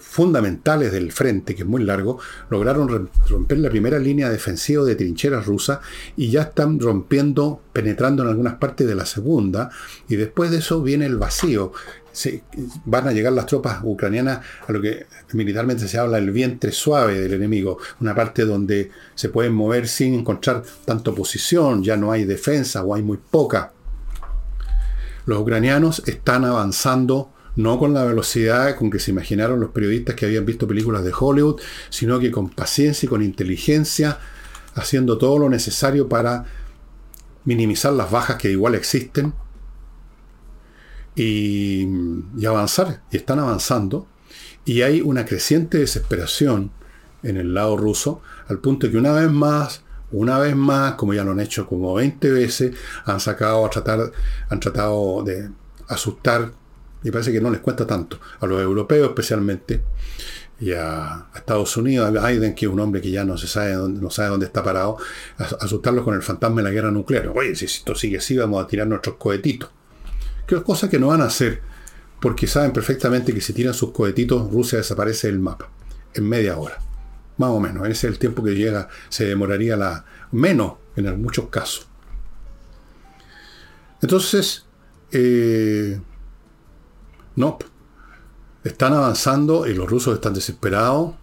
fundamentales 0.00 0.92
del 0.92 1.12
frente, 1.12 1.54
que 1.54 1.62
es 1.62 1.68
muy 1.68 1.82
largo, 1.82 2.18
lograron 2.48 3.10
romper 3.28 3.58
la 3.58 3.68
primera 3.70 3.98
línea 3.98 4.30
defensiva 4.30 4.84
de 4.84 4.94
trincheras 4.94 5.46
rusas 5.46 5.80
y 6.16 6.30
ya 6.30 6.42
están 6.42 6.80
rompiendo, 6.80 7.60
penetrando 7.72 8.22
en 8.22 8.30
algunas 8.30 8.54
partes 8.54 8.86
de 8.86 8.94
la 8.94 9.04
segunda, 9.04 9.70
y 10.08 10.16
después 10.16 10.50
de 10.50 10.58
eso 10.58 10.82
viene 10.82 11.06
el 11.06 11.18
vacío. 11.18 11.72
Se, 12.14 12.44
van 12.84 13.08
a 13.08 13.12
llegar 13.12 13.32
las 13.32 13.46
tropas 13.46 13.80
ucranianas 13.82 14.38
a 14.66 14.72
lo 14.72 14.80
que 14.80 15.06
militarmente 15.32 15.88
se 15.88 15.98
habla 15.98 16.18
el 16.18 16.30
vientre 16.30 16.70
suave 16.70 17.20
del 17.20 17.34
enemigo, 17.34 17.78
una 18.00 18.14
parte 18.14 18.44
donde 18.44 18.90
se 19.14 19.28
pueden 19.28 19.52
mover 19.52 19.88
sin 19.88 20.14
encontrar 20.14 20.62
tanto 20.84 21.14
posición, 21.14 21.82
ya 21.82 21.96
no 21.96 22.12
hay 22.12 22.24
defensa 22.24 22.84
o 22.84 22.94
hay 22.94 23.02
muy 23.02 23.18
poca. 23.18 23.72
Los 25.26 25.38
ucranianos 25.38 26.02
están 26.06 26.44
avanzando 26.44 27.32
no 27.56 27.78
con 27.78 27.94
la 27.94 28.04
velocidad 28.04 28.76
con 28.76 28.90
que 28.90 28.98
se 28.98 29.10
imaginaron 29.10 29.60
los 29.60 29.70
periodistas 29.70 30.14
que 30.14 30.26
habían 30.26 30.46
visto 30.46 30.68
películas 30.68 31.04
de 31.04 31.12
Hollywood, 31.18 31.60
sino 31.90 32.18
que 32.20 32.30
con 32.30 32.48
paciencia 32.48 33.06
y 33.06 33.08
con 33.08 33.22
inteligencia, 33.22 34.18
haciendo 34.74 35.18
todo 35.18 35.38
lo 35.38 35.48
necesario 35.48 36.08
para 36.08 36.44
minimizar 37.44 37.92
las 37.92 38.10
bajas 38.10 38.36
que 38.36 38.50
igual 38.50 38.74
existen 38.74 39.34
y, 41.16 41.86
avanzar, 42.46 43.02
y 43.10 43.16
están 43.16 43.38
avanzando, 43.38 44.06
y 44.64 44.82
hay 44.82 45.00
una 45.00 45.24
creciente 45.24 45.78
desesperación 45.78 46.70
en 47.22 47.36
el 47.36 47.54
lado 47.54 47.76
ruso, 47.76 48.20
al 48.48 48.58
punto 48.58 48.90
que 48.90 48.96
una 48.96 49.12
vez 49.12 49.30
más, 49.30 49.82
una 50.12 50.38
vez 50.38 50.56
más, 50.56 50.94
como 50.94 51.14
ya 51.14 51.24
lo 51.24 51.32
han 51.32 51.40
hecho 51.40 51.66
como 51.66 51.94
20 51.94 52.30
veces, 52.30 52.76
han 53.04 53.20
sacado 53.20 53.64
a 53.64 53.70
tratar, 53.70 54.12
han 54.48 54.60
tratado 54.60 55.22
de 55.22 55.50
asustar, 55.88 56.52
y 57.02 57.10
parece 57.10 57.32
que 57.32 57.40
no 57.40 57.50
les 57.50 57.60
cuesta 57.60 57.86
tanto, 57.86 58.18
a 58.40 58.46
los 58.46 58.60
europeos 58.60 59.08
especialmente, 59.08 59.82
y 60.60 60.72
a, 60.72 61.26
Estados 61.34 61.76
Unidos, 61.76 62.06
a 62.16 62.28
Biden, 62.28 62.54
que 62.54 62.66
es 62.66 62.72
un 62.72 62.80
hombre 62.80 63.00
que 63.00 63.10
ya 63.10 63.24
no 63.24 63.36
se 63.36 63.46
sabe 63.46 63.74
dónde, 63.74 64.00
no 64.00 64.10
sabe 64.10 64.30
dónde 64.30 64.46
está 64.46 64.62
parado, 64.62 64.96
asustarlos 65.36 66.04
con 66.04 66.14
el 66.14 66.22
fantasma 66.22 66.56
de 66.58 66.62
la 66.62 66.70
guerra 66.70 66.90
nuclear. 66.90 67.32
Oye, 67.34 67.54
si 67.54 67.66
esto 67.66 67.94
sigue 67.94 68.18
así, 68.18 68.36
vamos 68.36 68.62
a 68.62 68.66
tirar 68.66 68.86
nuestros 68.86 69.16
cohetitos. 69.16 69.70
Que 70.46 70.62
cosa 70.62 70.90
que 70.90 70.98
no 70.98 71.08
van 71.08 71.22
a 71.22 71.26
hacer, 71.26 71.62
porque 72.20 72.46
saben 72.46 72.72
perfectamente 72.72 73.32
que 73.32 73.40
si 73.40 73.52
tiran 73.52 73.74
sus 73.74 73.92
cohetitos, 73.92 74.50
Rusia 74.50 74.78
desaparece 74.78 75.28
del 75.28 75.38
mapa, 75.38 75.68
en 76.14 76.28
media 76.28 76.58
hora. 76.58 76.78
Más 77.36 77.50
o 77.50 77.60
menos, 77.60 77.82
ese 77.84 78.06
es 78.06 78.12
el 78.12 78.18
tiempo 78.18 78.42
que 78.42 78.54
llega, 78.54 78.88
se 79.08 79.24
demoraría 79.24 79.76
la 79.76 80.04
menos 80.32 80.74
en 80.96 81.20
muchos 81.20 81.48
casos. 81.48 81.88
Entonces, 84.00 84.64
eh, 85.12 86.00
no, 87.36 87.58
están 88.62 88.94
avanzando 88.94 89.66
y 89.66 89.74
los 89.74 89.88
rusos 89.88 90.14
están 90.14 90.34
desesperados. 90.34 91.14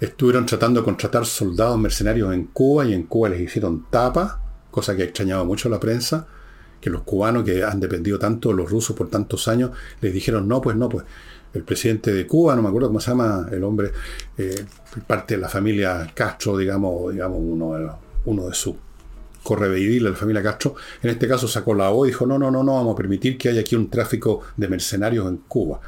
Estuvieron 0.00 0.46
tratando 0.46 0.80
de 0.80 0.84
contratar 0.84 1.26
soldados 1.26 1.78
mercenarios 1.78 2.32
en 2.32 2.44
Cuba 2.46 2.84
y 2.84 2.94
en 2.94 3.04
Cuba 3.04 3.30
les 3.30 3.40
hicieron 3.40 3.86
tapa, 3.90 4.40
cosa 4.70 4.94
que 4.94 5.02
ha 5.02 5.04
extrañado 5.06 5.44
mucho 5.44 5.68
la 5.68 5.80
prensa, 5.80 6.26
que 6.80 6.90
los 6.90 7.02
cubanos 7.02 7.44
que 7.44 7.62
han 7.64 7.80
dependido 7.80 8.18
tanto 8.18 8.50
de 8.50 8.56
los 8.56 8.70
rusos 8.70 8.96
por 8.96 9.08
tantos 9.08 9.48
años 9.48 9.70
les 10.00 10.12
dijeron 10.12 10.46
no, 10.46 10.60
pues 10.60 10.76
no, 10.76 10.88
pues 10.88 11.04
el 11.54 11.64
presidente 11.64 12.12
de 12.12 12.26
Cuba, 12.26 12.54
no 12.54 12.62
me 12.62 12.68
acuerdo 12.68 12.88
cómo 12.88 13.00
se 13.00 13.10
llama 13.10 13.48
el 13.50 13.64
hombre, 13.64 13.90
eh, 14.36 14.64
parte 15.06 15.34
de 15.34 15.40
la 15.40 15.48
familia 15.48 16.10
Castro, 16.14 16.56
digamos, 16.56 17.12
digamos 17.12 17.38
uno, 17.40 17.98
uno 18.26 18.48
de 18.48 18.54
sus 18.54 18.74
correveidil 19.42 20.04
de 20.04 20.10
la 20.10 20.16
familia 20.16 20.42
Castro, 20.42 20.74
en 21.02 21.10
este 21.10 21.26
caso 21.26 21.48
sacó 21.48 21.72
la 21.72 21.88
voz 21.88 22.08
y 22.08 22.10
dijo, 22.10 22.26
no, 22.26 22.38
no, 22.38 22.50
no, 22.50 22.62
no, 22.62 22.74
vamos 22.74 22.92
a 22.94 22.96
permitir 22.96 23.38
que 23.38 23.48
haya 23.48 23.60
aquí 23.60 23.76
un 23.76 23.88
tráfico 23.88 24.42
de 24.56 24.68
mercenarios 24.68 25.26
en 25.26 25.38
Cuba. 25.48 25.80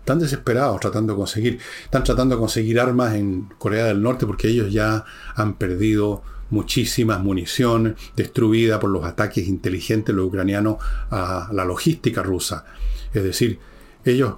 Están 0.00 0.18
desesperados 0.18 0.78
tratando 0.80 1.14
de 1.14 1.16
conseguir, 1.16 1.58
están 1.84 2.04
tratando 2.04 2.34
de 2.34 2.40
conseguir 2.40 2.78
armas 2.78 3.14
en 3.14 3.48
Corea 3.58 3.86
del 3.86 4.02
Norte 4.02 4.26
porque 4.26 4.48
ellos 4.48 4.70
ya 4.70 5.04
han 5.34 5.54
perdido 5.54 6.22
muchísimas 6.50 7.20
municiones 7.22 7.94
destruida 8.14 8.78
por 8.78 8.90
los 8.90 9.04
ataques 9.04 9.48
inteligentes 9.48 10.14
de 10.14 10.20
los 10.20 10.28
ucranianos 10.28 10.76
a 11.10 11.48
la 11.52 11.64
logística 11.64 12.22
rusa. 12.22 12.64
Es 13.12 13.22
decir, 13.22 13.58
ellos 14.04 14.34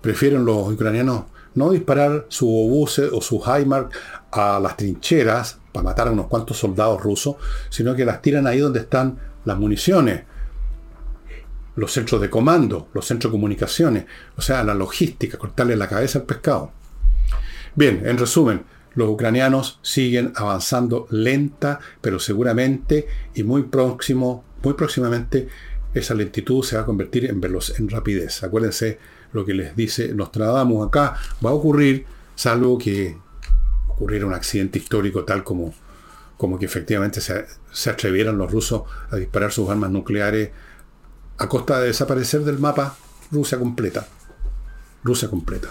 prefieren 0.00 0.44
los 0.44 0.72
ucranianos 0.72 1.24
no 1.54 1.70
disparar 1.70 2.26
su 2.28 2.48
obuse 2.48 3.08
o 3.12 3.20
su 3.20 3.42
HIMARS 3.42 3.88
a 4.30 4.60
las 4.60 4.76
trincheras 4.76 5.58
para 5.72 5.84
matar 5.84 6.08
a 6.08 6.12
unos 6.12 6.26
cuantos 6.26 6.56
soldados 6.56 7.02
rusos, 7.02 7.36
sino 7.68 7.94
que 7.94 8.04
las 8.04 8.22
tiran 8.22 8.46
ahí 8.46 8.60
donde 8.60 8.80
están 8.80 9.18
las 9.44 9.58
municiones, 9.58 10.22
los 11.74 11.92
centros 11.92 12.20
de 12.20 12.30
comando, 12.30 12.88
los 12.92 13.06
centros 13.06 13.32
de 13.32 13.36
comunicaciones, 13.36 14.04
o 14.36 14.42
sea, 14.42 14.64
la 14.64 14.74
logística, 14.74 15.38
cortarle 15.38 15.76
la 15.76 15.88
cabeza 15.88 16.20
al 16.20 16.24
pescado. 16.26 16.72
Bien, 17.74 18.02
en 18.04 18.18
resumen, 18.18 18.64
los 18.98 19.10
ucranianos 19.10 19.78
siguen 19.80 20.32
avanzando 20.34 21.06
lenta, 21.10 21.78
pero 22.00 22.18
seguramente 22.18 23.06
y 23.32 23.44
muy 23.44 23.62
próximo, 23.62 24.44
muy 24.64 24.74
próximamente 24.74 25.46
esa 25.94 26.14
lentitud 26.14 26.64
se 26.64 26.74
va 26.74 26.82
a 26.82 26.84
convertir 26.84 27.26
en, 27.26 27.40
en 27.40 27.88
rapidez. 27.88 28.42
Acuérdense 28.42 28.98
lo 29.32 29.44
que 29.44 29.54
les 29.54 29.76
dice 29.76 30.12
Nostradamus 30.12 30.88
acá, 30.88 31.14
va 31.46 31.50
a 31.50 31.52
ocurrir, 31.52 32.06
salvo 32.34 32.76
que 32.76 33.16
ocurriera 33.86 34.26
un 34.26 34.34
accidente 34.34 34.80
histórico 34.80 35.22
tal 35.22 35.44
como, 35.44 35.72
como 36.36 36.58
que 36.58 36.66
efectivamente 36.66 37.20
se, 37.20 37.46
se 37.70 37.90
atrevieran 37.90 38.36
los 38.36 38.50
rusos 38.50 38.82
a 39.12 39.16
disparar 39.16 39.52
sus 39.52 39.70
armas 39.70 39.92
nucleares 39.92 40.50
a 41.38 41.48
costa 41.48 41.78
de 41.78 41.86
desaparecer 41.86 42.40
del 42.40 42.58
mapa 42.58 42.96
Rusia 43.30 43.60
completa. 43.60 44.08
Rusia 45.04 45.30
completa. 45.30 45.68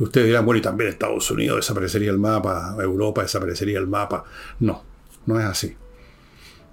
Ustedes 0.00 0.28
dirán, 0.28 0.46
bueno, 0.46 0.58
y 0.58 0.62
también 0.62 0.88
Estados 0.88 1.30
Unidos 1.30 1.56
desaparecería 1.56 2.10
el 2.10 2.18
mapa, 2.18 2.74
Europa 2.80 3.22
desaparecería 3.22 3.78
el 3.78 3.86
mapa. 3.86 4.24
No, 4.58 4.82
no 5.26 5.38
es 5.38 5.44
así. 5.44 5.76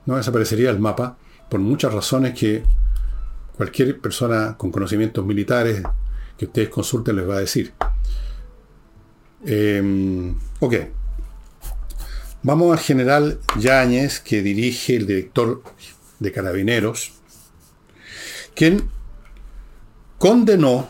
No 0.05 0.15
desaparecería 0.15 0.69
el 0.69 0.79
mapa 0.79 1.17
por 1.49 1.59
muchas 1.59 1.93
razones 1.93 2.39
que 2.39 2.63
cualquier 3.57 3.99
persona 3.99 4.55
con 4.57 4.71
conocimientos 4.71 5.25
militares 5.25 5.83
que 6.37 6.45
ustedes 6.45 6.69
consulten 6.69 7.17
les 7.17 7.27
va 7.27 7.35
a 7.35 7.39
decir. 7.39 7.73
Em, 9.45 10.37
ok. 10.61 10.75
Vamos 12.43 12.71
al 12.71 12.83
general 12.83 13.39
Yáñez, 13.59 14.21
que 14.21 14.41
dirige 14.41 14.95
el 14.95 15.05
director 15.05 15.63
de 16.19 16.31
Carabineros, 16.31 17.11
quien 18.55 18.89
condenó 20.17 20.89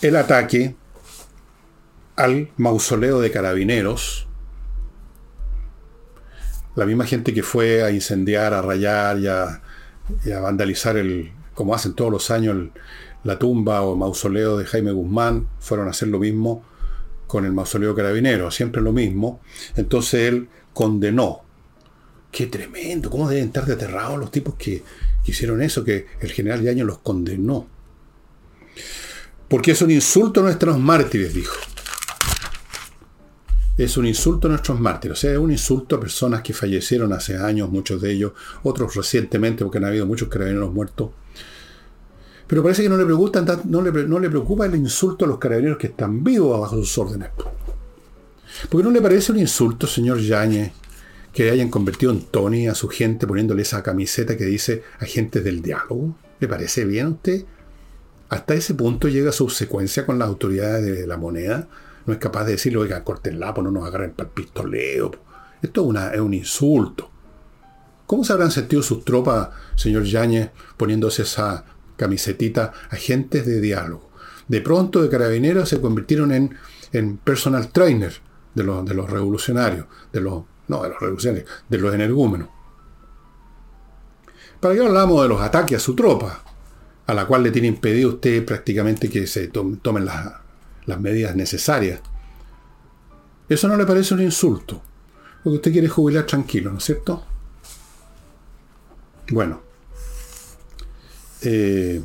el 0.00 0.16
ataque 0.16 0.74
al 2.22 2.50
mausoleo 2.56 3.20
de 3.20 3.30
Carabineros. 3.30 4.26
La 6.76 6.86
misma 6.86 7.06
gente 7.06 7.34
que 7.34 7.42
fue 7.42 7.82
a 7.82 7.90
incendiar, 7.90 8.54
a 8.54 8.62
rayar 8.62 9.18
y 9.18 9.26
a 9.26 10.40
vandalizar 10.40 10.96
el, 10.96 11.32
como 11.54 11.74
hacen 11.74 11.94
todos 11.94 12.10
los 12.10 12.30
años 12.30 12.70
la 13.22 13.38
tumba 13.38 13.82
o 13.82 13.96
mausoleo 13.96 14.56
de 14.56 14.64
Jaime 14.64 14.92
Guzmán, 14.92 15.46
fueron 15.58 15.88
a 15.88 15.90
hacer 15.90 16.08
lo 16.08 16.18
mismo 16.18 16.64
con 17.26 17.44
el 17.44 17.52
mausoleo 17.52 17.94
carabinero, 17.94 18.50
siempre 18.50 18.80
lo 18.80 18.92
mismo. 18.92 19.40
Entonces 19.76 20.28
él 20.28 20.48
condenó. 20.72 21.42
Qué 22.32 22.46
tremendo, 22.46 23.10
cómo 23.10 23.28
deben 23.28 23.46
estar 23.46 23.66
de 23.66 23.74
aterrados 23.74 24.18
los 24.18 24.30
tipos 24.30 24.54
que, 24.54 24.82
hicieron 25.26 25.62
eso, 25.62 25.84
que 25.84 26.06
el 26.20 26.32
general 26.32 26.62
Yaño 26.62 26.84
los 26.84 26.98
condenó. 26.98 27.68
Porque 29.48 29.72
es 29.72 29.82
un 29.82 29.90
insulto 29.90 30.40
a 30.40 30.44
nuestros 30.44 30.78
mártires, 30.78 31.34
dijo. 31.34 31.54
Es 33.82 33.96
un 33.96 34.06
insulto 34.06 34.46
a 34.46 34.50
nuestros 34.50 34.78
mártires, 34.78 35.18
o 35.18 35.20
sea, 35.20 35.32
es 35.32 35.38
un 35.38 35.50
insulto 35.50 35.96
a 35.96 36.00
personas 36.00 36.42
que 36.42 36.52
fallecieron 36.52 37.12
hace 37.12 37.36
años, 37.36 37.70
muchos 37.70 38.00
de 38.00 38.12
ellos, 38.12 38.32
otros 38.62 38.94
recientemente, 38.94 39.64
porque 39.64 39.78
han 39.78 39.86
habido 39.86 40.06
muchos 40.06 40.28
carabineros 40.28 40.72
muertos 40.72 41.10
pero 42.50 42.64
parece 42.64 42.82
que 42.82 42.88
no 42.88 42.96
le, 42.96 44.08
no 44.08 44.18
le, 44.18 44.28
preocupa 44.28 44.66
el 44.66 44.74
insulto 44.74 45.24
a 45.24 45.28
los 45.28 45.38
carabineros 45.38 45.78
que 45.78 45.86
están 45.86 46.24
vivos 46.24 46.60
bajo 46.60 46.74
sus 46.78 46.98
órdenes. 46.98 47.28
Porque 48.68 48.82
no 48.82 48.90
le 48.90 49.00
parece 49.00 49.30
un 49.30 49.38
insulto, 49.38 49.86
señor 49.86 50.18
Yañez, 50.18 50.72
que 51.32 51.48
hayan 51.48 51.68
convertido 51.68 52.10
en 52.10 52.22
Tony 52.22 52.66
a 52.66 52.74
su 52.74 52.88
gente 52.88 53.28
poniéndole 53.28 53.62
esa 53.62 53.84
camiseta 53.84 54.36
que 54.36 54.46
dice 54.46 54.82
agentes 54.98 55.44
del 55.44 55.62
diálogo? 55.62 56.16
¿Le 56.40 56.48
parece 56.48 56.84
bien 56.84 57.06
a 57.06 57.10
usted? 57.10 57.44
Hasta 58.30 58.54
ese 58.54 58.74
punto 58.74 59.06
llega 59.06 59.30
su 59.30 59.48
secuencia 59.48 60.04
con 60.04 60.18
las 60.18 60.26
autoridades 60.26 60.84
de 60.84 61.06
la 61.06 61.16
moneda. 61.16 61.68
No 62.10 62.14
es 62.14 62.18
capaz 62.18 62.42
de 62.42 62.52
decirle, 62.52 62.80
oiga, 62.80 63.04
corten 63.04 63.38
la, 63.38 63.54
pues 63.54 63.64
no 63.64 63.70
nos 63.70 63.86
agarren 63.86 64.10
para 64.10 64.28
el 64.28 64.34
pistoleo. 64.34 65.12
Esto 65.62 65.82
es, 65.82 65.86
una, 65.86 66.10
es 66.10 66.18
un 66.18 66.34
insulto. 66.34 67.08
¿Cómo 68.04 68.24
se 68.24 68.32
habrán 68.32 68.50
sentido 68.50 68.82
sus 68.82 69.04
tropas, 69.04 69.50
señor 69.76 70.02
Yañez, 70.02 70.50
poniéndose 70.76 71.22
esa 71.22 71.64
camisetita 71.94 72.72
agentes 72.90 73.46
de 73.46 73.60
diálogo. 73.60 74.10
De 74.48 74.60
pronto 74.60 75.00
de 75.00 75.08
carabineros 75.08 75.68
se 75.68 75.80
convirtieron 75.80 76.32
en, 76.32 76.56
en 76.90 77.16
personal 77.18 77.70
trainer 77.70 78.12
de 78.54 78.64
los, 78.64 78.84
de 78.84 78.94
los 78.94 79.08
revolucionarios, 79.08 79.86
de 80.12 80.20
los, 80.20 80.42
no 80.66 80.82
de 80.82 80.88
los 80.88 80.98
revolucionarios, 80.98 81.48
de 81.68 81.78
los 81.78 81.94
energúmenos. 81.94 82.48
¿Para 84.58 84.74
qué 84.74 84.84
hablamos 84.84 85.22
de 85.22 85.28
los 85.28 85.40
ataques 85.40 85.76
a 85.76 85.80
su 85.80 85.94
tropa? 85.94 86.42
A 87.06 87.14
la 87.14 87.26
cual 87.26 87.44
le 87.44 87.52
tiene 87.52 87.68
impedido 87.68 88.08
usted 88.08 88.44
prácticamente 88.44 89.08
que 89.08 89.28
se 89.28 89.46
tomen 89.46 90.04
las, 90.04 90.39
las 90.90 91.00
medidas 91.00 91.34
necesarias. 91.34 92.00
Eso 93.48 93.66
no 93.68 93.76
le 93.76 93.86
parece 93.86 94.14
un 94.14 94.22
insulto. 94.22 94.82
Porque 95.42 95.56
usted 95.56 95.72
quiere 95.72 95.88
jubilar 95.88 96.26
tranquilo, 96.26 96.70
¿no 96.70 96.78
es 96.78 96.84
cierto? 96.84 97.24
Bueno. 99.30 99.62
Eh, 101.42 102.02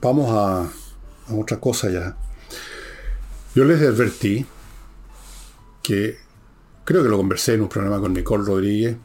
vamos 0.00 0.30
a, 0.30 0.62
a, 0.62 1.34
otra 1.34 1.58
cosa 1.58 1.90
ya. 1.90 2.16
Yo 3.54 3.64
les 3.64 3.82
advertí 3.82 4.46
que, 5.82 6.18
creo 6.84 7.02
que 7.02 7.08
lo 7.08 7.16
conversé 7.16 7.54
en 7.54 7.62
un 7.62 7.68
programa 7.68 8.00
con 8.00 8.14
Nicole 8.14 8.44
Rodríguez, 8.44 8.96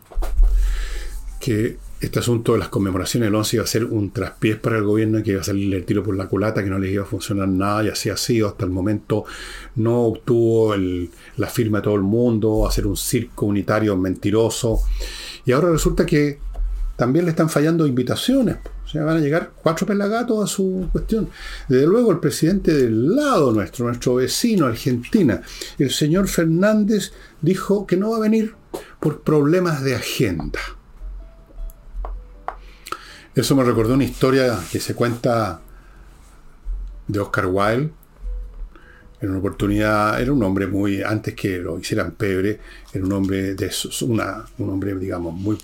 que 1.40 1.78
este 2.02 2.20
asunto 2.20 2.54
de 2.54 2.60
las 2.60 2.70
conmemoraciones 2.70 3.28
del 3.28 3.36
11 3.36 3.58
iba 3.58 3.64
a 3.64 3.68
ser 3.68 3.84
un 3.84 4.12
traspiés 4.12 4.58
para 4.58 4.78
el 4.78 4.84
gobierno 4.84 5.22
que 5.22 5.32
iba 5.32 5.42
a 5.42 5.44
salir 5.44 5.74
el 5.74 5.84
tiro 5.84 6.02
por 6.02 6.16
la 6.16 6.28
culata, 6.28 6.64
que 6.64 6.70
no 6.70 6.80
les 6.80 6.92
iba 6.92 7.04
a 7.04 7.08
funcionar 7.08 7.50
nada 7.50 7.84
y 7.84 7.90
así 7.90 8.10
ha 8.10 8.16
sido. 8.16 8.48
Hasta 8.48 8.64
el 8.64 8.72
momento 8.72 9.26
no 9.76 10.04
obtuvo 10.04 10.76
la 11.38 11.48
firma 11.48 11.80
de 11.80 11.84
todo 11.84 11.96
el 11.96 12.04
mundo, 12.04 12.66
hacer 12.66 12.88
un 12.88 12.96
circo 12.96 13.48
unitario 13.48 13.98
mentiroso. 13.98 14.82
Y 15.46 15.52
ahora 15.52 15.72
resulta 15.72 16.06
que 16.06 16.40
también 16.96 17.26
le 17.26 17.32
están 17.32 17.50
fallando 17.50 17.86
invitaciones. 17.86 18.58
O 18.86 18.88
sea, 18.88 19.04
van 19.04 19.18
a 19.18 19.22
llegar 19.22 19.52
cuatro 19.62 19.86
pelagatos 19.86 20.44
a 20.44 20.48
su 20.48 20.88
cuestión. 20.92 21.30
Desde 21.68 21.86
luego, 21.86 22.12
el 22.12 22.20
presidente 22.20 22.74
del 22.74 23.16
lado 23.16 23.52
nuestro, 23.52 23.86
nuestro 23.86 24.16
vecino, 24.16 24.66
Argentina, 24.66 25.42
el 25.78 25.92
señor 25.92 26.28
Fernández, 26.28 27.12
dijo 27.42 27.86
que 27.86 27.98
no 27.98 28.12
va 28.12 28.18
a 28.18 28.22
venir 28.22 28.56
por 29.00 29.22
problemas 29.22 29.84
de 29.84 29.96
agenda. 29.96 30.60
Eso 33.36 33.56
me 33.56 33.64
recordó 33.64 33.94
una 33.94 34.04
historia 34.04 34.60
que 34.72 34.80
se 34.80 34.96
cuenta 34.96 35.62
de 37.08 37.20
Oscar 37.20 37.46
Wilde. 37.48 37.92
En 39.22 39.30
una 39.30 39.40
oportunidad, 39.40 40.22
era 40.22 40.32
un 40.32 40.42
hombre 40.44 40.66
muy, 40.66 41.04
antes 41.04 41.36
que 41.36 41.60
lo 41.60 41.78
hicieran 41.78 42.12
pebre, 42.12 42.60
era 42.94 43.04
un 43.04 43.12
hombre 43.12 43.54
de 43.54 43.72
una, 44.04 44.46
un 44.58 44.70
hombre, 44.70 44.96
digamos, 44.96 45.34
muy, 45.34 45.58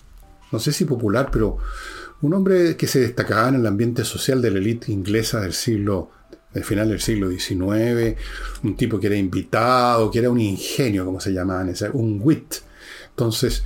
no 0.52 0.60
sé 0.60 0.74
si 0.74 0.84
popular, 0.84 1.30
pero 1.32 1.58
un 2.22 2.34
hombre 2.34 2.76
que 2.76 2.86
se 2.86 3.00
destacaba 3.00 3.50
en 3.50 3.56
el 3.56 3.66
ambiente 3.66 4.04
social 4.04 4.42
de 4.42 4.52
la 4.52 4.58
élite 4.60 4.92
inglesa 4.92 5.40
del 5.40 5.54
siglo, 5.54 6.12
del 6.54 6.66
final 6.66 6.90
del 6.90 7.00
siglo 7.00 7.30
XIX, 7.30 8.18
un 8.64 8.76
tipo 8.76 9.00
que 9.00 9.08
era 9.08 9.16
invitado, 9.16 10.12
que 10.12 10.20
era 10.20 10.30
un 10.30 10.42
ingenio, 10.42 11.06
como 11.06 11.22
se 11.22 11.32
llamaban, 11.32 11.74
un 11.94 12.20
wit. 12.22 12.56
Entonces, 13.12 13.64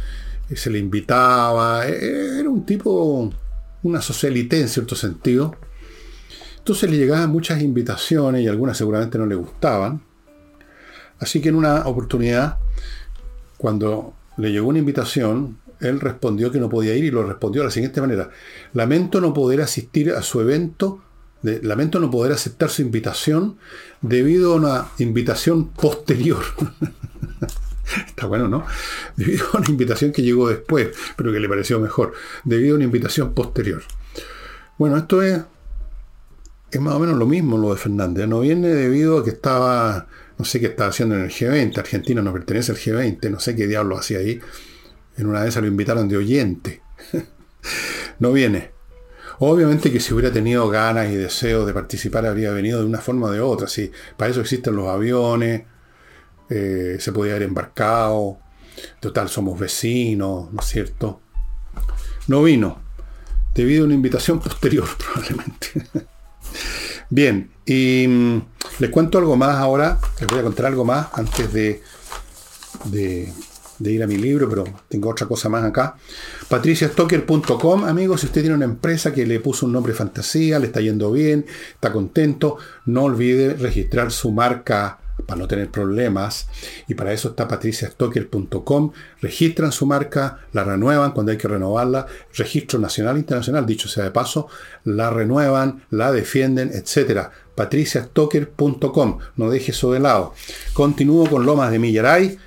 se 0.54 0.70
le 0.70 0.78
invitaba, 0.78 1.88
e, 1.88 1.94
e, 1.94 2.40
era 2.40 2.50
un 2.50 2.64
tipo 2.64 3.32
una 3.84 4.02
socialité 4.02 4.60
en 4.60 4.68
cierto 4.68 4.96
sentido. 4.96 5.56
Entonces 6.58 6.90
le 6.90 6.98
llegaban 6.98 7.30
muchas 7.30 7.62
invitaciones 7.62 8.44
y 8.44 8.48
algunas 8.48 8.78
seguramente 8.78 9.18
no 9.18 9.26
le 9.26 9.36
gustaban. 9.36 10.02
Así 11.20 11.42
que 11.42 11.50
en 11.50 11.56
una 11.56 11.88
oportunidad, 11.88 12.58
cuando 13.58 14.14
le 14.38 14.52
llegó 14.52 14.70
una 14.70 14.80
invitación, 14.80 15.58
él 15.80 16.00
respondió 16.00 16.52
que 16.52 16.60
no 16.60 16.70
podía 16.70 16.96
ir 16.96 17.06
y 17.06 17.12
lo 17.12 17.24
respondió 17.24 17.62
de 17.62 17.68
la 17.68 17.72
siguiente 17.72 18.02
manera. 18.02 18.30
Lamento 18.74 19.22
no 19.22 19.34
poder 19.34 19.62
asistir 19.62 20.12
a 20.12 20.22
su 20.22 20.42
evento, 20.42 21.02
lamento 21.42 22.00
no 22.00 22.12
poder 22.12 22.34
aceptar 22.34 22.70
su 22.70 22.82
invitación 22.82 23.58
debido 24.02 24.54
a 24.54 24.56
una 24.56 24.88
invitación 25.00 25.70
posterior. 25.70 26.44
Está 28.08 28.28
bueno, 28.28 28.48
¿no? 28.48 28.66
Debido 29.16 29.46
a 29.54 29.58
una 29.58 29.70
invitación 29.70 30.12
que 30.12 30.22
llegó 30.22 30.50
después, 30.50 30.90
pero 31.16 31.32
que 31.32 31.40
le 31.40 31.50
pareció 31.50 31.80
mejor. 31.80 32.14
Debido 32.44 32.74
a 32.74 32.76
una 32.76 32.86
invitación 32.86 33.34
posterior. 33.34 33.82
Bueno, 34.78 34.98
esto 34.98 35.22
es, 35.22 35.42
es 36.72 36.82
más 36.82 36.94
o 36.94 37.00
menos 37.00 37.18
lo 37.18 37.26
mismo 37.26 37.58
lo 37.58 37.74
de 37.74 37.80
Fernández. 37.80 38.28
No 38.28 38.42
viene 38.42 38.70
debido 38.70 39.20
a 39.20 39.24
que 39.24 39.32
estaba, 39.32 40.08
no 40.38 40.46
sé 40.46 40.60
qué 40.60 40.68
estaba 40.68 40.90
haciendo 40.90 41.16
en 41.16 41.24
el 41.24 41.30
G20. 41.30 41.78
Argentina 41.78 42.22
no 42.22 42.32
pertenece 42.32 42.72
al 42.72 42.78
G20, 42.78 43.30
no 43.30 43.40
sé 43.40 43.56
qué 43.56 43.68
diablo 43.68 43.98
hacía 43.98 44.20
ahí. 44.20 44.40
En 45.18 45.28
una 45.28 45.42
vez 45.44 45.54
se 45.54 45.62
lo 45.62 45.68
invitaron 45.68 46.08
de 46.08 46.18
oyente. 46.18 46.82
no 48.20 48.32
viene. 48.32 48.72
Obviamente 49.40 49.92
que 49.92 50.02
si 50.02 50.14
hubiera 50.14 50.32
tenido 50.32 50.68
ganas 50.70 51.10
y 51.10 51.16
deseos 51.16 51.66
de 51.66 51.74
participar, 51.74 52.26
habría 52.26 52.52
venido 52.52 52.80
de 52.80 52.86
una 52.86 53.00
forma 53.00 53.28
o 53.28 53.32
de 53.32 53.40
otra. 53.40 53.68
Sí, 53.68 53.92
para 54.18 54.32
eso 54.32 54.42
existen 54.42 54.76
los 54.76 54.88
aviones 54.88 55.64
eh, 56.50 56.98
se 57.00 57.12
podía 57.12 57.34
haber 57.34 57.44
embarcado, 57.44 58.40
total 59.00 59.30
somos 59.30 59.60
vecinos, 59.60 60.52
¿no 60.52 60.60
es 60.60 60.66
cierto? 60.66 61.22
No 62.28 62.44
vino, 62.44 62.80
debido 63.54 63.84
a 63.84 63.86
una 63.86 63.96
invitación 63.96 64.40
posterior 64.44 64.88
probablemente. 64.98 65.84
Bien, 67.10 67.50
y 67.66 68.06
mm, 68.08 68.42
les 68.80 68.90
cuento 68.90 69.18
algo 69.18 69.36
más 69.36 69.58
ahora, 69.58 70.00
les 70.20 70.28
voy 70.28 70.40
a 70.40 70.44
contar 70.44 70.68
algo 70.68 70.86
más 70.86 71.08
antes 71.14 71.52
de, 71.52 71.82
de, 72.86 73.34
ir 73.80 74.04
a 74.04 74.08
mi 74.08 74.18
libro, 74.18 74.48
pero 74.48 74.64
tengo 74.88 75.10
otra 75.10 75.28
cosa 75.28 75.50
más 75.50 75.64
acá. 75.64 75.96
patriciastocker.com, 76.48 77.86
amigos, 77.86 78.22
si 78.22 78.28
usted 78.28 78.42
tiene 78.42 78.56
una 78.56 78.66
empresa 78.66 79.12
que 79.12 79.26
le 79.26 79.40
puso 79.40 79.66
un 79.66 79.74
nombre 79.74 79.94
fantasía, 79.94 80.60
le 80.60 80.68
está 80.68 80.82
yendo 80.82 81.12
bien, 81.12 81.46
está 81.74 81.92
contento, 81.92 82.58
no 82.86 83.06
olvide 83.06 83.56
registrar 83.56 84.12
su 84.12 84.32
marca 84.32 85.00
para 85.26 85.40
no 85.40 85.48
tener 85.48 85.70
problemas. 85.70 86.48
Y 86.88 86.96
para 86.96 87.14
eso 87.14 87.30
está 87.30 87.48
patriciastocker.com. 87.48 88.92
Registran 89.22 89.72
su 89.72 89.86
marca, 89.86 90.40
la 90.54 90.64
renuevan 90.64 91.12
cuando 91.12 91.32
hay 91.32 91.38
que 91.38 91.48
renovarla. 91.48 92.08
Registro 92.36 92.80
nacional 92.80 93.16
e 93.16 93.20
internacional, 93.20 93.66
dicho 93.66 93.88
sea 93.88 94.04
de 94.04 94.12
paso, 94.12 94.48
la 94.84 95.10
renuevan, 95.10 95.84
la 95.90 96.12
defienden, 96.12 96.72
etc. 96.74 97.30
patriciastocker.com. 97.56 99.20
No 99.36 99.50
deje 99.50 99.72
eso 99.72 99.92
de 99.92 100.00
lado. 100.00 100.34
Continúo 100.74 101.30
con 101.30 101.46
Lomas 101.46 101.72
de 101.72 101.80
Millaray. 101.80 102.38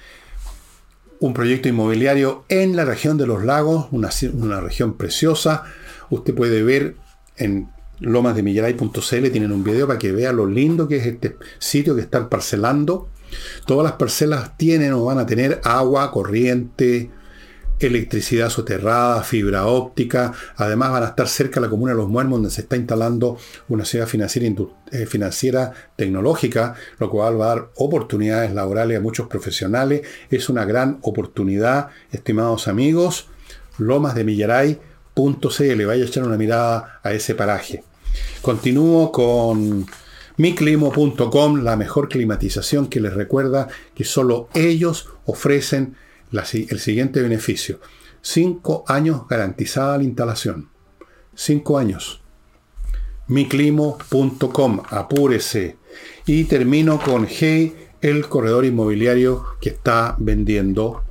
Un 1.20 1.35
proyecto 1.35 1.68
inmobiliario 1.68 2.45
en 2.49 2.75
la 2.75 2.85
región 2.85 3.16
de 3.16 3.27
los 3.27 3.45
lagos, 3.45 3.87
una, 3.93 4.11
una 4.35 4.61
región 4.61 4.95
preciosa. 4.97 5.64
Usted 6.11 6.35
puede 6.35 6.64
ver 6.64 6.97
en 7.37 7.68
lomasdemillaray.cl 8.03 9.30
tienen 9.30 9.53
un 9.53 9.64
video 9.64 9.86
para 9.86 9.98
que 9.98 10.12
vea 10.12 10.32
lo 10.32 10.46
lindo 10.46 10.88
que 10.88 10.96
es 10.96 11.07
este 11.07 11.36
sitio 11.59 11.94
que 11.94 12.03
están 12.03 12.28
parcelando. 12.28 13.09
Todas 13.66 13.84
las 13.84 13.94
parcelas 13.94 14.57
tienen 14.57 14.92
o 14.92 15.05
van 15.05 15.18
a 15.18 15.26
tener 15.26 15.61
agua, 15.64 16.11
corriente, 16.11 17.11
electricidad 17.78 18.50
soterrada, 18.50 19.22
fibra 19.22 19.66
óptica. 19.66 20.32
Además 20.57 20.90
van 20.92 21.03
a 21.05 21.07
estar 21.07 21.28
cerca 21.28 21.61
de 21.61 21.66
la 21.66 21.70
comuna 21.70 21.92
de 21.92 21.98
Los 21.98 22.09
Muermos, 22.09 22.38
donde 22.38 22.50
se 22.50 22.62
está 22.62 22.76
instalando 22.76 23.38
una 23.68 23.84
ciudad 23.84 24.07
financiera, 24.07 24.55
eh, 24.90 25.07
financiera 25.07 25.72
tecnológica, 25.96 26.74
lo 26.98 27.11
cual 27.11 27.40
va 27.40 27.46
a 27.46 27.55
dar 27.55 27.68
oportunidades 27.76 28.53
laborales 28.53 28.98
a 28.98 29.00
muchos 29.00 29.28
profesionales. 29.28 30.03
Es 30.30 30.48
una 30.48 30.64
gran 30.64 30.98
oportunidad, 31.03 31.88
estimados 32.11 32.68
amigos. 32.68 33.28
Lomas 33.78 34.14
de 34.14 34.24
Millaray.cl, 34.24 35.86
vaya 35.86 36.05
a 36.05 36.07
echar 36.07 36.24
una 36.24 36.36
mirada 36.36 37.00
a 37.03 37.12
ese 37.12 37.34
paraje. 37.34 37.84
Continúo 38.43 39.12
con 39.12 39.86
miclimo.com, 40.36 41.62
la 41.62 41.76
mejor 41.76 42.09
climatización 42.09 42.88
que 42.88 42.99
les 42.99 43.14
recuerda 43.14 43.68
que 43.95 44.03
solo 44.03 44.49
ellos 44.53 45.09
ofrecen 45.26 45.95
el 46.32 46.80
siguiente 46.80 47.22
beneficio. 47.22 47.78
Cinco 48.20 48.84
años 48.88 49.28
garantizada 49.28 49.97
la 49.97 50.03
instalación. 50.03 50.70
Cinco 51.36 51.78
años. 51.78 52.20
miclimo.com, 53.28 54.82
apúrese. 54.90 55.76
Y 56.26 56.43
termino 56.45 57.01
con 57.01 57.28
Hey, 57.30 57.90
el 58.01 58.28
corredor 58.28 58.64
inmobiliario 58.64 59.45
que 59.61 59.68
está 59.68 60.16
vendiendo 60.18 61.05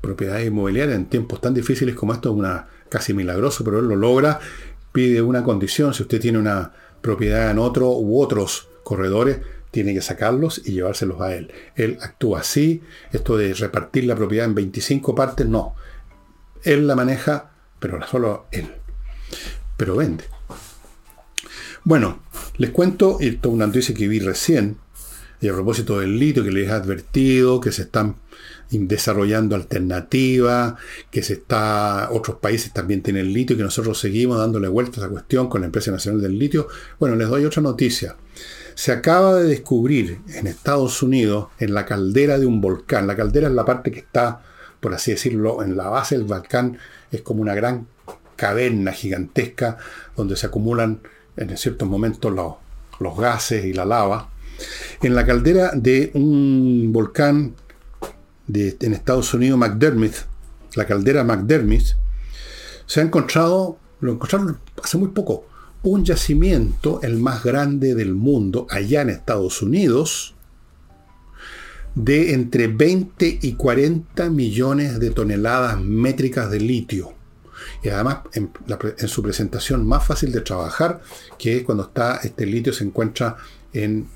propiedades 0.00 0.48
inmobiliarias 0.48 0.96
en 0.96 1.06
tiempos 1.06 1.40
tan 1.40 1.54
difíciles 1.54 1.94
como 1.94 2.12
esto, 2.12 2.30
es 2.30 2.34
una 2.34 2.66
casi 2.88 3.14
milagroso, 3.14 3.62
pero 3.62 3.78
él 3.78 3.86
lo 3.86 3.94
logra 3.94 4.40
pide 4.92 5.22
una 5.22 5.42
condición, 5.42 5.94
si 5.94 6.02
usted 6.02 6.20
tiene 6.20 6.38
una 6.38 6.72
propiedad 7.00 7.50
en 7.50 7.58
otro 7.58 7.90
u 7.90 8.20
otros 8.20 8.68
corredores, 8.84 9.38
tiene 9.70 9.94
que 9.94 10.02
sacarlos 10.02 10.62
y 10.64 10.72
llevárselos 10.72 11.20
a 11.20 11.34
él. 11.34 11.50
Él 11.74 11.98
actúa 12.00 12.40
así, 12.40 12.82
esto 13.10 13.36
de 13.36 13.54
repartir 13.54 14.04
la 14.04 14.14
propiedad 14.14 14.46
en 14.46 14.54
25 14.54 15.14
partes, 15.14 15.46
no. 15.46 15.74
Él 16.62 16.86
la 16.86 16.94
maneja, 16.94 17.50
pero 17.80 18.06
solo 18.06 18.46
él. 18.52 18.70
Pero 19.76 19.96
vende. 19.96 20.24
Bueno, 21.84 22.20
les 22.58 22.70
cuento, 22.70 23.16
esto 23.18 23.48
es 23.48 23.54
una 23.54 23.66
noticia 23.66 23.94
que 23.94 24.06
vi 24.06 24.20
recién, 24.20 24.76
y 25.40 25.48
a 25.48 25.52
propósito 25.54 25.98
del 25.98 26.18
litio 26.18 26.44
que 26.44 26.52
les 26.52 26.68
he 26.68 26.72
advertido, 26.72 27.60
que 27.60 27.72
se 27.72 27.82
están 27.82 28.16
desarrollando 28.78 29.54
alternativas, 29.54 30.74
que 31.10 31.22
se 31.22 31.34
está, 31.34 32.08
otros 32.10 32.38
países 32.38 32.72
también 32.72 33.02
tienen 33.02 33.32
litio, 33.32 33.56
que 33.56 33.62
nosotros 33.62 33.98
seguimos 33.98 34.38
dándole 34.38 34.68
vueltas 34.68 34.98
a 34.98 35.00
esa 35.02 35.10
cuestión 35.10 35.48
con 35.48 35.60
la 35.60 35.66
empresa 35.66 35.90
nacional 35.90 36.22
del 36.22 36.38
litio. 36.38 36.68
Bueno, 36.98 37.16
les 37.16 37.28
doy 37.28 37.44
otra 37.44 37.62
noticia. 37.62 38.16
Se 38.74 38.92
acaba 38.92 39.34
de 39.36 39.48
descubrir 39.48 40.20
en 40.34 40.46
Estados 40.46 41.02
Unidos, 41.02 41.48
en 41.58 41.74
la 41.74 41.84
caldera 41.84 42.38
de 42.38 42.46
un 42.46 42.60
volcán, 42.60 43.06
la 43.06 43.16
caldera 43.16 43.48
es 43.48 43.54
la 43.54 43.64
parte 43.64 43.90
que 43.90 44.00
está, 44.00 44.42
por 44.80 44.94
así 44.94 45.12
decirlo, 45.12 45.62
en 45.62 45.76
la 45.76 45.88
base 45.88 46.16
del 46.16 46.24
volcán, 46.24 46.78
es 47.10 47.20
como 47.20 47.42
una 47.42 47.54
gran 47.54 47.86
caverna 48.36 48.92
gigantesca 48.92 49.76
donde 50.16 50.36
se 50.36 50.46
acumulan 50.46 51.00
en 51.36 51.56
ciertos 51.56 51.88
momentos 51.88 52.32
los 52.98 53.18
gases 53.18 53.64
y 53.64 53.72
la 53.72 53.84
lava. 53.84 54.30
En 55.02 55.14
la 55.14 55.26
caldera 55.26 55.72
de 55.74 56.10
un 56.14 56.90
volcán 56.92 57.54
en 58.54 58.92
Estados 58.92 59.32
Unidos, 59.34 59.58
McDermott, 59.58 60.14
la 60.74 60.86
caldera 60.86 61.24
McDermott, 61.24 61.96
se 62.86 63.00
ha 63.00 63.02
encontrado, 63.02 63.78
lo 64.00 64.12
encontraron 64.12 64.58
hace 64.82 64.98
muy 64.98 65.08
poco, 65.08 65.46
un 65.82 66.04
yacimiento, 66.04 67.00
el 67.02 67.18
más 67.18 67.42
grande 67.42 67.94
del 67.94 68.14
mundo, 68.14 68.66
allá 68.70 69.02
en 69.02 69.10
Estados 69.10 69.62
Unidos, 69.62 70.34
de 71.94 72.32
entre 72.32 72.68
20 72.68 73.38
y 73.42 73.54
40 73.54 74.30
millones 74.30 74.98
de 74.98 75.10
toneladas 75.10 75.80
métricas 75.80 76.50
de 76.50 76.60
litio. 76.60 77.14
Y 77.82 77.88
además 77.88 78.18
en, 78.32 78.50
su 79.08 79.22
presentación 79.22 79.86
más 79.86 80.04
fácil 80.04 80.32
de 80.32 80.40
trabajar, 80.40 81.00
que 81.38 81.58
es 81.58 81.62
cuando 81.64 81.84
está 81.84 82.16
este 82.16 82.46
litio 82.46 82.72
se 82.72 82.84
encuentra 82.84 83.36
en 83.72 84.08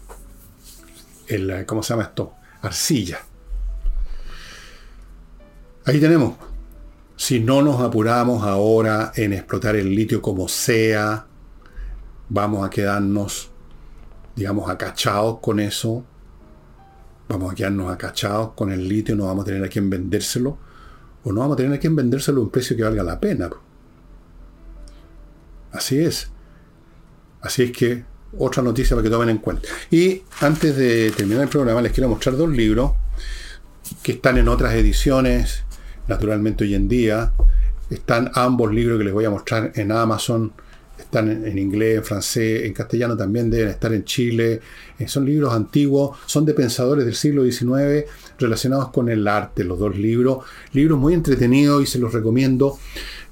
el, 1.28 1.66
¿cómo 1.66 1.82
se 1.82 1.90
llama 1.90 2.04
esto? 2.04 2.32
Arcilla. 2.62 3.20
Ahí 5.86 6.00
tenemos. 6.00 6.34
Si 7.14 7.38
no 7.38 7.62
nos 7.62 7.80
apuramos 7.80 8.42
ahora 8.42 9.12
en 9.14 9.32
explotar 9.32 9.76
el 9.76 9.94
litio 9.94 10.20
como 10.20 10.48
sea, 10.48 11.26
vamos 12.28 12.66
a 12.66 12.70
quedarnos, 12.70 13.52
digamos, 14.34 14.68
acachados 14.68 15.38
con 15.38 15.60
eso. 15.60 16.04
Vamos 17.28 17.52
a 17.52 17.54
quedarnos 17.54 17.92
acachados 17.92 18.50
con 18.54 18.72
el 18.72 18.88
litio, 18.88 19.14
no 19.14 19.26
vamos 19.26 19.44
a 19.44 19.46
tener 19.46 19.62
a 19.62 19.68
quien 19.68 19.88
vendérselo. 19.88 20.58
O 21.22 21.32
no 21.32 21.40
vamos 21.40 21.54
a 21.54 21.58
tener 21.58 21.72
a 21.72 21.78
quien 21.78 21.94
vendérselo 21.94 22.40
a 22.40 22.44
un 22.44 22.50
precio 22.50 22.76
que 22.76 22.82
valga 22.82 23.04
la 23.04 23.20
pena. 23.20 23.48
Así 25.70 26.00
es. 26.00 26.30
Así 27.42 27.62
es 27.62 27.70
que 27.70 28.04
otra 28.36 28.60
noticia 28.60 28.96
para 28.96 29.04
que 29.04 29.10
tomen 29.10 29.28
en 29.28 29.38
cuenta. 29.38 29.68
Y 29.92 30.24
antes 30.40 30.76
de 30.76 31.12
terminar 31.12 31.44
el 31.44 31.48
programa 31.48 31.80
les 31.80 31.92
quiero 31.92 32.08
mostrar 32.08 32.36
dos 32.36 32.50
libros 32.50 32.90
que 34.02 34.12
están 34.12 34.36
en 34.36 34.48
otras 34.48 34.74
ediciones 34.74 35.65
naturalmente 36.08 36.64
hoy 36.64 36.74
en 36.74 36.88
día. 36.88 37.32
Están 37.90 38.30
ambos 38.34 38.72
libros 38.72 38.98
que 38.98 39.04
les 39.04 39.12
voy 39.12 39.24
a 39.24 39.30
mostrar 39.30 39.72
en 39.74 39.92
Amazon. 39.92 40.52
Están 40.98 41.44
en, 41.44 41.58
inglés, 41.58 41.98
en 41.98 42.04
francés, 42.04 42.64
en 42.64 42.72
castellano 42.72 43.16
también 43.16 43.50
deben 43.50 43.68
estar 43.68 43.92
en 43.92 44.04
Chile. 44.04 44.60
Eh, 44.98 45.06
son 45.06 45.26
libros 45.26 45.52
antiguos, 45.52 46.16
son 46.24 46.46
de 46.46 46.54
pensadores 46.54 47.04
del 47.04 47.14
siglo 47.14 47.44
XIX 47.44 48.10
relacionados 48.38 48.88
con 48.90 49.08
el 49.10 49.28
arte, 49.28 49.62
los 49.62 49.78
dos 49.78 49.96
libros. 49.96 50.38
Libros 50.72 50.98
muy 50.98 51.12
entretenidos 51.12 51.82
y 51.82 51.86
se 51.86 51.98
los 51.98 52.12
recomiendo. 52.12 52.78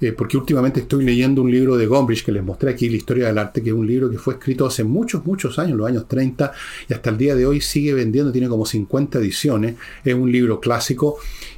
Eh, 0.00 0.12
porque 0.12 0.36
últimamente 0.36 0.80
estoy 0.80 1.04
leyendo 1.04 1.40
un 1.40 1.50
libro 1.50 1.76
de 1.76 1.86
Gombrich 1.86 2.24
que 2.24 2.32
les 2.32 2.42
mostré 2.42 2.70
aquí, 2.70 2.90
La 2.90 2.96
historia 2.96 3.26
del 3.28 3.38
arte, 3.38 3.62
que 3.62 3.70
es 3.70 3.74
un 3.74 3.86
libro 3.86 4.10
que 4.10 4.18
fue 4.18 4.34
escrito 4.34 4.66
hace 4.66 4.84
muchos, 4.84 5.24
muchos 5.24 5.58
años, 5.58 5.78
los 5.78 5.88
años 5.88 6.06
30, 6.08 6.52
y 6.88 6.92
hasta 6.92 7.08
el 7.10 7.16
día 7.16 7.34
de 7.34 7.46
hoy 7.46 7.60
sigue 7.60 7.94
vendiendo, 7.94 8.32
tiene 8.32 8.48
como 8.48 8.66
50 8.66 9.18
ediciones, 9.18 9.76
es 10.04 10.14
un 10.14 10.30
libro 10.30 10.60
clásico, 10.60 11.16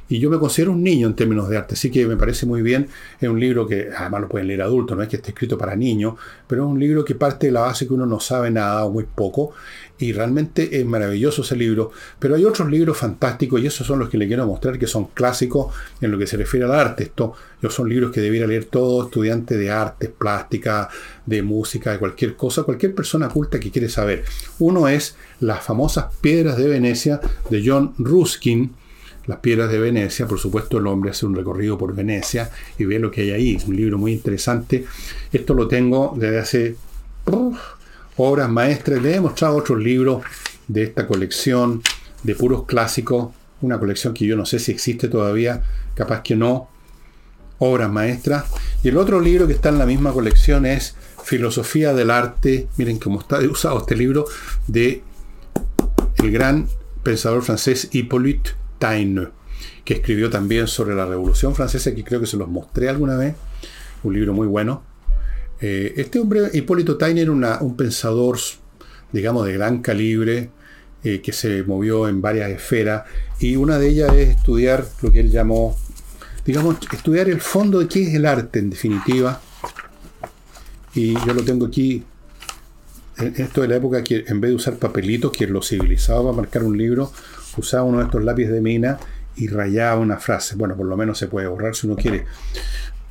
y 0.09 0.19
yo 0.19 0.29
me 0.29 0.39
considero 0.39 0.71
un 0.71 0.83
niño 0.83 1.07
en 1.07 1.15
términos 1.15 1.49
de 1.49 1.57
arte, 1.57 1.73
así 1.73 1.91
que 1.91 2.05
me 2.05 2.17
parece 2.17 2.45
muy 2.45 2.61
bien, 2.61 2.87
es 3.19 3.29
un 3.29 3.39
libro 3.39 3.67
que 3.67 3.89
además 3.95 4.21
lo 4.21 4.29
pueden 4.29 4.47
leer 4.47 4.61
adultos, 4.61 4.95
no 4.95 5.03
es 5.03 5.09
que 5.09 5.17
esté 5.17 5.29
escrito 5.29 5.57
para 5.57 5.75
niños, 5.75 6.15
pero 6.47 6.63
es 6.63 6.69
un 6.69 6.79
libro 6.79 7.03
que 7.03 7.15
parte 7.15 7.47
de 7.47 7.51
la 7.51 7.61
base 7.61 7.87
que 7.87 7.93
uno 7.93 8.05
no 8.05 8.19
sabe 8.19 8.51
nada 8.51 8.85
o 8.85 8.91
muy 8.91 9.03
poco, 9.03 9.53
y 9.99 10.13
realmente 10.13 10.79
es 10.79 10.85
maravilloso 10.85 11.41
ese 11.41 11.55
libro. 11.55 11.91
Pero 12.19 12.35
hay 12.35 12.45
otros 12.45 12.69
libros 12.69 12.97
fantásticos 12.97 13.61
y 13.61 13.67
esos 13.67 13.87
son 13.87 13.99
los 13.99 14.09
que 14.09 14.17
le 14.17 14.27
quiero 14.27 14.45
mostrar 14.45 14.77
que 14.77 14.87
son 14.87 15.05
clásicos 15.07 15.73
en 16.01 16.11
lo 16.11 16.17
que 16.17 16.27
se 16.27 16.37
refiere 16.37 16.65
al 16.65 16.73
arte. 16.73 17.03
Estos 17.03 17.33
son 17.69 17.89
libros 17.89 18.11
que 18.11 18.21
debiera 18.21 18.47
leer 18.47 18.65
todo 18.65 19.05
estudiante 19.05 19.57
de 19.57 19.71
artes, 19.71 20.09
plástica, 20.09 20.89
de 21.25 21.41
música, 21.41 21.91
de 21.91 21.99
cualquier 21.99 22.35
cosa, 22.35 22.63
cualquier 22.63 22.93
persona 22.93 23.29
culta 23.29 23.59
que 23.59 23.71
quiere 23.71 23.89
saber. 23.89 24.23
Uno 24.59 24.87
es 24.87 25.15
Las 25.39 25.63
famosas 25.63 26.05
piedras 26.21 26.57
de 26.57 26.67
Venecia 26.67 27.19
de 27.49 27.63
John 27.65 27.93
Ruskin. 27.97 28.73
Las 29.27 29.39
piedras 29.39 29.69
de 29.69 29.77
Venecia, 29.77 30.25
por 30.25 30.39
supuesto 30.39 30.77
el 30.77 30.87
hombre 30.87 31.11
hace 31.11 31.25
un 31.25 31.35
recorrido 31.35 31.77
por 31.77 31.93
Venecia 31.93 32.49
y 32.77 32.85
ve 32.85 32.97
lo 32.97 33.11
que 33.11 33.21
hay 33.21 33.31
ahí. 33.31 33.55
Es 33.55 33.65
un 33.65 33.75
libro 33.75 33.97
muy 33.97 34.13
interesante. 34.13 34.85
Esto 35.33 35.53
lo 35.53 35.67
tengo 35.67 36.15
desde 36.17 36.39
hace 36.39 36.75
obras 38.15 38.49
maestras. 38.49 39.01
Le 39.01 39.15
he 39.15 39.19
mostrado 39.19 39.57
otros 39.57 39.79
libros 39.79 40.23
de 40.69 40.83
esta 40.83 41.05
colección 41.07 41.81
de 42.23 42.35
puros 42.35 42.65
clásicos, 42.65 43.33
una 43.61 43.77
colección 43.77 44.13
que 44.13 44.25
yo 44.25 44.37
no 44.37 44.45
sé 44.45 44.59
si 44.59 44.71
existe 44.71 45.09
todavía, 45.09 45.61
capaz 45.93 46.21
que 46.21 46.37
no, 46.37 46.69
obras 47.59 47.91
maestras. 47.91 48.45
Y 48.81 48.87
el 48.87 48.97
otro 48.97 49.19
libro 49.19 49.45
que 49.45 49.53
está 49.53 49.67
en 49.69 49.77
la 49.77 49.85
misma 49.85 50.13
colección 50.13 50.65
es 50.65 50.95
Filosofía 51.23 51.93
del 51.93 52.11
Arte, 52.11 52.69
miren 52.77 52.97
cómo 52.97 53.19
está 53.19 53.39
usado 53.39 53.79
este 53.79 53.97
libro, 53.97 54.25
de 54.67 55.03
el 56.23 56.31
gran 56.31 56.67
pensador 57.03 57.43
francés 57.43 57.89
Hippolyte 57.91 58.51
Taine, 58.77 59.29
que 59.83 59.95
escribió 59.95 60.29
también 60.29 60.67
sobre 60.67 60.95
la 60.95 61.05
Revolución 61.05 61.55
Francesa, 61.55 61.93
que 61.95 62.03
creo 62.03 62.19
que 62.19 62.27
se 62.27 62.37
los 62.37 62.47
mostré 62.47 62.89
alguna 62.89 63.17
vez, 63.17 63.35
un 64.03 64.13
libro 64.13 64.33
muy 64.33 64.47
bueno. 64.47 64.83
Eh, 65.59 65.93
este 65.97 66.19
hombre, 66.19 66.49
Hipólito 66.53 66.97
Tainer, 66.97 67.27
era 67.27 67.59
un 67.61 67.75
pensador, 67.75 68.37
digamos, 69.11 69.45
de 69.45 69.53
gran 69.53 69.81
calibre, 69.81 70.49
eh, 71.03 71.21
que 71.21 71.31
se 71.31 71.63
movió 71.63 72.07
en 72.07 72.21
varias 72.21 72.49
esferas, 72.51 73.03
y 73.39 73.55
una 73.55 73.79
de 73.79 73.89
ellas 73.89 74.13
es 74.13 74.29
estudiar 74.29 74.85
lo 75.01 75.11
que 75.11 75.21
él 75.21 75.31
llamó, 75.31 75.77
digamos, 76.45 76.77
estudiar 76.91 77.29
el 77.29 77.41
fondo 77.41 77.79
de 77.79 77.87
qué 77.87 78.03
es 78.03 78.13
el 78.13 78.25
arte, 78.25 78.59
en 78.59 78.69
definitiva. 78.69 79.41
Y 80.93 81.13
yo 81.13 81.33
lo 81.33 81.43
tengo 81.43 81.67
aquí, 81.67 82.03
esto 83.17 83.61
de 83.61 83.67
la 83.67 83.75
época 83.75 84.03
que 84.03 84.25
en 84.27 84.41
vez 84.41 84.49
de 84.49 84.55
usar 84.55 84.77
papelitos, 84.77 85.31
que 85.31 85.47
lo 85.47 85.61
civilizado 85.61 86.23
para 86.23 86.37
marcar 86.37 86.63
un 86.63 86.77
libro, 86.77 87.11
usaba 87.61 87.83
uno 87.83 87.99
de 87.99 88.05
estos 88.05 88.23
lápices 88.23 88.53
de 88.53 88.61
mina 88.61 88.97
y 89.35 89.47
rayaba 89.47 89.99
una 89.99 90.17
frase. 90.17 90.55
Bueno, 90.55 90.75
por 90.75 90.85
lo 90.85 90.97
menos 90.97 91.17
se 91.17 91.27
puede 91.27 91.47
borrar 91.47 91.75
si 91.75 91.87
uno 91.87 91.95
quiere 91.95 92.25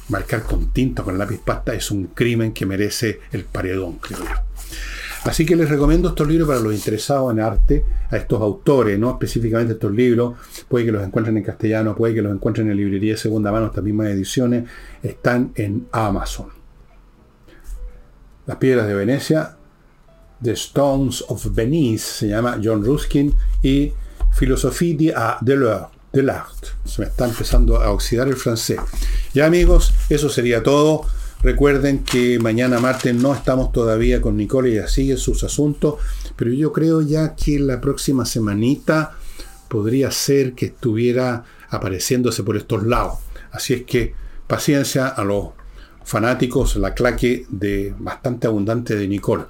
marcar 0.08 0.42
con 0.42 0.72
tinta, 0.72 1.02
con 1.02 1.18
lápiz 1.18 1.40
pasta, 1.44 1.74
es 1.74 1.90
un 1.90 2.08
crimen 2.08 2.52
que 2.52 2.66
merece 2.66 3.20
el 3.32 3.44
paredón, 3.44 3.94
creo 3.94 4.20
yo. 4.20 4.46
Así 5.24 5.44
que 5.44 5.56
les 5.56 5.68
recomiendo 5.68 6.10
estos 6.10 6.28
libros 6.28 6.46
para 6.46 6.60
los 6.60 6.72
interesados 6.72 7.32
en 7.32 7.40
arte, 7.40 7.84
a 8.10 8.16
estos 8.16 8.40
autores, 8.40 8.96
no 8.96 9.10
específicamente 9.10 9.72
estos 9.72 9.92
libros, 9.92 10.34
puede 10.68 10.84
que 10.84 10.92
los 10.92 11.02
encuentren 11.02 11.36
en 11.36 11.42
castellano, 11.42 11.96
puede 11.96 12.14
que 12.14 12.22
los 12.22 12.32
encuentren 12.32 12.70
en 12.70 12.76
librería 12.76 13.14
de 13.14 13.18
segunda 13.18 13.50
mano, 13.50 13.66
estas 13.66 13.82
mismas 13.82 14.08
ediciones, 14.08 14.68
están 15.02 15.50
en 15.56 15.88
Amazon. 15.90 16.46
Las 18.46 18.58
piedras 18.58 18.86
de 18.86 18.94
Venecia, 18.94 19.56
The 20.40 20.52
Stones 20.52 21.24
of 21.26 21.44
Venice, 21.52 22.04
se 22.04 22.28
llama 22.28 22.60
John 22.62 22.84
Ruskin, 22.84 23.34
y 23.62 23.92
Philosophie 24.38 24.94
de 24.94 25.56
l'Art 25.56 25.96
del 26.12 26.30
art. 26.30 26.66
Se 26.84 27.02
me 27.02 27.08
está 27.08 27.26
empezando 27.26 27.80
a 27.80 27.90
oxidar 27.90 28.26
el 28.28 28.36
francés. 28.36 28.80
Ya 29.34 29.46
amigos, 29.46 29.92
eso 30.08 30.28
sería 30.28 30.62
todo. 30.62 31.04
Recuerden 31.42 32.02
que 32.02 32.38
mañana 32.38 32.80
martes 32.80 33.14
no 33.14 33.34
estamos 33.34 33.70
todavía 33.70 34.22
con 34.22 34.36
Nicole, 34.36 34.72
ella 34.72 34.88
sigue 34.88 35.18
sus 35.18 35.44
asuntos, 35.44 35.96
pero 36.34 36.50
yo 36.50 36.72
creo 36.72 37.02
ya 37.02 37.36
que 37.36 37.58
la 37.58 37.80
próxima 37.80 38.24
semanita 38.24 39.12
podría 39.68 40.10
ser 40.10 40.54
que 40.54 40.66
estuviera 40.66 41.44
apareciéndose 41.68 42.42
por 42.42 42.56
estos 42.56 42.84
lados. 42.84 43.18
Así 43.52 43.74
es 43.74 43.82
que 43.82 44.14
paciencia 44.46 45.08
a 45.08 45.22
los 45.24 45.48
fanáticos, 46.04 46.76
la 46.76 46.94
claque 46.94 47.44
de 47.50 47.94
bastante 47.98 48.46
abundante 48.46 48.96
de 48.96 49.06
Nicole. 49.06 49.44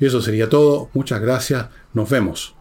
Eso 0.00 0.20
sería 0.20 0.48
todo. 0.48 0.90
Muchas 0.94 1.20
gracias. 1.20 1.66
Nos 1.94 2.10
vemos. 2.10 2.57